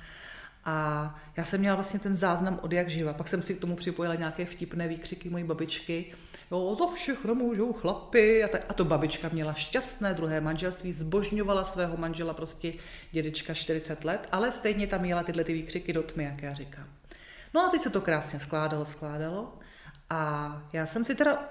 [0.65, 3.13] A já jsem měla vlastně ten záznam od jak živa.
[3.13, 6.05] Pak jsem si k tomu připojila nějaké vtipné výkřiky mojí babičky.
[6.51, 8.43] Jo, za všechno můžou chlapy.
[8.43, 12.73] A, tak, a to babička měla šťastné druhé manželství, zbožňovala svého manžela prostě
[13.11, 16.87] dědečka 40 let, ale stejně tam měla tyhle ty výkřiky do tmy, jak já říkám.
[17.53, 19.53] No a teď se to krásně skládalo, skládalo.
[20.09, 21.49] A já jsem si teda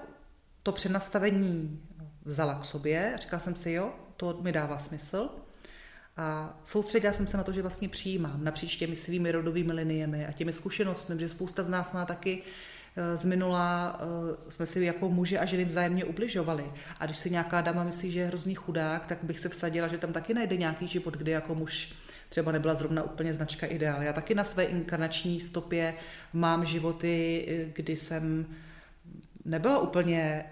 [0.63, 1.81] to přenastavení
[2.25, 5.29] vzala k sobě říkala jsem si, jo, to mi dává smysl.
[6.17, 10.31] A soustředila jsem se na to, že vlastně přijímám napříč těmi svými rodovými liniemi a
[10.31, 12.41] těmi zkušenostmi, že spousta z nás má taky
[12.95, 16.65] eh, z minula eh, jsme si jako muži a ženy vzájemně ubližovali.
[16.99, 19.97] A když si nějaká dama myslí, že je hrozný chudák, tak bych se vsadila, že
[19.97, 21.93] tam taky najde nějaký život, kdy jako muž
[22.29, 24.01] třeba nebyla zrovna úplně značka ideál.
[24.01, 25.93] Já taky na své inkarnační stopě
[26.33, 28.45] mám životy, eh, kdy jsem
[29.45, 30.45] nebyla úplně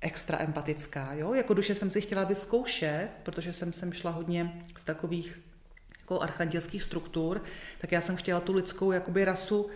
[0.00, 1.12] extra empatická.
[1.12, 1.34] Jo?
[1.34, 5.40] Jako duše jsem si chtěla vyzkoušet, protože jsem sem šla hodně z takových
[6.00, 7.42] jako archandělských struktur,
[7.78, 9.70] tak já jsem chtěla tu lidskou jakoby rasu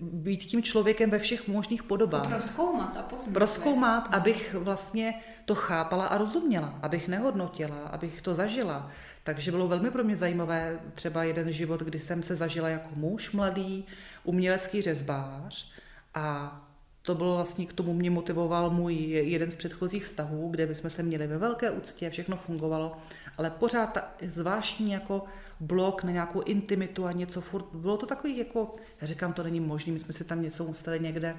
[0.00, 2.28] být tím člověkem ve všech možných podobách.
[2.28, 3.32] Proskoumat a poznat.
[3.32, 5.14] Proskoumat, abych vlastně
[5.44, 8.90] to chápala a rozuměla, abych nehodnotila, abych to zažila.
[9.24, 13.30] Takže bylo velmi pro mě zajímavé třeba jeden život, kdy jsem se zažila jako muž
[13.30, 13.86] mladý,
[14.24, 15.72] umělecký řezbář
[16.14, 16.60] a
[17.06, 21.02] to bylo vlastně k tomu mě motivoval můj jeden z předchozích vztahů, kde bychom se
[21.02, 22.96] měli ve velké úctě, všechno fungovalo,
[23.38, 25.24] ale pořád ta zvláštní jako
[25.60, 29.60] blok na nějakou intimitu a něco furt, bylo to takový jako, já říkám, to není
[29.60, 31.36] možné, my jsme si tam něco ustali někde,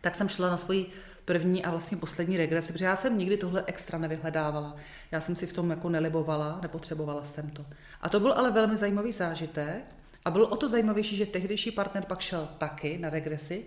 [0.00, 0.86] tak jsem šla na svoji
[1.24, 4.76] první a vlastně poslední regresi, protože já jsem nikdy tohle extra nevyhledávala.
[5.12, 7.66] Já jsem si v tom jako nelibovala, nepotřebovala jsem to.
[8.00, 9.84] A to byl ale velmi zajímavý zážitek
[10.24, 13.64] a byl o to zajímavější, že tehdejší partner pak šel taky na regresi,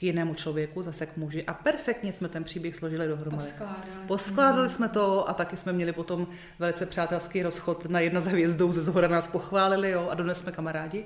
[0.00, 3.48] k jinému člověku, zase k muži a perfektně jsme ten příběh složili dohromady.
[3.48, 4.06] Poskládali.
[4.06, 6.26] Poskládali jsme to a taky jsme měli potom
[6.58, 10.52] velice přátelský rozchod na jedna za hvězdou, ze zhora nás pochválili jo, a dodnes jsme
[10.52, 11.04] kamarádi.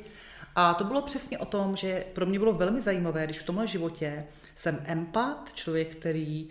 [0.54, 3.66] A to bylo přesně o tom, že pro mě bylo velmi zajímavé, když v tomhle
[3.66, 4.24] životě
[4.54, 6.48] jsem empat, člověk, který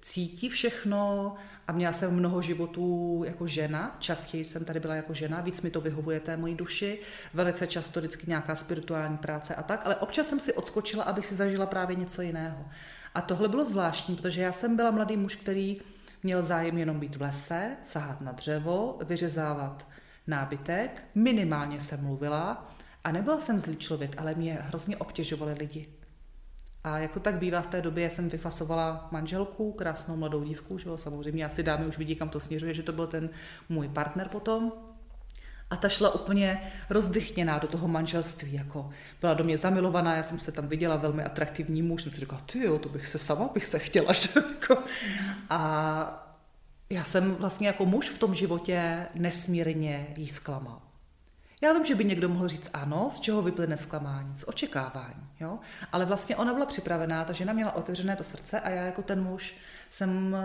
[0.00, 1.34] cítí všechno
[1.70, 5.70] a měla jsem mnoho životů jako žena, častěji jsem tady byla jako žena, víc mi
[5.70, 6.98] to vyhovuje té mojí duši,
[7.34, 11.34] velice často vždycky nějaká spirituální práce a tak, ale občas jsem si odskočila, abych si
[11.34, 12.64] zažila právě něco jiného.
[13.14, 15.80] A tohle bylo zvláštní, protože já jsem byla mladý muž, který
[16.22, 19.88] měl zájem jenom být v lese, sahat na dřevo, vyřezávat
[20.26, 22.70] nábytek, minimálně jsem mluvila
[23.04, 25.99] a nebyla jsem zlý člověk, ale mě hrozně obtěžovali lidi.
[26.84, 30.88] A jak to tak bývá v té době, jsem vyfasovala manželku, krásnou mladou dívku, že
[30.88, 33.30] jo, samozřejmě asi dámy už vidí, kam to směřuje, že to byl ten
[33.68, 34.72] můj partner potom.
[35.70, 36.60] A ta šla úplně
[36.90, 41.24] rozdychněná do toho manželství, jako byla do mě zamilovaná, já jsem se tam viděla velmi
[41.24, 44.28] atraktivní muž, jsem si říkala, ty jo, to bych se sama bych se chtěla, že
[44.50, 44.78] jako.
[45.50, 46.26] A
[46.90, 50.89] já jsem vlastně jako muž v tom životě nesmírně jí zklamal.
[51.60, 55.58] Já vím, že by někdo mohl říct ano, z čeho vyplyne zklamání, z očekávání, jo?
[55.92, 59.22] ale vlastně ona byla připravená, ta žena měla otevřené to srdce a já jako ten
[59.22, 59.54] muž
[59.90, 60.36] jsem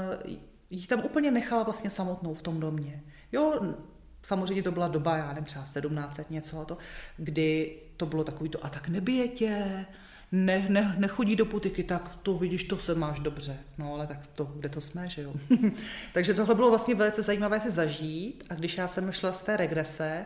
[0.70, 3.04] ji tam úplně nechala vlastně samotnou v tom domě.
[3.32, 3.76] Jo,
[4.24, 6.78] samozřejmě to byla doba, já nevím, třeba 1700 něco, to,
[7.18, 9.86] kdy to bylo takový to, a tak nebije tě,
[10.32, 13.58] ne, ne, nechodí do putiky, tak to vidíš, to se máš dobře.
[13.78, 15.34] No ale tak to, kde to jsme, že jo.
[16.14, 19.58] Takže tohle bylo vlastně velice zajímavé si zažít a když já jsem šla z té
[19.58, 20.26] regrese,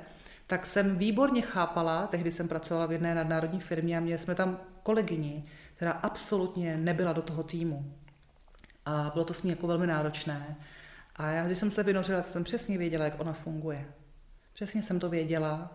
[0.49, 4.59] tak jsem výborně chápala, tehdy jsem pracovala v jedné nadnárodní firmě a měli jsme tam
[4.83, 5.43] kolegyni,
[5.75, 7.93] která absolutně nebyla do toho týmu.
[8.85, 10.55] A bylo to s ní jako velmi náročné.
[11.15, 13.85] A já, když jsem se vynořila, tak jsem přesně věděla, jak ona funguje.
[14.53, 15.73] Přesně jsem to věděla,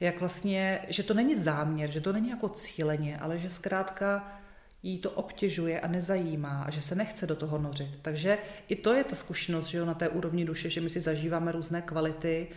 [0.00, 4.40] jak vlastně, že to není záměr, že to není jako cíleně, ale že zkrátka
[4.82, 7.98] jí to obtěžuje a nezajímá a že se nechce do toho nořit.
[8.02, 11.00] Takže i to je ta zkušenost, že jo, na té úrovni duše, že my si
[11.00, 12.48] zažíváme různé kvality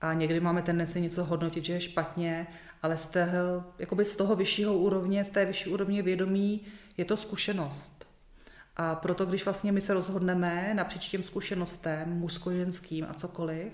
[0.00, 2.46] a někdy máme tendenci něco hodnotit, že je špatně,
[2.82, 6.60] ale z, toho, jakoby z toho vyššího úrovně, z té vyšší úrovně vědomí
[6.96, 8.06] je to zkušenost.
[8.76, 13.72] A proto, když vlastně my se rozhodneme napříč těm zkušenostem, mužsko-ženským a cokoliv,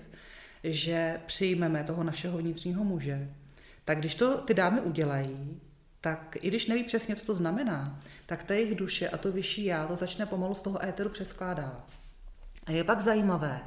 [0.63, 3.29] že přijmeme toho našeho vnitřního muže,
[3.85, 5.61] tak když to ty dámy udělají,
[6.01, 9.65] tak i když neví přesně, co to znamená, tak ta jejich duše a to vyšší
[9.65, 11.87] já to začne pomalu z toho éteru přeskládávat.
[12.65, 13.61] A je pak zajímavé,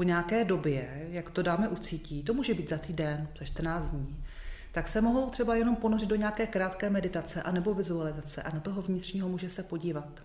[0.00, 4.24] po nějaké době, jak to dáme ucítí, to může být za týden, za 14 dní,
[4.72, 8.82] tak se mohou třeba jenom ponořit do nějaké krátké meditace anebo vizualizace a na toho
[8.82, 10.22] vnitřního může se podívat.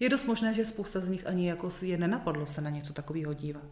[0.00, 2.92] Je dost možné, že spousta z nich ani jako si je nenapadlo se na něco
[2.92, 3.64] takového dívat.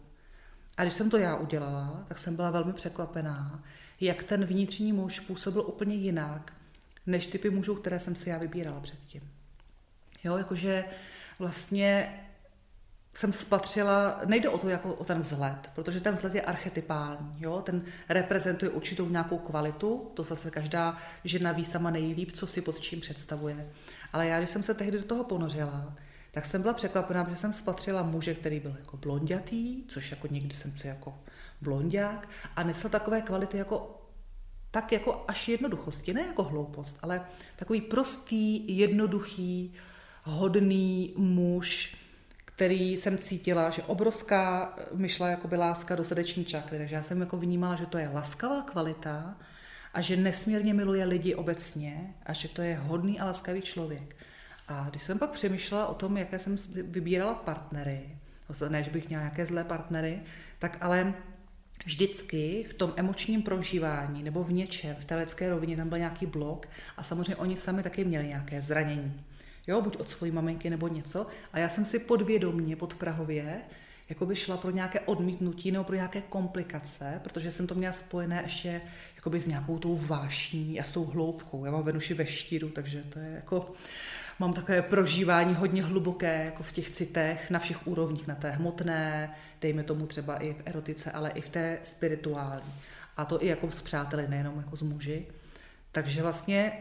[0.77, 3.63] A když jsem to já udělala, tak jsem byla velmi překvapená,
[4.01, 6.53] jak ten vnitřní muž působil úplně jinak,
[7.05, 9.21] než typy mužů, které jsem si já vybírala předtím.
[10.23, 10.85] Jo, jakože
[11.39, 12.19] vlastně
[13.13, 17.61] jsem spatřila, nejde o to jako o ten vzhled, protože ten vzhled je archetypální, jo?
[17.61, 22.79] ten reprezentuje určitou nějakou kvalitu, to zase každá žena ví sama nejlíp, co si pod
[22.79, 23.69] čím představuje.
[24.13, 25.93] Ale já, když jsem se tehdy do toho ponořila,
[26.31, 30.55] tak jsem byla překvapená, protože jsem spatřila muže, který byl jako blondětý, což jako někdy
[30.55, 31.19] jsem si jako
[31.61, 33.99] blondiák, a nesl takové kvality jako
[34.71, 37.21] tak jako až jednoduchosti, ne jako hloupost, ale
[37.55, 39.73] takový prostý, jednoduchý,
[40.23, 41.95] hodný muž,
[42.55, 47.21] který jsem cítila, že obrovská myšla jako by láska do srdeční čakry, takže já jsem
[47.21, 49.37] jako vnímala, že to je laskavá kvalita
[49.93, 54.15] a že nesmírně miluje lidi obecně a že to je hodný a laskavý člověk.
[54.67, 58.17] A když jsem pak přemýšlela o tom, jaké jsem vybírala partnery,
[58.69, 60.21] ne, že bych měla nějaké zlé partnery,
[60.59, 61.13] tak ale
[61.85, 66.25] vždycky v tom emočním prožívání nebo v něčem, v té lidské rovině tam byl nějaký
[66.25, 69.23] blok a samozřejmě oni sami taky měli nějaké zranění.
[69.67, 71.27] Jo, buď od svojí maminky nebo něco.
[71.53, 73.61] A já jsem si podvědomně, podprahově,
[74.09, 78.41] jako by šla pro nějaké odmítnutí nebo pro nějaké komplikace, protože jsem to měla spojené
[78.43, 78.81] ještě
[79.15, 81.65] jakoby s nějakou tou vášní a s tou hloubkou.
[81.65, 83.71] Já mám Venuši ve štíru, takže to je jako
[84.39, 89.35] mám takové prožívání hodně hluboké jako v těch citech na všech úrovních, na té hmotné,
[89.61, 92.73] dejme tomu třeba i v erotice, ale i v té spirituální.
[93.17, 95.25] A to i jako s přáteli, nejenom jako s muži.
[95.91, 96.71] Takže vlastně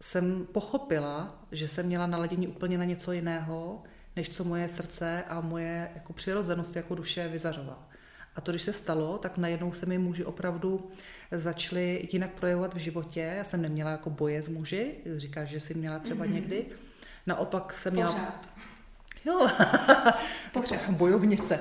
[0.00, 3.82] jsem pochopila, že jsem měla naladění úplně na něco jiného,
[4.16, 7.88] než co moje srdce a moje jako přirozenost jako duše vyzařovala.
[8.36, 10.90] A to, když se stalo, tak najednou se mi muži opravdu
[11.32, 13.20] začali jinak projevovat v životě.
[13.20, 16.32] Já jsem neměla jako boje s muži, říkáš, že jsi měla třeba mm-hmm.
[16.32, 16.66] někdy.
[17.26, 18.12] Naopak jsem měla...
[18.12, 18.48] Pořád.
[19.24, 19.48] Jo,
[20.52, 20.90] Pořád.
[20.90, 21.60] bojovnice.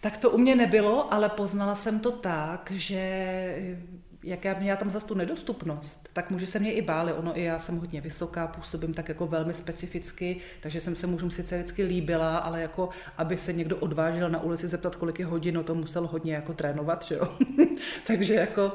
[0.00, 3.76] Tak to u mě nebylo, ale poznala jsem to tak, že
[4.24, 7.12] jak já měla tam zase tu nedostupnost, tak muži se mě i báli.
[7.12, 11.30] Ono i já jsem hodně vysoká, působím tak jako velmi specificky, takže jsem se mužům
[11.30, 15.54] sice vždycky líbila, ale jako aby se někdo odvážil na ulici zeptat, kolik je hodin,
[15.54, 17.38] no to musel hodně jako trénovat, že jo.
[18.06, 18.72] takže jako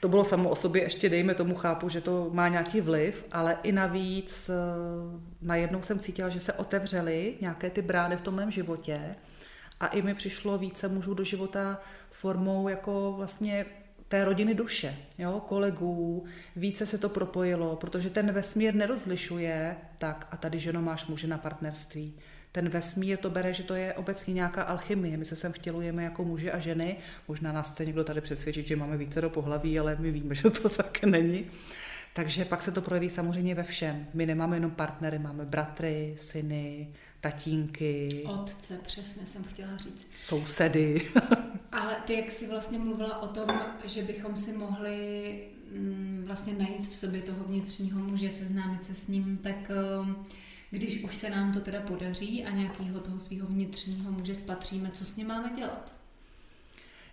[0.00, 3.56] to bylo samo o sobě, ještě dejme tomu chápu, že to má nějaký vliv, ale
[3.62, 4.54] i navíc eh,
[5.42, 9.16] najednou jsem cítila, že se otevřely nějaké ty brány v tom mém životě
[9.80, 11.80] a i mi přišlo více mužů do života
[12.10, 13.66] formou jako vlastně
[14.12, 16.24] té rodiny duše, jo, kolegů,
[16.56, 21.38] více se to propojilo, protože ten vesmír nerozlišuje tak a tady ženo máš muže na
[21.38, 22.14] partnerství.
[22.52, 25.16] Ten vesmír to bere, že to je obecně nějaká alchymie.
[25.16, 26.96] My se sem vtělujeme jako muži a ženy.
[27.28, 30.50] Možná nás chce někdo tady přesvědčit, že máme více do pohlaví, ale my víme, že
[30.50, 31.46] to tak není.
[32.12, 34.06] Takže pak se to projeví samozřejmě ve všem.
[34.14, 36.88] My nemáme jenom partnery, máme bratry, syny,
[37.22, 38.24] tatínky.
[38.26, 40.06] Otce, přesně jsem chtěla říct.
[40.24, 41.10] Sousedy.
[41.72, 45.38] Ale ty, jak jsi vlastně mluvila o tom, že bychom si mohli
[45.76, 49.70] mm, vlastně najít v sobě toho vnitřního muže, seznámit se s ním, tak
[50.00, 50.26] um,
[50.70, 55.04] když už se nám to teda podaří a nějakého toho svého vnitřního muže spatříme, co
[55.04, 55.92] s ním máme dělat?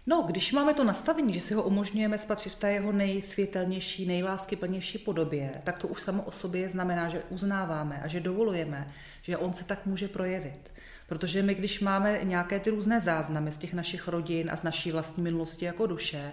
[0.07, 4.97] No, když máme to nastavení, že si ho umožňujeme spatřit v té jeho nejsvětelnější, nejláskyplnější
[4.97, 8.91] podobě, tak to už samo o sobě znamená, že uznáváme a že dovolujeme,
[9.29, 10.71] že on se tak může projevit.
[11.07, 14.91] Protože my, když máme nějaké ty různé záznamy z těch našich rodin a z naší
[14.91, 16.31] vlastní minulosti jako duše,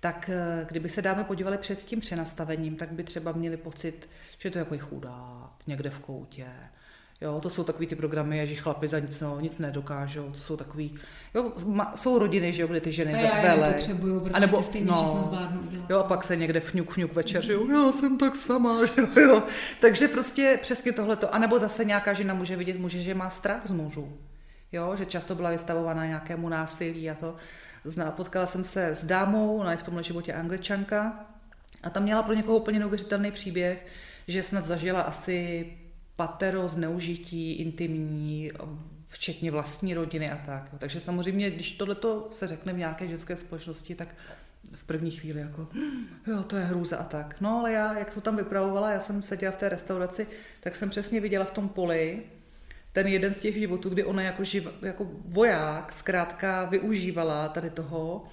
[0.00, 4.08] tak eh, kdyby se dáme podívali před tím přenastavením, tak by třeba měli pocit,
[4.38, 6.46] že to je jako chudák někde v koutě,
[7.20, 10.30] Jo, to jsou takový ty programy, že chlapi za nic, no, nic nedokážou.
[10.30, 10.94] To jsou takový,
[11.34, 13.74] jo, ma, jsou rodiny, že jo, kde ty ženy a já vele.
[13.74, 13.92] protože
[14.40, 15.90] nebo, si stejně no, všechno zvládnu udělat.
[15.90, 19.20] Jo, a pak se někde fňuk, fňuk večer, že jo, já jsem tak sama, že
[19.20, 19.42] jo.
[19.80, 21.34] Takže prostě přesně tohleto.
[21.34, 24.12] A nebo zase nějaká žena může vidět muže, že má strach z mužů.
[24.72, 27.34] Jo, že často byla vystavovaná nějakému násilí a to.
[27.84, 31.26] Zná, potkala jsem se s dámou, ona je v tomhle životě angličanka,
[31.82, 33.86] a tam měla pro někoho úplně neuvěřitelný příběh,
[34.28, 35.66] že snad zažila asi
[36.20, 38.50] patero zneužití intimní,
[39.06, 40.70] včetně vlastní rodiny a tak.
[40.78, 44.08] Takže samozřejmě, když tohleto se řekne v nějaké ženské společnosti, tak
[44.74, 45.68] v první chvíli jako,
[46.26, 47.36] jo, to je hrůza a tak.
[47.40, 50.26] No ale já, jak to tam vypravovala, já jsem seděla v té restauraci,
[50.60, 52.22] tak jsem přesně viděla v tom poli
[52.92, 58.24] ten jeden z těch životů, kdy ona jako, živ, jako voják zkrátka využívala tady toho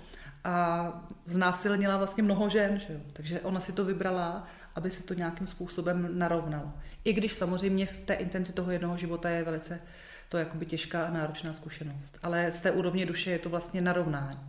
[0.44, 3.00] a znásilnila vlastně mnoho žen, že jo?
[3.14, 6.74] takže ona si to vybrala, aby se to nějakým způsobem narovnalo.
[7.08, 9.82] I když samozřejmě v té intenci toho jednoho života je velice
[10.30, 12.18] to jakoby těžká a náročná zkušenost.
[12.24, 14.39] Ale z té úrovně duše je to vlastně narovnání.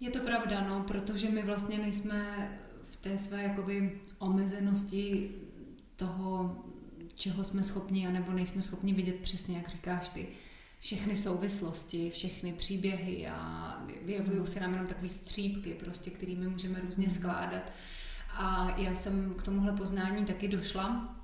[0.00, 2.50] Je to pravda, no, protože my vlastně nejsme
[2.90, 5.30] v té své jakoby omezenosti
[5.96, 6.56] toho,
[7.14, 10.28] čeho jsme schopni, anebo nejsme schopni vidět přesně, jak říkáš ty,
[10.80, 17.06] všechny souvislosti, všechny příběhy a vyjevují se nám jenom takové střípky, prostě, kterými můžeme různě
[17.06, 17.16] hmm.
[17.16, 17.72] skládat.
[18.30, 21.18] A já jsem k tomuhle poznání taky došla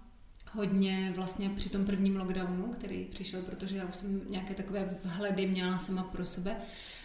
[0.53, 5.47] hodně vlastně při tom prvním lockdownu, který přišel, protože já už jsem nějaké takové vhledy
[5.47, 6.57] měla sama pro sebe.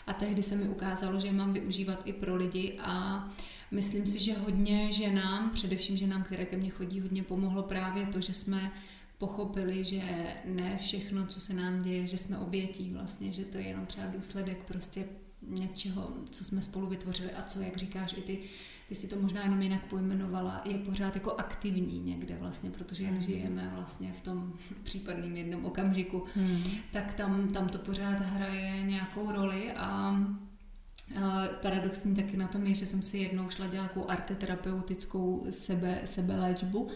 [0.07, 3.27] A tehdy se mi ukázalo, že mám využívat i pro lidi a
[3.71, 8.21] myslím si, že hodně ženám, především ženám, které ke mně chodí, hodně pomohlo právě to,
[8.21, 8.71] že jsme
[9.17, 10.01] pochopili, že
[10.45, 14.07] ne všechno, co se nám děje, že jsme obětí vlastně, že to je jenom třeba
[14.07, 15.05] důsledek prostě
[15.47, 18.39] něčeho, co jsme spolu vytvořili a co, jak říkáš, i ty,
[18.87, 23.13] ty si to možná jenom jinak pojmenovala, je pořád jako aktivní někde vlastně, protože jak
[23.13, 23.21] mm.
[23.21, 24.53] žijeme vlastně v tom
[24.83, 26.63] případným jednom okamžiku, mm.
[26.91, 30.15] tak tam, tam to pořád hraje nějakou roli a
[31.61, 36.89] Paradoxní taky na tom je, že jsem si jednou šla dělat nějakou arteterapeutickou sebe, sebeléčbu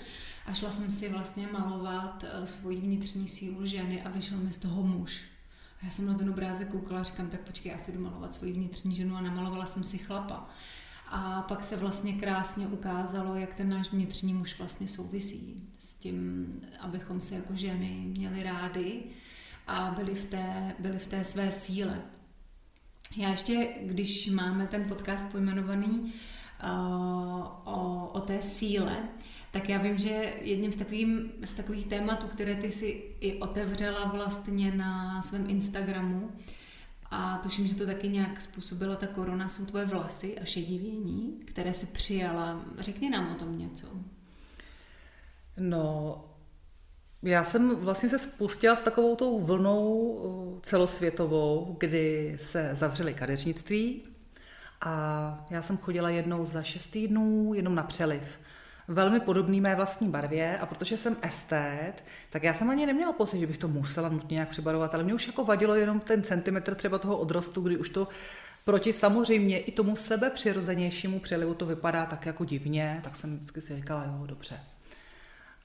[0.45, 4.57] a šla jsem si vlastně malovat eh, svoji vnitřní sílu ženy a vyšel mi z
[4.57, 5.25] toho muž.
[5.81, 8.33] A já jsem na ten obrázek koukala a říkám, tak počkej, já si jdu malovat
[8.33, 10.49] svoji vnitřní ženu a namalovala jsem si chlapa.
[11.09, 16.47] A pak se vlastně krásně ukázalo, jak ten náš vnitřní muž vlastně souvisí s tím,
[16.79, 19.03] abychom se jako ženy měli rády
[19.67, 22.01] a byli v té, byli v té své síle.
[23.17, 28.97] Já ještě, když máme ten podcast pojmenovaný uh, o, o té síle,
[29.51, 34.05] tak já vím, že jedním z, takovým, z takových tématů, které ty si i otevřela
[34.05, 36.31] vlastně na svém Instagramu,
[37.11, 41.73] a tuším, že to taky nějak způsobila ta korona, jsou tvoje vlasy a šedivění, které
[41.73, 42.65] si přijala.
[42.79, 43.87] Řekni nám o tom něco.
[45.57, 46.23] No,
[47.23, 54.03] já jsem vlastně se spustila s takovou tou vlnou uh, celosvětovou, kdy se zavřely kadeřnictví
[54.81, 58.39] a já jsem chodila jednou za šest týdnů jenom na přeliv
[58.87, 63.39] velmi podobný mé vlastní barvě a protože jsem estét, tak já jsem ani neměla pocit,
[63.39, 66.75] že bych to musela nutně nějak přibarovat, ale mě už jako vadilo jenom ten centimetr
[66.75, 68.07] třeba toho odrostu, kdy už to
[68.65, 73.61] proti samozřejmě i tomu sebe přirozenějšímu přelivu to vypadá tak jako divně, tak jsem vždycky
[73.61, 74.59] si říkala, jo, dobře.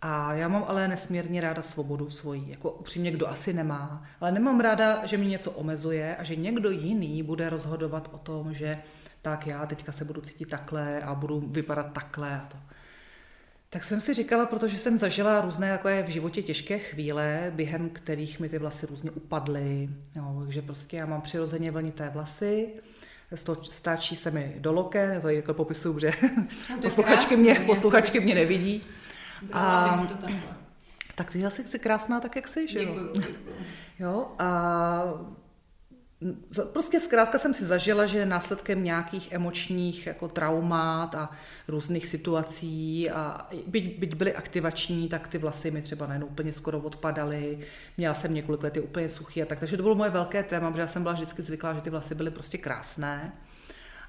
[0.03, 4.61] A já mám ale nesmírně ráda svobodu svoji, jako upřímně kdo asi nemá, ale nemám
[4.61, 8.79] ráda, že mi něco omezuje a že někdo jiný bude rozhodovat o tom, že
[9.23, 12.57] tak já teďka se budu cítit takhle a budu vypadat takhle a to.
[13.73, 18.41] Tak jsem si říkala, protože jsem zažila různé takové v životě těžké chvíle, během kterých
[18.41, 19.89] mi ty vlasy různě upadly.
[20.16, 22.68] Jo, takže prostě já mám přirozeně vlnité vlasy,
[23.70, 26.12] stáčí se mi do loken, to je jako popisuju, že
[26.83, 28.81] posluchačky, mě, posluchačky mě nevidí.
[29.53, 30.07] A,
[31.14, 32.95] tak ty asi jsi krásná tak, jak jsi, že jo?
[33.99, 35.03] Jo, a
[36.73, 41.31] Prostě zkrátka jsem si zažila, že následkem nějakých emočních jako traumát a
[41.68, 46.79] různých situací a byť, byť byly aktivační, tak ty vlasy mi třeba najednou úplně skoro
[46.79, 47.59] odpadaly.
[47.97, 49.59] Měla jsem několik let úplně suchý a tak.
[49.59, 52.14] Takže to bylo moje velké téma, protože já jsem byla vždycky zvyklá, že ty vlasy
[52.14, 53.33] byly prostě krásné.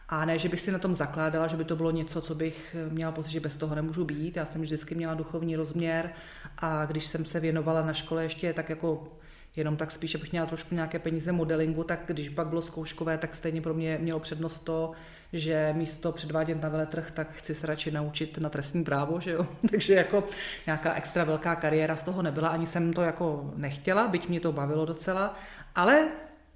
[0.10, 2.76] A ne, že bych si na tom zakládala, že by to bylo něco, co bych
[2.90, 4.36] měla pocit, že bez toho nemůžu být.
[4.36, 6.10] Já jsem vždycky měla duchovní rozměr
[6.58, 9.18] a když jsem se věnovala na škole ještě tak jako
[9.56, 13.36] jenom tak spíš, abych měla trošku nějaké peníze modelingu, tak když pak bylo zkouškové, tak
[13.36, 14.92] stejně pro mě mělo přednost to,
[15.34, 19.48] že místo předvádět na veletrh, tak chci se radši naučit na trestní právo, že jo?
[19.72, 20.24] Takže jako
[20.66, 24.52] nějaká extra velká kariéra z toho nebyla, ani jsem to jako nechtěla, byť mě to
[24.52, 25.40] bavilo docela,
[25.76, 26.08] ale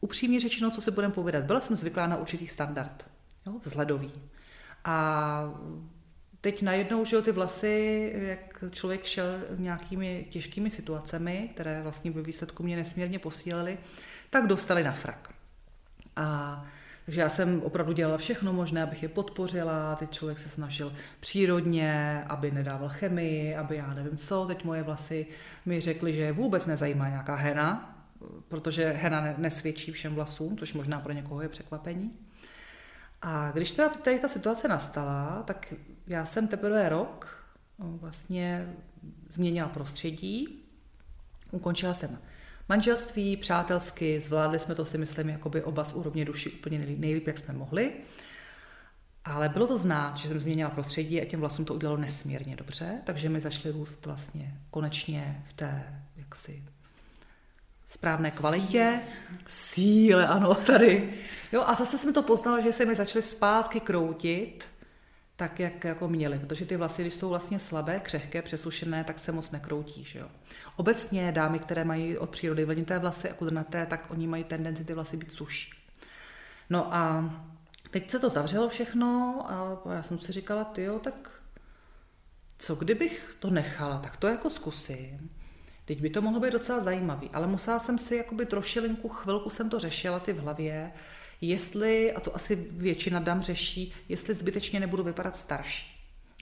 [0.02, 3.06] upřímně řečeno, co si budeme povědat, byla jsem zvyklá na určitý standard,
[3.48, 3.54] jo?
[3.64, 4.12] vzhledový.
[4.86, 5.54] A
[6.42, 9.26] teď najednou, že ty vlasy, jak člověk šel
[9.58, 13.78] nějakými těžkými situacemi, které vlastně ve výsledku mě nesmírně posílily,
[14.30, 15.34] tak dostali na frak.
[16.16, 16.66] A
[17.06, 22.24] takže já jsem opravdu dělala všechno možné, abych je podpořila, teď člověk se snažil přírodně,
[22.28, 25.28] aby nedával chemii, aby já nevím co, teď moje vlasy
[25.66, 27.98] mi řekly, že vůbec nezajímá nějaká hena,
[28.48, 32.26] protože hena nesvědčí všem vlasům, což možná pro někoho je překvapení.
[33.22, 35.74] A když teda tady ta situace nastala, tak
[36.07, 37.45] já jsem teprve rok
[37.80, 38.74] no, vlastně
[39.30, 40.63] změnila prostředí,
[41.51, 42.20] ukončila jsem
[42.70, 47.38] manželství, přátelsky, zvládli jsme to si myslím jakoby oba z úrovně duši úplně nejlíp, jak
[47.38, 47.93] jsme mohli.
[49.26, 53.01] Ale bylo to znát, že jsem změnila prostředí a těm vlasům to udělalo nesmírně dobře,
[53.03, 56.63] takže mi začaly růst vlastně konečně v té jaksi
[57.88, 59.00] správné kvalitě.
[59.48, 61.14] Síle, ano, tady.
[61.52, 64.66] Jo, a zase jsem to poznala, že se mi začaly zpátky kroutit,
[65.36, 69.32] tak, jak jako měly, protože ty vlasy, když jsou vlastně slabé, křehké, přesušené, tak se
[69.32, 70.04] moc nekroutí.
[70.04, 70.28] Že jo?
[70.76, 74.94] Obecně dámy, které mají od přírody vlnité vlasy a kudrnaté, tak oni mají tendenci ty
[74.94, 75.72] vlasy být suší.
[76.70, 77.34] No a
[77.92, 81.42] teď se to zavřelo všechno a já jsem si říkala, ty jo, tak
[82.60, 85.30] co kdybych to nechala, tak to jako zkusím.
[85.88, 89.70] Teď by to mohlo být docela zajímavý, ale musela jsem si jakoby trošilinku, chvilku jsem
[89.70, 90.92] to řešila si v hlavě,
[91.42, 95.98] jestli, a to asi většina dam řeší, jestli zbytečně nebudu vypadat starší.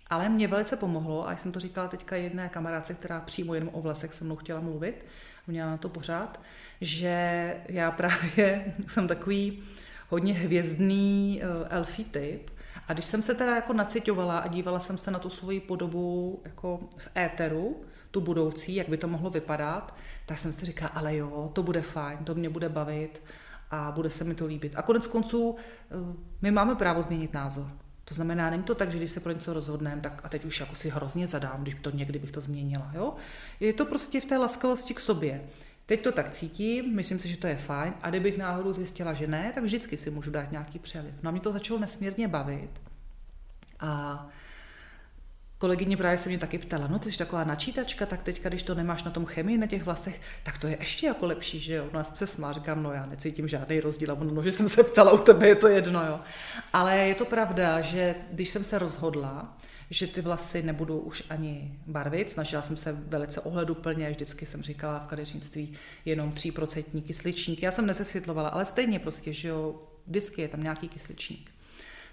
[0.10, 3.82] Ale mě velice pomohlo, a jsem to říkala teďka jedné kamarádce, která přímo jenom o
[3.82, 5.06] vlasech se mnou chtěla mluvit,
[5.48, 6.42] měla na to pořád,
[6.82, 9.64] že já právě jsem takový
[10.10, 12.50] hodně hvězdný uh, elfí typ,
[12.88, 16.42] a když jsem se teda jako nacitovala a dívala jsem se na tu svoji podobu
[16.46, 17.86] jako v éteru,
[18.16, 19.96] tu budoucí, jak by to mohlo vypadat,
[20.26, 23.22] tak jsem si říkala, ale jo, to bude fajn, to mě bude bavit
[23.72, 24.74] a bude se mi to líbit.
[24.76, 25.96] A konec konců eh,
[26.42, 27.68] my máme právo změnit názor.
[28.06, 30.60] To znamená, není to tak, že když se pro něco rozhodneme, tak a teď už
[30.60, 32.92] jako si hrozně zadám, když to někdy bych to změnila.
[32.94, 33.16] Jo?
[33.60, 35.42] Je to prostě v té laskavosti k sobě.
[35.86, 39.28] Teď to tak cítím, myslím si, že to je fajn a kdybych náhodou zjistila, že
[39.28, 41.14] ne, tak vždycky si můžu dát nějaký přeliv.
[41.24, 42.70] No a mě to začalo nesmírně bavit.
[43.80, 44.28] A
[45.66, 48.76] kolegyně právě se mě taky ptala, no ty jsi taková načítačka, tak teďka, když to
[48.76, 51.90] nemáš na tom chemii na těch vlasech, tak to je ještě jako lepší, že jo?
[51.94, 54.52] No já jsem se smá, říkám, no já necítím žádný rozdíl, a ono, no, že
[54.52, 56.20] jsem se ptala, u tebe je to jedno, jo.
[56.74, 59.58] Ale je to pravda, že když jsem se rozhodla,
[59.90, 62.30] že ty vlasy nebudu už ani barvit.
[62.30, 67.64] Snažila jsem se velice ohleduplně, vždycky jsem říkala v kadeřnictví jenom 3% kysličník.
[67.64, 71.55] Já jsem nezesvětlovala, ale stejně prostě, že jo, vždycky je tam nějaký kysličník.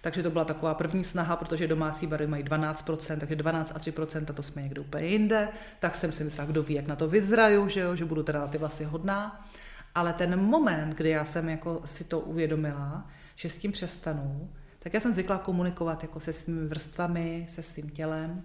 [0.02, 4.34] Takže to byla taková první snaha, protože domácí barvy mají 12%, takže 12 a 3%
[4.34, 5.48] to jsme někde úplně jinde.
[5.80, 8.40] Tak jsem si myslela, kdo ví, jak na to vyzraju, že, jo, že budu teda
[8.40, 9.46] na ty vlasy hodná.
[9.94, 14.94] Ale ten moment, kdy já jsem jako si to uvědomila, že s tím přestanu, tak
[14.94, 18.42] já jsem zvykla komunikovat jako se svými vrstvami, se svým tělem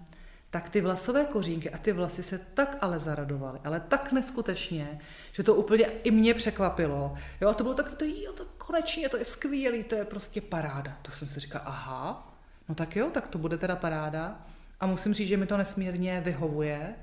[0.50, 5.00] tak ty vlasové kořínky a ty vlasy se tak ale zaradovaly, ale tak neskutečně,
[5.32, 7.14] že to úplně i mě překvapilo.
[7.40, 10.40] Jo, a to bylo tak, to, jo, to konečně, to je skvělý, to je prostě
[10.40, 10.98] paráda.
[11.02, 12.36] Tak jsem si říkala, aha,
[12.68, 14.46] no tak jo, tak to bude teda paráda.
[14.80, 16.94] A musím říct, že mi to nesmírně vyhovuje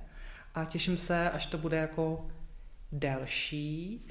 [0.56, 2.28] a těším se, až to bude jako
[2.92, 4.08] delší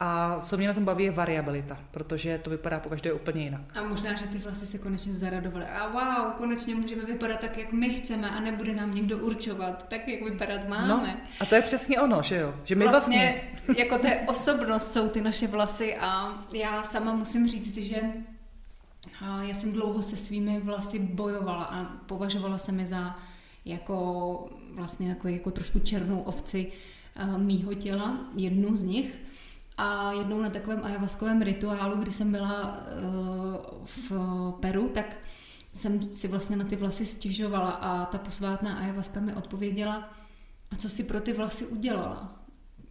[0.00, 3.60] a co mě na tom baví je variabilita, protože to vypadá po každé úplně jinak.
[3.74, 5.64] A možná, že ty vlasy se konečně zaradovaly.
[5.64, 10.08] A wow, konečně můžeme vypadat tak, jak my chceme a nebude nám někdo určovat tak,
[10.08, 10.88] jak vypadat máme.
[10.88, 12.54] No, a to je přesně ono, že jo?
[12.64, 13.84] Že my vlastně, vlastně...
[13.84, 18.00] jako to je osobnost, jsou ty naše vlasy a já sama musím říct, že
[19.20, 23.16] já jsem dlouho se svými vlasy bojovala a považovala se mi za
[23.64, 26.72] jako vlastně jako, jako trošku černou ovci
[27.36, 29.14] mýho těla, jednu z nich.
[29.78, 34.12] A jednou na takovém ajavaskovém rituálu, kdy jsem byla uh, v
[34.60, 35.16] Peru, tak
[35.72, 40.10] jsem si vlastně na ty vlasy stěžovala a ta posvátná ajavaska mi odpověděla,
[40.70, 42.34] a co si pro ty vlasy udělala?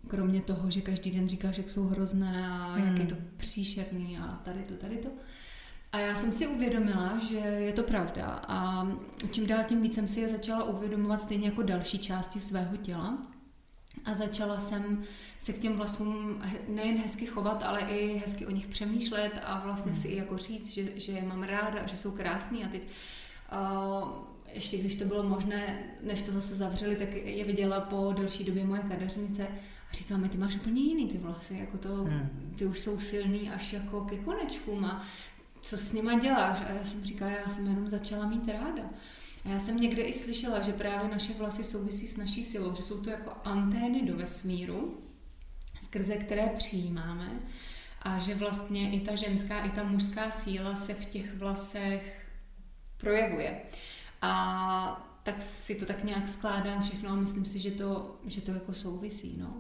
[0.08, 2.88] Kromě toho, že každý den říká, že jsou hrozné a hmm.
[2.88, 5.10] jak je to příšerný a tady to, tady to.
[5.92, 8.88] A já jsem si uvědomila, že je to pravda a
[9.32, 13.18] čím dál tím víc jsem si je začala uvědomovat stejně jako další části svého těla.
[14.06, 15.04] A začala jsem
[15.38, 19.94] se k těm vlasům nejen hezky chovat, ale i hezky o nich přemýšlet a vlastně
[19.94, 22.88] si i jako říct, že, že je mám ráda a že jsou krásný a teď
[24.02, 24.10] uh,
[24.54, 28.66] ještě když to bylo možné, než to zase zavřeli, tak je viděla po delší době
[28.66, 29.48] moje kadeřnice
[29.90, 32.54] a říkala mi, ty máš úplně jiný ty vlasy, jako to, hmm.
[32.58, 35.06] ty už jsou silný až jako ke konečkům a
[35.62, 36.62] co s nima děláš?
[36.62, 38.84] A já jsem říkala, já jsem jenom začala mít ráda.
[39.48, 43.04] Já jsem někde i slyšela, že právě naše vlasy souvisí s naší silou, že jsou
[43.04, 44.98] to jako antény do vesmíru,
[45.82, 47.40] skrze které přijímáme
[48.02, 52.28] a že vlastně i ta ženská, i ta mužská síla se v těch vlasech
[52.98, 53.62] projevuje.
[54.22, 58.52] A tak si to tak nějak skládám všechno a myslím si, že to, že to
[58.52, 59.36] jako souvisí.
[59.40, 59.54] No.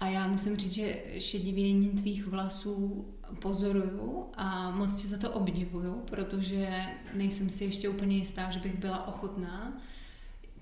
[0.00, 3.06] A já musím říct, že šedivění tvých vlasů
[3.38, 6.82] pozoruju a moc tě za to obdivuju, protože
[7.14, 9.72] nejsem si ještě úplně jistá, že bych byla ochotná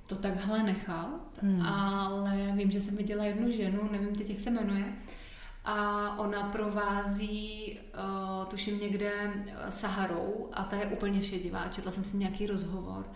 [0.09, 1.63] to takhle nechat, hmm.
[1.63, 4.85] ale vím, že jsem viděla jednu ženu, nevím teď, jak se jmenuje,
[5.65, 9.13] a ona provází, uh, tuším někde
[9.69, 11.69] Saharou a ta je úplně šedivá.
[11.69, 13.07] Četla jsem si nějaký rozhovor,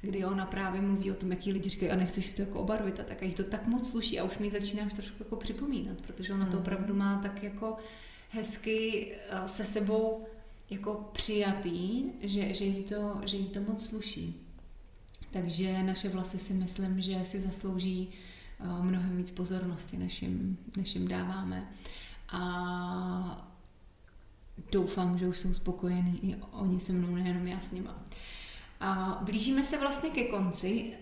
[0.00, 3.02] kdy ona právě mluví o tom, jaký lidi říkají, a nechceš to jako obarvit a
[3.02, 6.34] tak a jí to tak moc sluší a už mi začínáš trošku jako připomínat, protože
[6.34, 6.60] ona to hmm.
[6.60, 7.76] opravdu má tak jako
[8.32, 10.26] hezky uh, se sebou
[10.70, 14.46] jako přijatý, že, že, jí to, že jí to moc sluší.
[15.30, 18.08] Takže naše vlasy si myslím, že si zaslouží
[18.60, 21.68] uh, mnohem víc pozornosti, než jim, než jim dáváme
[22.32, 23.48] a
[24.72, 28.01] doufám, že už jsou spokojení i oni se mnou, nejenom já s nima.
[28.84, 30.92] A blížíme se vlastně ke konci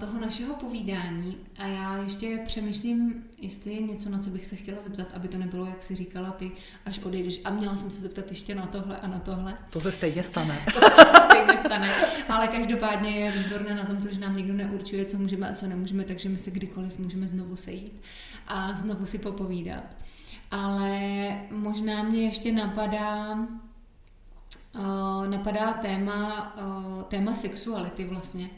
[0.00, 4.80] toho našeho povídání a já ještě přemýšlím, jestli je něco, na co bych se chtěla
[4.80, 6.50] zeptat, aby to nebylo, jak si říkala ty,
[6.86, 7.40] až odejdeš.
[7.44, 9.54] A měla jsem se zeptat ještě na tohle a na tohle.
[9.70, 10.58] To se stejně stane.
[10.74, 11.90] to se stejně stane.
[12.28, 16.04] Ale každopádně je výborné na tom, že nám někdo neurčuje, co můžeme a co nemůžeme,
[16.04, 18.00] takže my se kdykoliv můžeme znovu sejít
[18.46, 19.96] a znovu si popovídat
[20.50, 21.00] ale
[21.50, 23.38] možná mě ještě napadá
[25.28, 28.50] napadá téma, uh, téma sexuality vlastně.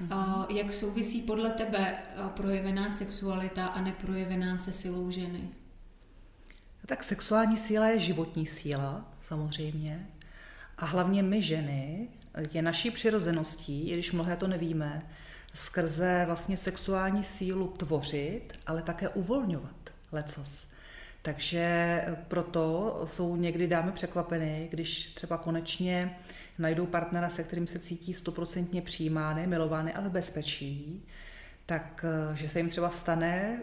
[0.00, 1.96] Uh, jak souvisí podle tebe
[2.28, 5.48] projevená sexualita a neprojevená se silou ženy?
[6.86, 10.08] Tak sexuální síla je životní síla, samozřejmě.
[10.78, 12.08] A hlavně my ženy
[12.52, 15.10] je naší přirozeností, i když mnohé to nevíme,
[15.54, 20.66] skrze vlastně sexuální sílu tvořit, ale také uvolňovat lecos.
[21.24, 26.16] Takže proto jsou někdy dámy překvapeny, když třeba konečně
[26.58, 31.02] najdou partnera, se kterým se cítí stoprocentně přijímány, milovány a v bezpečí,
[31.66, 33.60] tak eh, že se jim třeba stane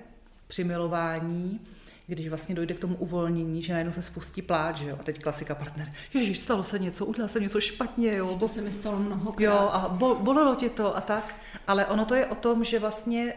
[0.48, 1.60] při milování,
[2.08, 4.98] když vlastně dojde k tomu uvolnění, že najednou se spustí pláč, že jo?
[5.00, 8.38] A teď klasika partner, ježiš, stalo se něco, udělal jsem něco špatně, jo?
[8.38, 9.46] To se mi stalo mnohokrát.
[9.46, 9.90] Jo, a
[10.20, 11.36] bolelo tě to a tak.
[11.68, 13.34] Ale ono to je o tom, že vlastně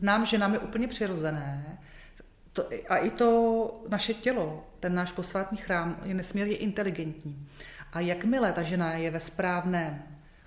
[0.00, 1.78] nám, že nám je úplně přirozené,
[2.54, 7.48] to, a i to naše tělo, ten náš posvátný chrám je nesmírně inteligentní.
[7.92, 10.02] A jakmile ta žena je ve správném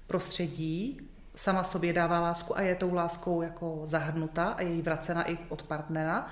[0.08, 1.02] prostředí,
[1.36, 5.38] sama sobě dává lásku a je tou láskou jako zahrnuta a je jí vracena i
[5.50, 6.28] od partnera,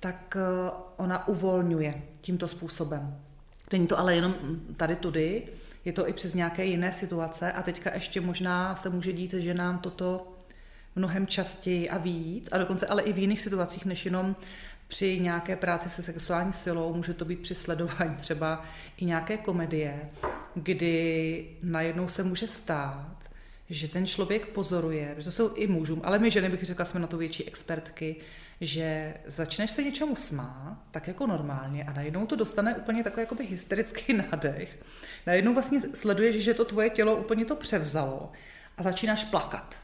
[0.00, 3.18] tak eh, ona uvolňuje tímto způsobem.
[3.72, 4.34] Není to ale jenom
[4.76, 5.48] tady tudy,
[5.84, 9.54] je to i přes nějaké jiné situace a teďka ještě možná se může dít, že
[9.54, 10.32] nám toto
[10.96, 14.36] mnohem častěji a víc, a dokonce ale i v jiných situacích, než jenom
[14.90, 18.64] při nějaké práci se sexuální silou, může to být při sledování třeba
[18.96, 20.10] i nějaké komedie,
[20.54, 23.16] kdy najednou se může stát,
[23.70, 27.00] že ten člověk pozoruje, že to jsou i mužům, ale my ženy bych řekla, jsme
[27.00, 28.16] na to větší expertky,
[28.60, 33.46] že začneš se něčemu smát, tak jako normálně a najednou to dostane úplně takový jakoby
[33.46, 34.78] hysterický nádech.
[35.26, 38.32] Najednou vlastně sleduješ, že to tvoje tělo úplně to převzalo
[38.78, 39.78] a začínáš plakat.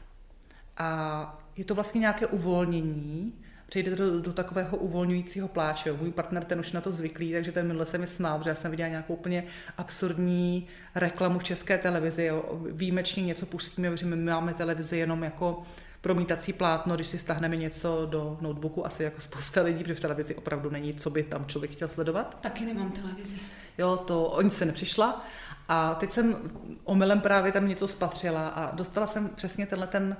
[0.77, 3.33] A je to vlastně nějaké uvolnění,
[3.69, 5.93] přejde do, do takového uvolňujícího pláče.
[5.93, 8.55] Můj partner ten už na to zvyklý, takže ten minule se mi smál, protože já
[8.55, 9.43] jsem viděla nějakou úplně
[9.77, 12.23] absurdní reklamu v české televizi.
[12.23, 12.61] Jo.
[12.71, 15.63] Výjimečně něco pustíme, protože my máme televizi jenom jako
[16.01, 20.35] promítací plátno, když si stáhneme něco do notebooku, asi jako spousta lidí, protože v televizi
[20.35, 22.37] opravdu není, co by tam člověk chtěl sledovat.
[22.41, 23.35] Taky nemám televizi.
[23.77, 25.25] Jo, to oni se nepřišla.
[25.69, 26.35] A teď jsem
[26.83, 30.17] omylem právě tam něco spatřila a dostala jsem přesně tenhle ten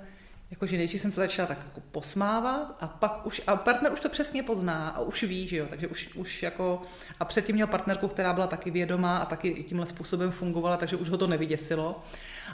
[0.51, 4.09] Jakože nejdřív jsem se začala tak jako posmávat a pak už, a partner už to
[4.09, 6.81] přesně pozná a už ví, že jo, takže už, už jako,
[7.19, 11.09] a předtím měl partnerku, která byla taky vědomá a taky tímhle způsobem fungovala, takže už
[11.09, 12.03] ho to nevyděsilo.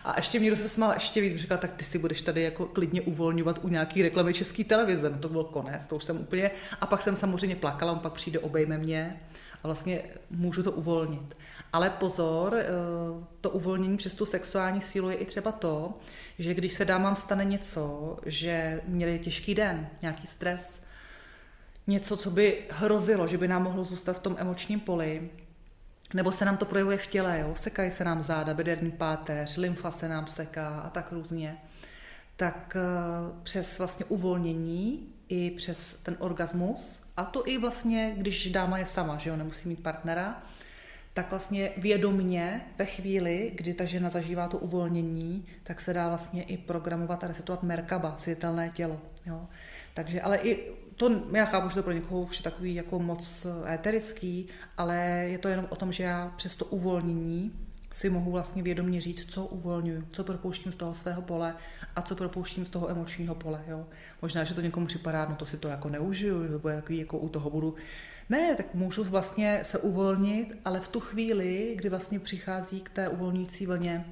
[0.04, 3.02] A ještě mě se smál ještě víc, říkal, tak ty si budeš tady jako klidně
[3.02, 5.10] uvolňovat u nějaký reklamy české televize.
[5.10, 6.52] No to byl konec, to už jsem úplně,
[6.82, 9.20] a pak jsem samozřejmě plakala, on pak přijde, obejme mě
[9.64, 11.38] a vlastně můžu to uvolnit.
[11.74, 12.66] Ale pozor, eh,
[13.42, 15.94] to uvolnění přes tu sexuální sílu je i třeba to,
[16.44, 20.86] že když se dámám stane něco, že měli těžký den, nějaký stres,
[21.88, 25.30] něco, co by hrozilo, že by nám mohlo zůstat v tom emočním poli,
[26.14, 27.52] nebo se nám to projevuje v těle, jo?
[27.56, 31.58] sekají se nám záda, bederní páteř, lymfa se nám seká a tak různě,
[32.36, 32.82] tak eh,
[33.44, 39.18] přes vlastně uvolnění i přes ten orgasmus, a to i vlastně, když dáma je sama,
[39.18, 40.44] že jo, nemusí mít partnera,
[41.14, 46.44] tak vlastně vědomně ve chvíli, kdy ta žena zažívá to uvolnění, tak se dá vlastně
[46.44, 49.02] i programovat a resetovat Merkaba, světelné tělo.
[49.26, 49.48] Jo.
[49.94, 53.48] Takže, ale i to, já chápu, že to pro někoho už je takový jako moc
[53.74, 57.52] éterický, ale je to jenom o tom, že já přes to uvolnění
[57.94, 61.56] si mohu vlastně vědomě říct, co uvolňuju, co propouštím z toho svého pole
[61.96, 63.64] a co propouštím z toho emočního pole.
[63.68, 63.86] Jo.
[64.22, 67.30] Možná, že to někomu připadá, no to si to jako neužiju, nebo jako, jako u
[67.30, 67.76] toho budu.
[68.34, 73.10] Ne, tak můžu vlastně se uvolnit, ale v tu chvíli, kdy vlastně přichází k té
[73.10, 74.06] uvolňující vlně,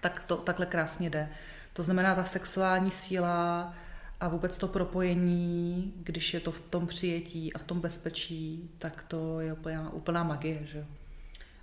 [0.00, 1.28] tak to takhle krásně jde.
[1.72, 3.74] To znamená, ta sexuální síla
[4.20, 9.02] a vůbec to propojení, když je to v tom přijetí a v tom bezpečí, tak
[9.08, 10.66] to je úplná, úplná magie.
[10.66, 10.86] Že?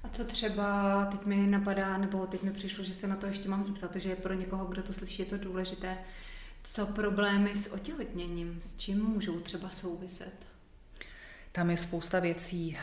[0.04, 3.50] A co třeba teď mi napadá, nebo teď mi přišlo, že se na to ještě
[3.50, 5.98] mám zeptat, že pro někoho, kdo to slyší, je to důležité,
[6.64, 10.47] co problémy s otěhotněním, s čím můžou třeba souviset?
[11.58, 12.78] Tam je spousta věcí.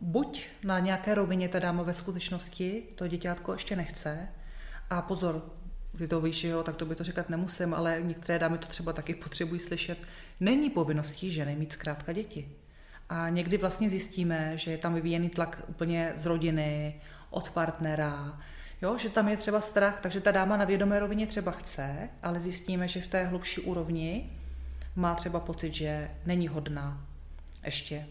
[0.00, 4.28] Buď na nějaké rovině ta dáma ve skutečnosti to děťátko ještě nechce,
[4.90, 5.42] a pozor,
[5.98, 8.92] ty to víš, jo, tak to by to říkat nemusím, ale některé dámy to třeba
[8.92, 9.98] taky potřebují slyšet.
[10.40, 12.48] Není povinností ženy mít zkrátka děti.
[13.08, 17.00] A někdy vlastně zjistíme, že je tam vyvíjený tlak úplně z rodiny,
[17.30, 18.40] od partnera,
[18.82, 22.40] jo, že tam je třeba strach, takže ta dáma na vědomé rovině třeba chce, ale
[22.40, 24.30] zjistíme, že v té hlubší úrovni
[24.96, 27.05] má třeba pocit, že není hodná
[27.66, 28.06] ještě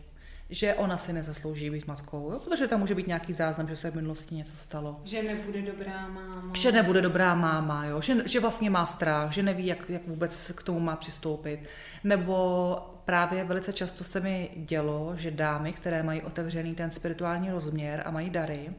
[0.49, 2.39] že ona si nezaslouží být matkou, jo?
[2.39, 5.01] protože tam může být nějaký záznam, že se v minulosti něco stalo.
[5.03, 6.41] Že nebude dobrá máma.
[6.53, 8.01] Že nebude dobrá máma, jo?
[8.01, 11.59] Že, že vlastně má strach, že neví, jak, jak vůbec k tomu má přistoupit.
[12.03, 18.03] Nebo právě velice často se mi dělo, že dámy, které mají otevřený ten spirituální rozměr
[18.05, 18.69] a mají dary,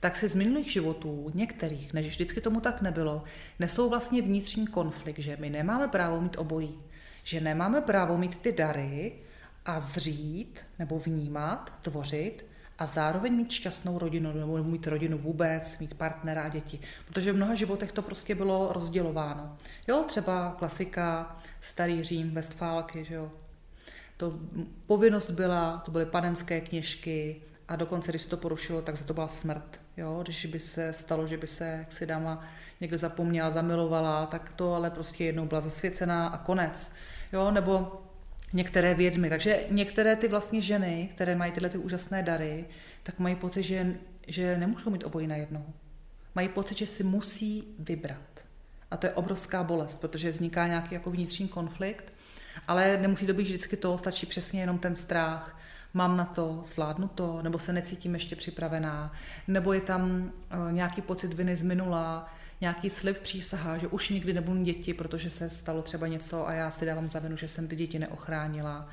[0.00, 3.24] tak si z minulých životů, některých, než vždycky tomu tak nebylo,
[3.58, 6.78] nesou vlastně vnitřní konflikt, že my nemáme právo mít obojí.
[7.24, 9.12] Že nemáme právo mít ty dary,
[9.66, 12.46] a zřít nebo vnímat, tvořit
[12.78, 16.80] a zároveň mít šťastnou rodinu nebo mít rodinu vůbec, mít partnera a děti.
[17.06, 19.56] Protože v mnoha životech to prostě bylo rozdělováno.
[19.88, 23.32] Jo, třeba klasika, starý Řím, Westfálky, že jo.
[24.16, 24.38] To
[24.86, 29.14] povinnost byla, to byly panenské kněžky a dokonce, když se to porušilo, tak za to
[29.14, 29.80] byla smrt.
[29.96, 32.44] Jo, když by se stalo, že by se jak si dáma
[32.80, 36.94] někde zapomněla, zamilovala, tak to ale prostě jednou byla zasvěcená a konec.
[37.32, 38.01] Jo, nebo
[38.52, 39.28] některé vědmy.
[39.28, 42.64] Takže některé ty vlastně ženy, které mají tyhle ty úžasné dary,
[43.02, 43.94] tak mají pocit, že,
[44.26, 45.64] že nemůžou mít obojí najednou.
[46.34, 48.44] Mají pocit, že si musí vybrat.
[48.90, 52.12] A to je obrovská bolest, protože vzniká nějaký jako vnitřní konflikt,
[52.68, 55.58] ale nemusí to být vždycky to, stačí přesně jenom ten strach,
[55.94, 59.12] mám na to, zvládnu to, nebo se necítím ještě připravená,
[59.48, 64.32] nebo je tam eh, nějaký pocit viny z minula, nějaký slib přísaha, že už nikdy
[64.32, 67.68] nebudu děti, protože se stalo třeba něco a já si dávám za vinu, že jsem
[67.68, 68.88] ty děti neochránila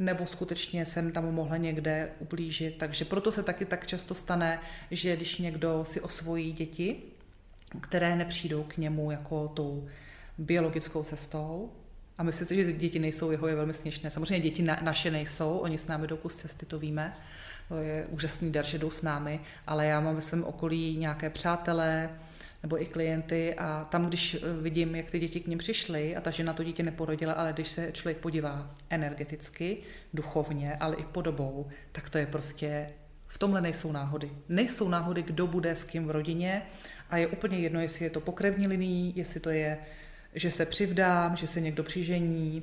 [0.00, 2.78] nebo skutečně jsem tam mohla někde ublížit.
[2.78, 4.60] Takže proto se taky tak často stane,
[4.90, 7.02] že když někdo si osvojí děti,
[7.80, 9.88] které nepřijdou k němu jako tou
[10.38, 11.72] biologickou cestou,
[12.18, 14.10] a myslím si, že děti nejsou jeho, je velmi směšné.
[14.10, 17.14] Samozřejmě děti na, naše nejsou, oni s námi jdou kus cesty, to víme.
[17.68, 21.30] To je úžasný dar, že jdou s námi, ale já mám ve svém okolí nějaké
[21.30, 22.10] přátelé,
[22.62, 26.20] nebo i klienty a tam, když eh, vidím, jak ty děti k ním přišly a
[26.20, 29.76] ta žena to dítě neporodila, ale když se člověk podívá energeticky,
[30.14, 32.88] duchovně, ale i podobou, tak to je prostě,
[33.30, 34.30] v tomhle nejsou náhody.
[34.48, 36.62] Nejsou náhody, kdo bude s kým v rodině
[37.10, 39.78] a je úplně jedno, jestli je to pokrevní liní, jestli to je,
[40.34, 42.62] že se přivdám, že se někdo přižení,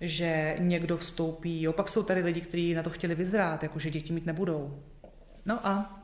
[0.00, 1.62] že někdo vstoupí.
[1.62, 4.82] Jo, pak jsou tady lidi, kteří na to chtěli vyzrát, jako že děti mít nebudou.
[5.46, 6.02] No a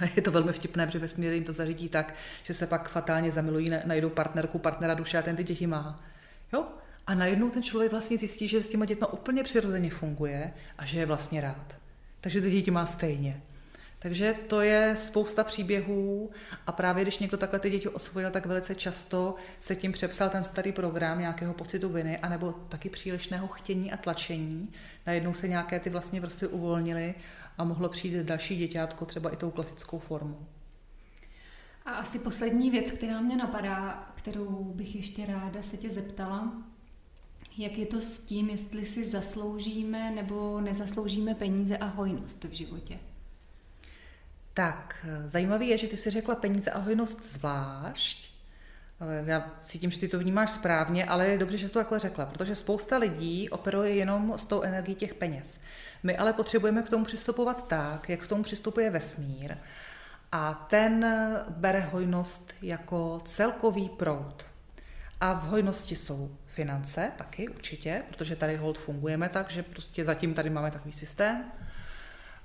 [0.16, 3.70] je to velmi vtipné, protože vesmír jim to zařídí tak, že se pak fatálně zamilují,
[3.84, 6.04] najdou partnerku, partnera duše a ten ty děti má.
[6.52, 6.66] Jo?
[7.06, 10.98] A najednou ten člověk vlastně zjistí, že s těma dětma úplně přirozeně funguje a že
[10.98, 11.76] je vlastně rád.
[12.20, 13.42] Takže ty děti má stejně.
[13.98, 16.30] Takže to je spousta příběhů
[16.66, 20.44] a právě když někdo takhle ty děti osvojil, tak velice často se tím přepsal ten
[20.44, 24.72] starý program nějakého pocitu viny anebo taky přílišného chtění a tlačení.
[25.06, 27.14] Najednou se nějaké ty vlastně vrstvy uvolnily
[27.58, 30.46] a mohlo přijít další děťátko třeba i tou klasickou formou.
[31.84, 36.52] A asi poslední věc, která mě napadá, kterou bych ještě ráda se tě zeptala,
[37.58, 42.98] jak je to s tím, jestli si zasloužíme nebo nezasloužíme peníze a hojnost v životě?
[44.54, 48.30] Tak, zajímavé je, že ty jsi řekla peníze a hojnost zvlášť.
[49.24, 52.26] Já cítím, že ty to vnímáš správně, ale je dobře, že jsi to takhle řekla,
[52.26, 55.60] protože spousta lidí operuje jenom s tou energií těch peněz.
[56.02, 59.56] My ale potřebujeme k tomu přistupovat tak, jak k tomu přistupuje vesmír.
[60.32, 61.06] A ten
[61.48, 64.46] bere hojnost jako celkový proud.
[65.20, 70.34] A v hojnosti jsou finance taky určitě, protože tady hold fungujeme tak, že prostě zatím
[70.34, 71.44] tady máme takový systém.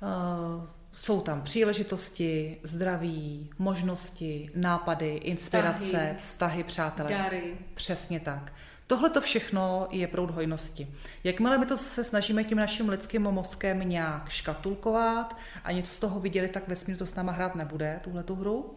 [0.04, 7.10] Eh, jsou tam příležitosti, zdraví, možnosti, nápady, inspirace, vztahy, vztahy přátelé.
[7.10, 7.58] Dary.
[7.74, 8.54] Přesně tak.
[8.94, 10.88] Tohle to všechno je proud hojnosti.
[11.24, 16.20] Jakmile my to se snažíme tím naším lidským mozkem nějak škatulkovat a něco z toho
[16.20, 18.76] viděli, tak vesmír to s náma hrát nebude, tuhle tu hru.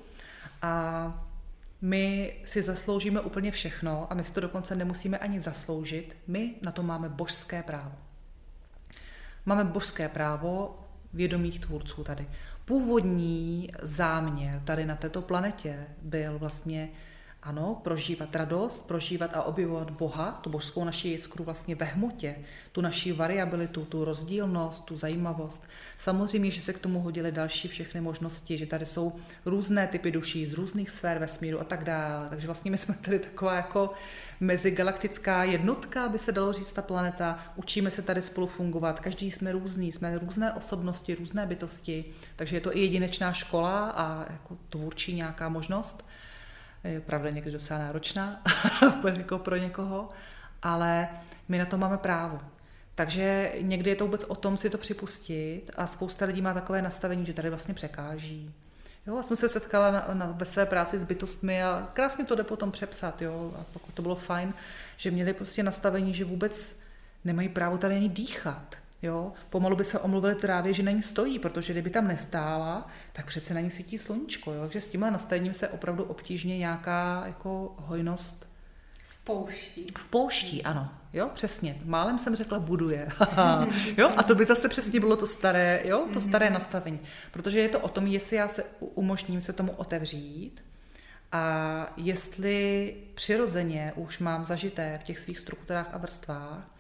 [0.62, 1.24] A
[1.82, 6.16] my si zasloužíme úplně všechno a my si to dokonce nemusíme ani zasloužit.
[6.26, 7.94] My na to máme božské právo.
[9.46, 10.78] Máme božské právo
[11.12, 12.28] vědomých tvůrců tady.
[12.64, 16.88] Původní záměr tady na této planetě byl vlastně
[17.46, 22.36] ano, prožívat radost, prožívat a objevovat Boha, tu božskou naši jiskru vlastně ve hmotě,
[22.72, 25.64] tu naši variabilitu, tu rozdílnost, tu zajímavost.
[25.98, 29.12] Samozřejmě, že se k tomu hodily další všechny možnosti, že tady jsou
[29.44, 32.28] různé typy duší z různých sfér vesmíru a tak dále.
[32.28, 33.90] Takže vlastně my jsme tady taková jako
[34.40, 37.38] mezigalaktická jednotka, by se dalo říct, ta planeta.
[37.56, 42.04] Učíme se tady spolu fungovat, každý jsme různý, jsme různé osobnosti, různé bytosti,
[42.36, 46.08] takže je to i jedinečná škola a jako tvůrčí nějaká možnost
[46.86, 48.42] je pravda někdy docela náročná
[49.16, 50.08] jako pro někoho,
[50.62, 51.08] ale
[51.48, 52.40] my na to máme právo.
[52.94, 56.82] Takže někdy je to vůbec o tom si to připustit a spousta lidí má takové
[56.82, 58.54] nastavení, že tady vlastně překáží.
[59.06, 62.34] Jo, a jsme se setkala na, na, ve své práci s bytostmi a krásně to
[62.34, 64.54] jde potom přepsat, jo, a pokud to bylo fajn,
[64.96, 66.80] že měli prostě nastavení, že vůbec
[67.24, 68.76] nemají právo tady ani dýchat.
[69.02, 69.32] Jo?
[69.50, 73.54] Pomalu by se omluvili trávě, že na ní stojí, protože kdyby tam nestála, tak přece
[73.54, 74.52] na ní svítí sluníčko.
[74.52, 74.62] Jo?
[74.62, 78.48] Takže s tímhle nastavením se opravdu obtížně nějaká jako hojnost
[79.08, 79.86] v pouští.
[79.98, 80.90] V pouští, ano.
[81.12, 81.76] Jo, přesně.
[81.84, 83.08] Málem jsem řekla buduje.
[83.96, 87.00] jo, a to by zase přesně bylo to staré, jo, to staré nastavení.
[87.32, 90.62] Protože je to o tom, jestli já se umožním se tomu otevřít
[91.32, 96.75] a jestli přirozeně už mám zažité v těch svých strukturách a vrstvách,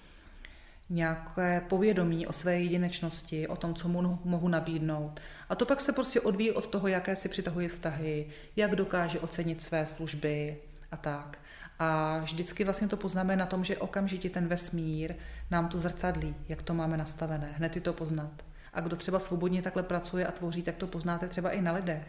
[0.90, 5.20] nějaké povědomí o své jedinečnosti, o tom, co mu mohu nabídnout.
[5.48, 8.26] A to pak se prostě odvíjí od toho, jaké si přitahuje vztahy,
[8.56, 10.56] jak dokáže ocenit své služby
[10.90, 11.38] a tak.
[11.78, 15.14] A vždycky vlastně to poznáme na tom, že okamžitě ten vesmír
[15.50, 17.52] nám to zrcadlí, jak to máme nastavené.
[17.56, 18.44] Hned je to poznat.
[18.72, 22.06] A kdo třeba svobodně takhle pracuje a tvoří, tak to poznáte třeba i na lidech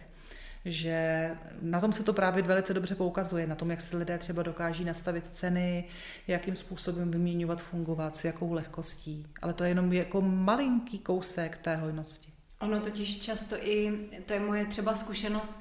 [0.68, 1.30] že
[1.62, 4.86] na tom se to právě velice dobře poukazuje, na tom, jak se lidé třeba dokáží
[4.86, 5.84] nastavit ceny,
[6.28, 9.26] jakým způsobem vyměňovat, fungovat, s jakou lehkostí.
[9.42, 12.32] Ale to je jenom jako malinký kousek té hojnosti.
[12.60, 15.52] Ono totiž často i, to je moje třeba zkušenost,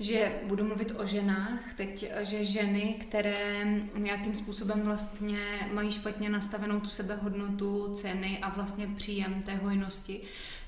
[0.00, 3.64] že budu mluvit o ženách teď, že ženy, které
[3.96, 5.38] nějakým způsobem vlastně
[5.72, 10.20] mají špatně nastavenou tu sebehodnotu, ceny a vlastně příjem té hojnosti,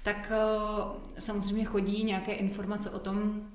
[0.02, 3.48] tak eh, samozřejmě chodí nějaké informace o tom,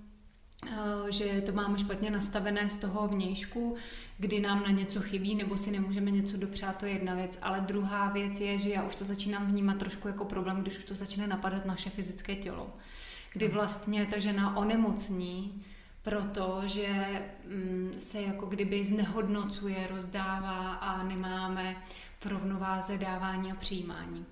[1.10, 3.76] že to máme špatně nastavené z toho vnějšku,
[4.18, 7.40] kdy nám na něco chybí nebo si nemůžeme něco dopřát, to je jedna věc.
[7.42, 10.84] Ale druhá věc je, že já už to začínám vnímat trošku jako problém, když už
[10.84, 12.74] to začne napadat naše fyzické tělo.
[13.34, 13.54] Kdy hmm.
[13.54, 15.66] vlastně ta žena onemocní,
[16.04, 16.88] protože
[17.46, 21.76] mm, se jako kdyby znehodnocuje, rozdává a nemáme
[22.20, 24.26] v rovnováze dávání a přijímání.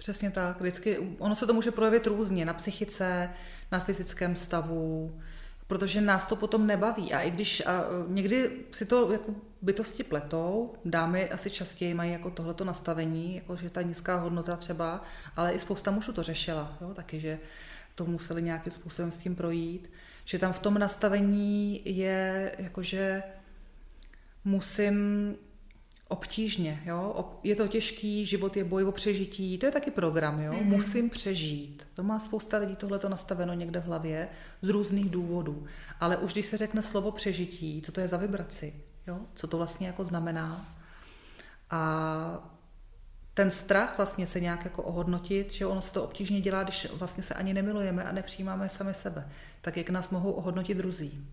[0.00, 0.60] Přesně tak.
[0.60, 3.30] Vždycky, ono se to může projevit různě, na psychice,
[3.72, 5.20] na fyzickém stavu,
[5.66, 7.12] protože nás to potom nebaví.
[7.12, 12.30] A i když a někdy si to jako bytosti pletou, dámy asi častěji mají jako
[12.30, 15.02] tohleto nastavení, jako že ta nízká hodnota třeba,
[15.36, 17.38] ale i spousta mužů to řešila, jo, taky, že
[17.94, 19.90] to museli nějakým způsobem s tím projít,
[20.24, 23.22] že tam v tom nastavení je jakože
[24.44, 25.36] musím
[26.10, 27.30] obtížně, jo?
[27.44, 30.52] je to těžký, život je boj o přežití, to je taky program, jo?
[30.52, 30.64] Mm-hmm.
[30.64, 31.86] musím přežít.
[31.94, 34.28] To má spousta lidí tohleto nastaveno někde v hlavě
[34.62, 35.66] z různých důvodů.
[36.00, 38.74] Ale už když se řekne slovo přežití, co to je za vibraci,
[39.06, 39.18] jo?
[39.34, 40.66] co to vlastně jako znamená.
[41.70, 42.50] A
[43.34, 47.22] ten strach vlastně se nějak jako ohodnotit, že ono se to obtížně dělá, když vlastně
[47.22, 49.28] se ani nemilujeme a nepřijímáme sami sebe.
[49.60, 51.26] Tak jak nás mohou ohodnotit druzí.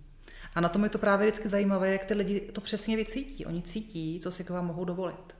[0.57, 3.45] A na tom je to právě vždycky zajímavé, jak ty lidi to přesně vycítí.
[3.45, 5.35] Oni cítí, co si k vám mohou dovolit.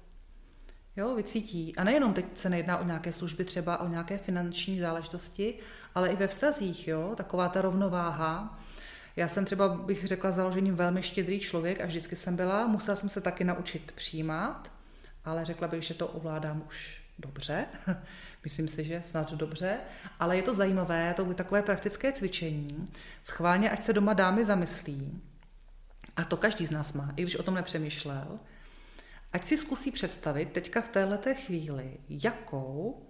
[0.96, 1.76] Jo, vycítí.
[1.76, 5.54] A nejenom teď se nejedná o nějaké služby, třeba o nějaké finanční záležitosti,
[5.96, 8.60] ale i ve vztazích, jo, taková ta rovnováha.
[9.16, 13.10] Já jsem třeba, bych řekla, založením velmi štědrý člověk a vždycky jsem byla, musela jsem
[13.10, 14.72] se taky naučit přijímat,
[15.26, 17.66] ale řekla bych, že to ovládám už dobře.
[18.48, 19.78] Myslím si, že snad dobře,
[20.20, 22.88] ale je to zajímavé, to je takové praktické cvičení.
[23.24, 25.22] Schválně, ať se doma dámy zamyslí,
[26.16, 28.40] a to každý z nás má, i když o tom nepřemýšlel,
[29.34, 33.04] ať si zkusí představit teďka v této chvíli, jakou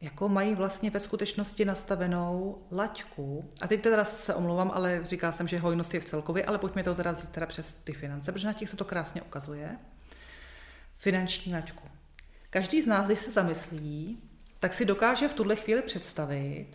[0.00, 3.50] jako mají vlastně ve skutečnosti nastavenou laťku.
[3.62, 6.84] A teď teda se omlouvám, ale říkal jsem, že hojnost je v celkově, ale pojďme
[6.84, 9.78] to teda teda přes ty finance, protože na těch se to krásně ukazuje.
[10.96, 12.01] Finanční laťku.
[12.52, 14.18] Každý z nás, když se zamyslí,
[14.60, 16.66] tak si dokáže v tuhle chvíli představit,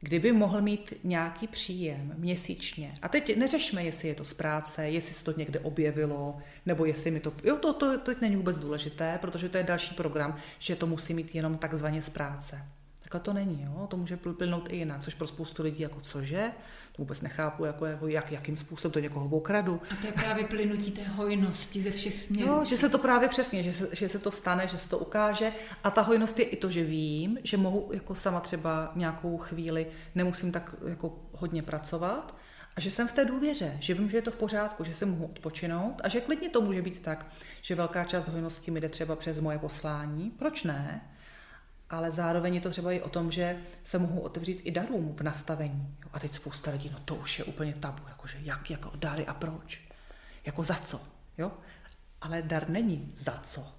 [0.00, 2.94] kdyby mohl mít nějaký příjem měsíčně.
[3.02, 7.10] A teď neřešme, jestli je to z práce, jestli se to někde objevilo, nebo jestli
[7.10, 7.32] mi to...
[7.44, 10.86] Jo, to, to, to teď není vůbec důležité, protože to je další program, že to
[10.86, 12.64] musí mít jenom takzvaně z práce.
[13.02, 13.86] Takhle to není, jo?
[13.90, 16.52] to může plynout i jinak, což pro spoustu lidí jako cože,
[17.00, 19.80] vůbec nechápu, jako, jako jak, jakým způsobem to někoho okradu.
[19.90, 22.52] A to je právě plynutí té hojnosti ze všech směrů.
[22.52, 24.98] Jo, že se to právě přesně, že se, že se to stane, že se to
[24.98, 25.52] ukáže
[25.84, 29.86] a ta hojnost je i to, že vím, že mohu jako sama třeba nějakou chvíli,
[30.14, 32.36] nemusím tak jako hodně pracovat,
[32.76, 35.06] a že jsem v té důvěře, že vím, že je to v pořádku, že se
[35.06, 37.26] mohu odpočinout a že klidně to může být tak,
[37.60, 40.30] že velká část hojnosti mi jde třeba přes moje poslání.
[40.30, 41.10] Proč ne?
[41.90, 45.20] Ale zároveň je to třeba i o tom, že se mohu otevřít i darům v
[45.20, 45.96] nastavení.
[46.12, 49.34] A teď spousta lidí, no to už je úplně tabu, jakože jak, jako dary a
[49.34, 49.88] proč,
[50.46, 51.00] jako za co,
[51.38, 51.52] jo?
[52.20, 53.72] Ale dar není za co.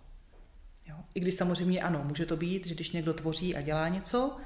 [0.86, 0.96] Jo?
[1.14, 4.38] I když samozřejmě ano, může to být, že když někdo tvoří a dělá něco,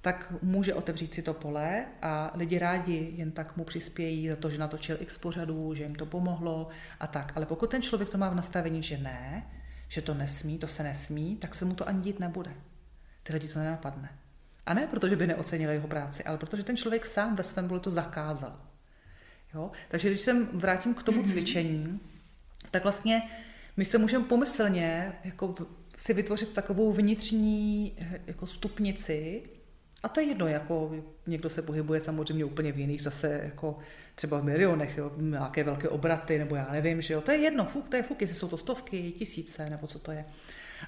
[0.00, 4.50] tak může otevřít si to pole a lidi rádi jen tak mu přispějí za to,
[4.50, 6.68] že natočil x pořadů, že jim to pomohlo
[7.00, 7.32] a tak.
[7.36, 9.46] Ale pokud ten člověk to má v nastavení, že ne,
[9.88, 12.50] že to nesmí, to se nesmí, tak se mu to ani dít nebude
[13.28, 14.08] ty lidi to nenapadne.
[14.66, 17.80] A ne protože by neocenili jeho práci, ale protože ten člověk sám ve svém bolu
[17.80, 18.60] to zakázal.
[19.54, 19.70] Jo?
[19.88, 21.30] Takže když se vrátím k tomu mm-hmm.
[21.30, 22.00] cvičení,
[22.70, 23.22] tak vlastně
[23.76, 25.54] my se můžeme pomyslně jako
[25.96, 29.42] si vytvořit takovou vnitřní eh, jako stupnici,
[30.02, 33.78] a to je jedno, jako někdo se pohybuje samozřejmě úplně v jiných zase jako
[34.14, 37.64] třeba v milionech, jo, nějaké velké obraty, nebo já nevím, že jo, to je jedno,
[37.64, 40.24] fuk, to je fuk, jestli jsou to stovky, tisíce, nebo co to je.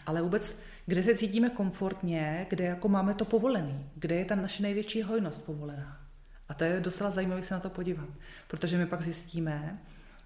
[0.07, 4.63] Ale vůbec kde se cítíme komfortně, kde jako máme to povolený, kde je ta naše
[4.63, 6.01] největší hojnost povolená.
[6.49, 8.09] A to je docela zajímavé se na to podívat,
[8.49, 9.79] protože my pak zjistíme,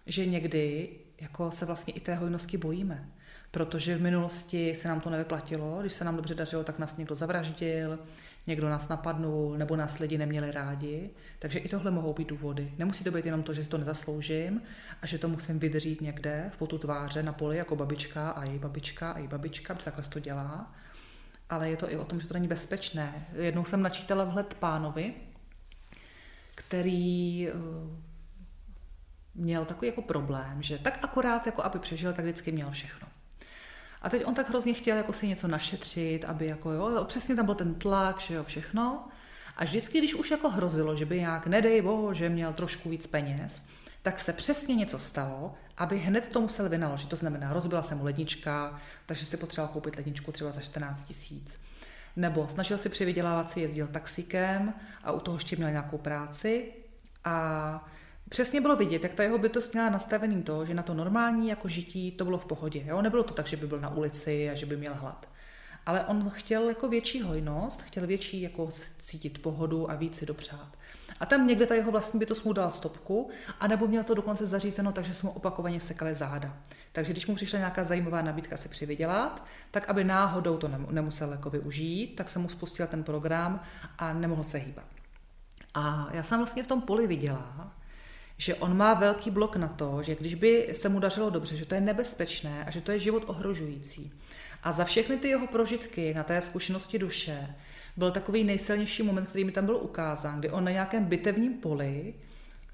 [0.06, 0.88] že někdy
[1.20, 3.08] jako se vlastně i té hojnosti bojíme,
[3.50, 7.16] protože v minulosti se nám to nevyplatilo, když se nám dobře dařilo, tak nás někdo
[7.16, 7.98] zavraždil,
[8.46, 11.10] někdo nás napadnul, nebo nás lidi neměli rádi.
[11.38, 12.72] Takže i tohle mohou být důvody.
[12.78, 14.62] Nemusí to být jenom to, že si to nezasloužím
[15.02, 18.58] a že to musím vydržít někde v potu tváře na poli jako babička a její
[18.58, 20.74] babička a její babička, protože takhle to dělá.
[21.50, 23.26] Ale je to i o tom, že to není bezpečné.
[23.32, 25.14] Jednou jsem načítala vhled pánovi,
[26.54, 27.52] který eh,
[29.34, 33.08] měl takový jako problém, že tak akorát, jako aby přežil, tak vždycky měl všechno.
[34.04, 37.46] A teď on tak hrozně chtěl jako si něco našetřit, aby jako jo, přesně tam
[37.46, 39.08] byl ten tlak, že jo, všechno.
[39.56, 43.06] A vždycky, když už jako hrozilo, že by nějak, nedej boho, že měl trošku víc
[43.06, 43.68] peněz,
[44.02, 47.08] tak se přesně něco stalo, aby hned to musel vynaložit.
[47.08, 51.58] To znamená, rozbila se mu lednička, takže si potřeboval koupit ledničku třeba za 14 tisíc.
[52.16, 54.74] Nebo snažil si přivydělávat si, jezdil taxikem
[55.04, 56.72] a u toho ještě měl nějakou práci
[57.24, 57.88] a
[58.34, 61.68] přesně bylo vidět, jak ta jeho bytost měla nastavený to, že na to normální jako
[61.68, 62.84] žití to bylo v pohodě.
[62.86, 63.02] Jo?
[63.02, 65.28] Nebylo to tak, že by byl na ulici a že by měl hlad.
[65.86, 70.68] Ale on chtěl jako větší hojnost, chtěl větší jako cítit pohodu a víc si dopřát.
[71.20, 73.30] A tam někde ta jeho vlastní bytost mu dala stopku,
[73.60, 76.56] anebo měl to dokonce zařízeno, takže jsme mu opakovaně sekali záda.
[76.92, 81.50] Takže když mu přišla nějaká zajímavá nabídka si přivydělat, tak aby náhodou to nemusel jako
[81.50, 83.60] využít, tak jsem mu spustil ten program
[83.98, 84.86] a nemohl se hýbat.
[85.74, 87.74] A já jsem vlastně v tom poli viděla,
[88.38, 91.66] že on má velký blok na to, že když by se mu dařilo dobře, že
[91.66, 94.12] to je nebezpečné a že to je život ohrožující.
[94.62, 97.54] A za všechny ty jeho prožitky na té zkušenosti duše
[97.96, 102.14] byl takový nejsilnější moment, který mi tam byl ukázán, kdy on na nějakém bitevním poli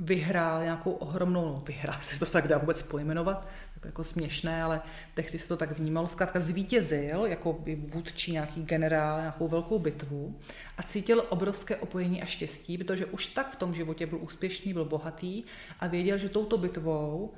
[0.01, 4.81] vyhrál nějakou ohromnou, no vyhrál se to tak dá vůbec pojmenovat, jako, jako směšné, ale
[5.15, 10.39] tehdy se to tak vnímalo, zkrátka zvítězil jako vůdčí nějaký generál, nějakou velkou bitvu
[10.79, 14.85] a cítil obrovské opojení a štěstí, protože už tak v tom životě byl úspěšný, byl
[14.85, 15.43] bohatý
[15.81, 17.33] a věděl, že touto bitvou,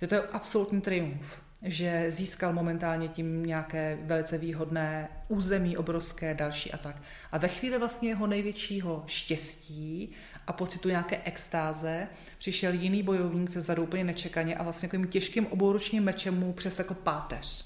[0.00, 6.72] že to je absolutní triumf, že získal momentálně tím nějaké velice výhodné území, obrovské, další
[6.72, 7.02] a tak.
[7.32, 10.14] A ve chvíli vlastně jeho největšího štěstí
[10.48, 12.08] a pocitu nějaké extáze
[12.38, 16.94] přišel jiný bojovník se zadu úplně nečekaně a vlastně takovým těžkým obouručním mečem mu přesekl
[16.94, 17.64] páteř.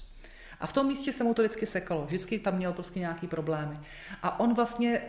[0.59, 3.79] A v tom místě se mu to vždycky sekalo, vždycky tam měl prostě nějaký problémy.
[4.21, 5.01] A on vlastně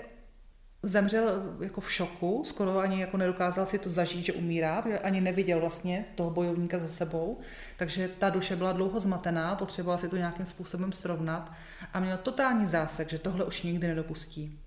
[0.83, 5.21] zemřel jako v šoku, skoro ani jako nedokázal si to zažít, že umírá, protože ani
[5.21, 7.39] neviděl vlastně toho bojovníka za sebou,
[7.77, 11.53] takže ta duše byla dlouho zmatená, potřebovala si to nějakým způsobem srovnat
[11.93, 14.64] a měl totální zásek, že tohle už nikdy nedopustí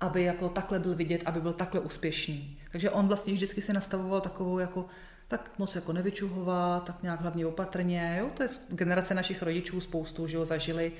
[0.00, 2.58] aby jako takhle byl vidět, aby byl takhle úspěšný.
[2.72, 4.86] Takže on vlastně vždycky si nastavoval takovou jako
[5.28, 8.16] tak moc jako nevyčuhovat, tak nějak hlavně opatrně.
[8.20, 8.30] Jo?
[8.36, 10.92] To je generace našich rodičů spoustu, že ho zažili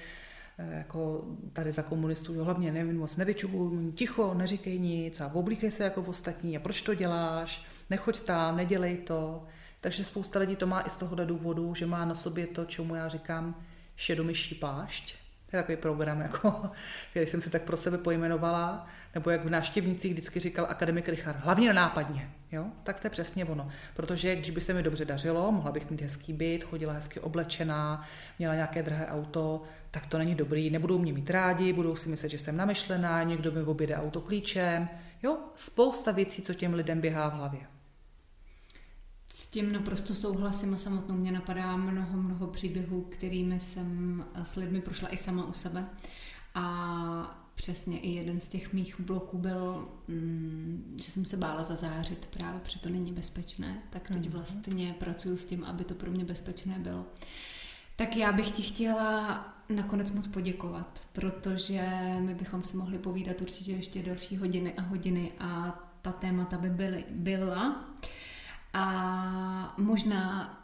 [0.59, 5.70] eh, jako tady za komunistů, jo, hlavně nevím, moc nevyčuhuj, ticho, neříkej nic a oblíkej
[5.70, 9.47] se jako v ostatní a proč to děláš, nechoď tam, nedělej to.
[9.81, 12.94] Takže spousta lidí to má i z tohohle důvodu, že má na sobě to, čemu
[12.94, 13.62] já říkám
[13.97, 15.14] šedomyší pášť,
[15.51, 16.70] To je takový program, jako,
[17.10, 21.36] který jsem si tak pro sebe pojmenovala, nebo jak v návštěvnicích vždycky říkal akademik Richard,
[21.40, 22.31] hlavně na nápadně.
[22.52, 22.66] Jo?
[22.82, 23.70] Tak to je přesně ono.
[23.94, 28.06] Protože když by se mi dobře dařilo, mohla bych mít hezký byt, chodila hezky oblečená,
[28.39, 30.70] měla nějaké drahé auto, tak to není dobrý.
[30.70, 34.89] Nebudou mě mít rádi, budou si myslet, že jsem namyšlená, někdo mi oběde auto klíčem.
[35.22, 37.80] Jo, spousta věcí, co těm lidem běhá v hlavě.
[39.51, 44.81] S tím naprosto souhlasím a samotnou mě napadá mnoho, mnoho příběhů, kterými jsem s lidmi
[44.81, 45.85] prošla i sama u sebe.
[46.55, 52.27] A přesně i jeden z těch mých bloků byl, mm, že jsem se bála zazářit
[52.27, 53.82] právě, protože to není bezpečné.
[53.90, 54.31] Tak teď mhm.
[54.31, 57.06] vlastně pracuji s tím, aby to pro mě bezpečné bylo.
[57.97, 63.72] Tak já bych ti chtěla nakonec moc poděkovat, protože my bychom si mohli povídat určitě
[63.72, 67.85] ještě další hodiny a hodiny a ta témata by byly, byla.
[68.73, 70.57] A možná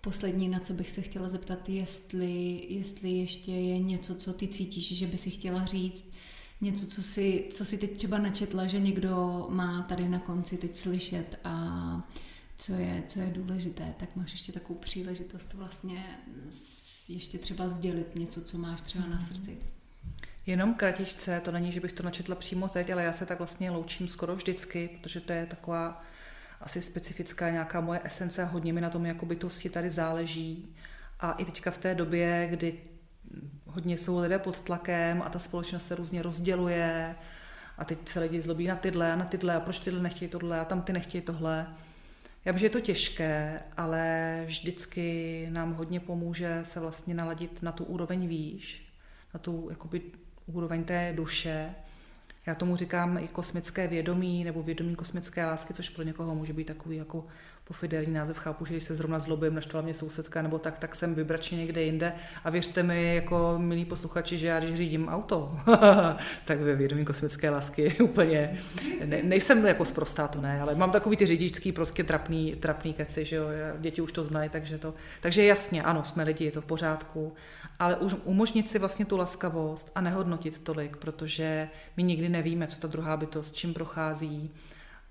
[0.00, 4.98] poslední, na co bych se chtěla zeptat, jestli, jestli ještě je něco, co ty cítíš,
[4.98, 6.12] že by si chtěla říct,
[6.60, 10.76] něco, co si, co si teď třeba načetla, že někdo má tady na konci teď
[10.76, 12.08] slyšet a
[12.58, 16.18] co je, co je důležité, tak máš ještě takovou příležitost vlastně
[17.08, 19.58] ještě třeba sdělit něco, co máš třeba na srdci.
[20.46, 23.70] Jenom kratičce, to není, že bych to načetla přímo teď, ale já se tak vlastně
[23.70, 26.04] loučím skoro vždycky, protože to je taková
[26.60, 30.74] asi specifická nějaká moje esence hodně mi na tom jako bytosti tady záleží.
[31.20, 32.78] A i teďka v té době, kdy
[33.66, 37.14] hodně jsou lidé pod tlakem a ta společnost se různě rozděluje
[37.78, 40.60] a teď se lidi zlobí na tyhle a na tyhle a proč tyhle nechtějí tohle
[40.60, 41.66] a tam ty nechtějí tohle.
[42.44, 47.72] Já vím, že je to těžké, ale vždycky nám hodně pomůže se vlastně naladit na
[47.72, 48.92] tu úroveň výš,
[49.34, 50.02] na tu jakoby
[50.46, 51.74] úroveň té duše
[52.46, 56.66] já tomu říkám i kosmické vědomí nebo vědomí kosmické lásky, což pro někoho může být
[56.66, 57.24] takový jako
[57.70, 58.38] pofidelní název.
[58.38, 61.82] Chápu, že když se zrovna zlobím, naštvala mě sousedka nebo tak, tak jsem vybračně někde
[61.82, 62.12] jinde.
[62.44, 65.56] A věřte mi, jako milí posluchači, že já když řídím auto,
[66.44, 68.58] tak ve vědomí kosmické lásky úplně
[69.04, 73.24] ne, nejsem jako zprostá, to ne, ale mám takový ty řidičský prostě trapný, trapný keci,
[73.24, 73.46] že jo,
[73.78, 77.32] děti už to znají, takže to, takže jasně, ano, jsme lidi, je to v pořádku,
[77.80, 82.80] ale už umožnit si vlastně tu laskavost a nehodnotit tolik, protože my nikdy nevíme, co
[82.80, 84.50] ta druhá bytost, čím prochází.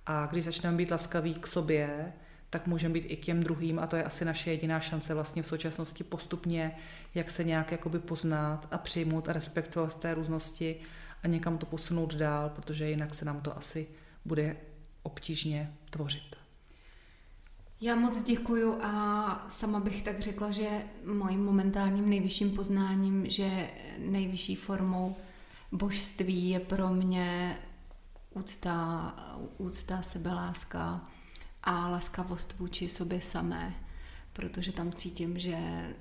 [0.06, 2.14] A když začneme být laskaví k sobě,
[2.50, 5.44] tak můžeme být i k těm druhým a to je asi naše jediná šance vlastně
[5.44, 6.78] v současnosti postupně,
[7.16, 10.76] jak se nějak jakoby poznat a přijmout a respektovat té různosti
[11.24, 13.88] a někam to posunout dál, protože jinak se nám to asi
[14.26, 14.56] bude
[15.04, 16.39] obtížně tvořit.
[17.82, 24.56] Já moc děkuju a sama bych tak řekla, že mojím momentálním nejvyšším poznáním, že nejvyšší
[24.56, 25.16] formou
[25.72, 27.58] božství je pro mě
[28.30, 29.14] úcta,
[29.58, 31.08] úcta sebeláska
[31.64, 33.76] a laskavost vůči sobě samé,
[34.34, 35.58] protože tam cítím, že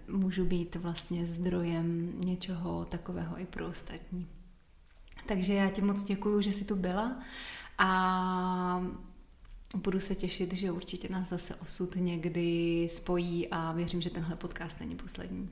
[0.08, 4.28] můžu být vlastně zdrojem něčeho takového i pro ostatní.
[5.26, 7.22] Takže já ti moc děkuju, že jsi tu byla
[7.78, 8.82] a
[9.76, 14.80] budu se těšit, že určitě nás zase osud někdy spojí a věřím, že tenhle podcast
[14.80, 15.50] není poslední.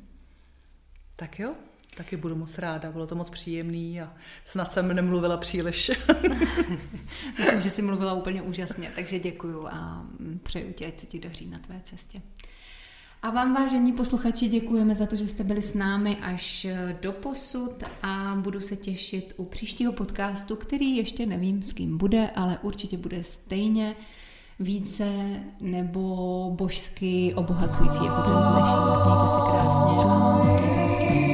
[1.16, 1.54] Tak jo,
[1.96, 4.14] taky budu moc ráda, bylo to moc příjemný a
[4.44, 5.90] snad jsem nemluvila příliš.
[7.38, 10.06] Myslím, že jsi mluvila úplně úžasně, takže děkuju a
[10.42, 12.22] přeju ti, ať se ti daří na tvé cestě.
[13.22, 17.12] A vám, vážení posluchači, děkujeme za to, že jste byli s námi až eh, do
[17.12, 22.58] posud a budu se těšit u příštího podcastu, který ještě nevím, s kým bude, ale
[22.62, 23.96] určitě bude stejně
[24.60, 25.06] více
[25.60, 28.84] nebo božsky obohacující jako ten dnešní.
[28.84, 29.96] Mějte se krásně.
[30.74, 31.25] krásně.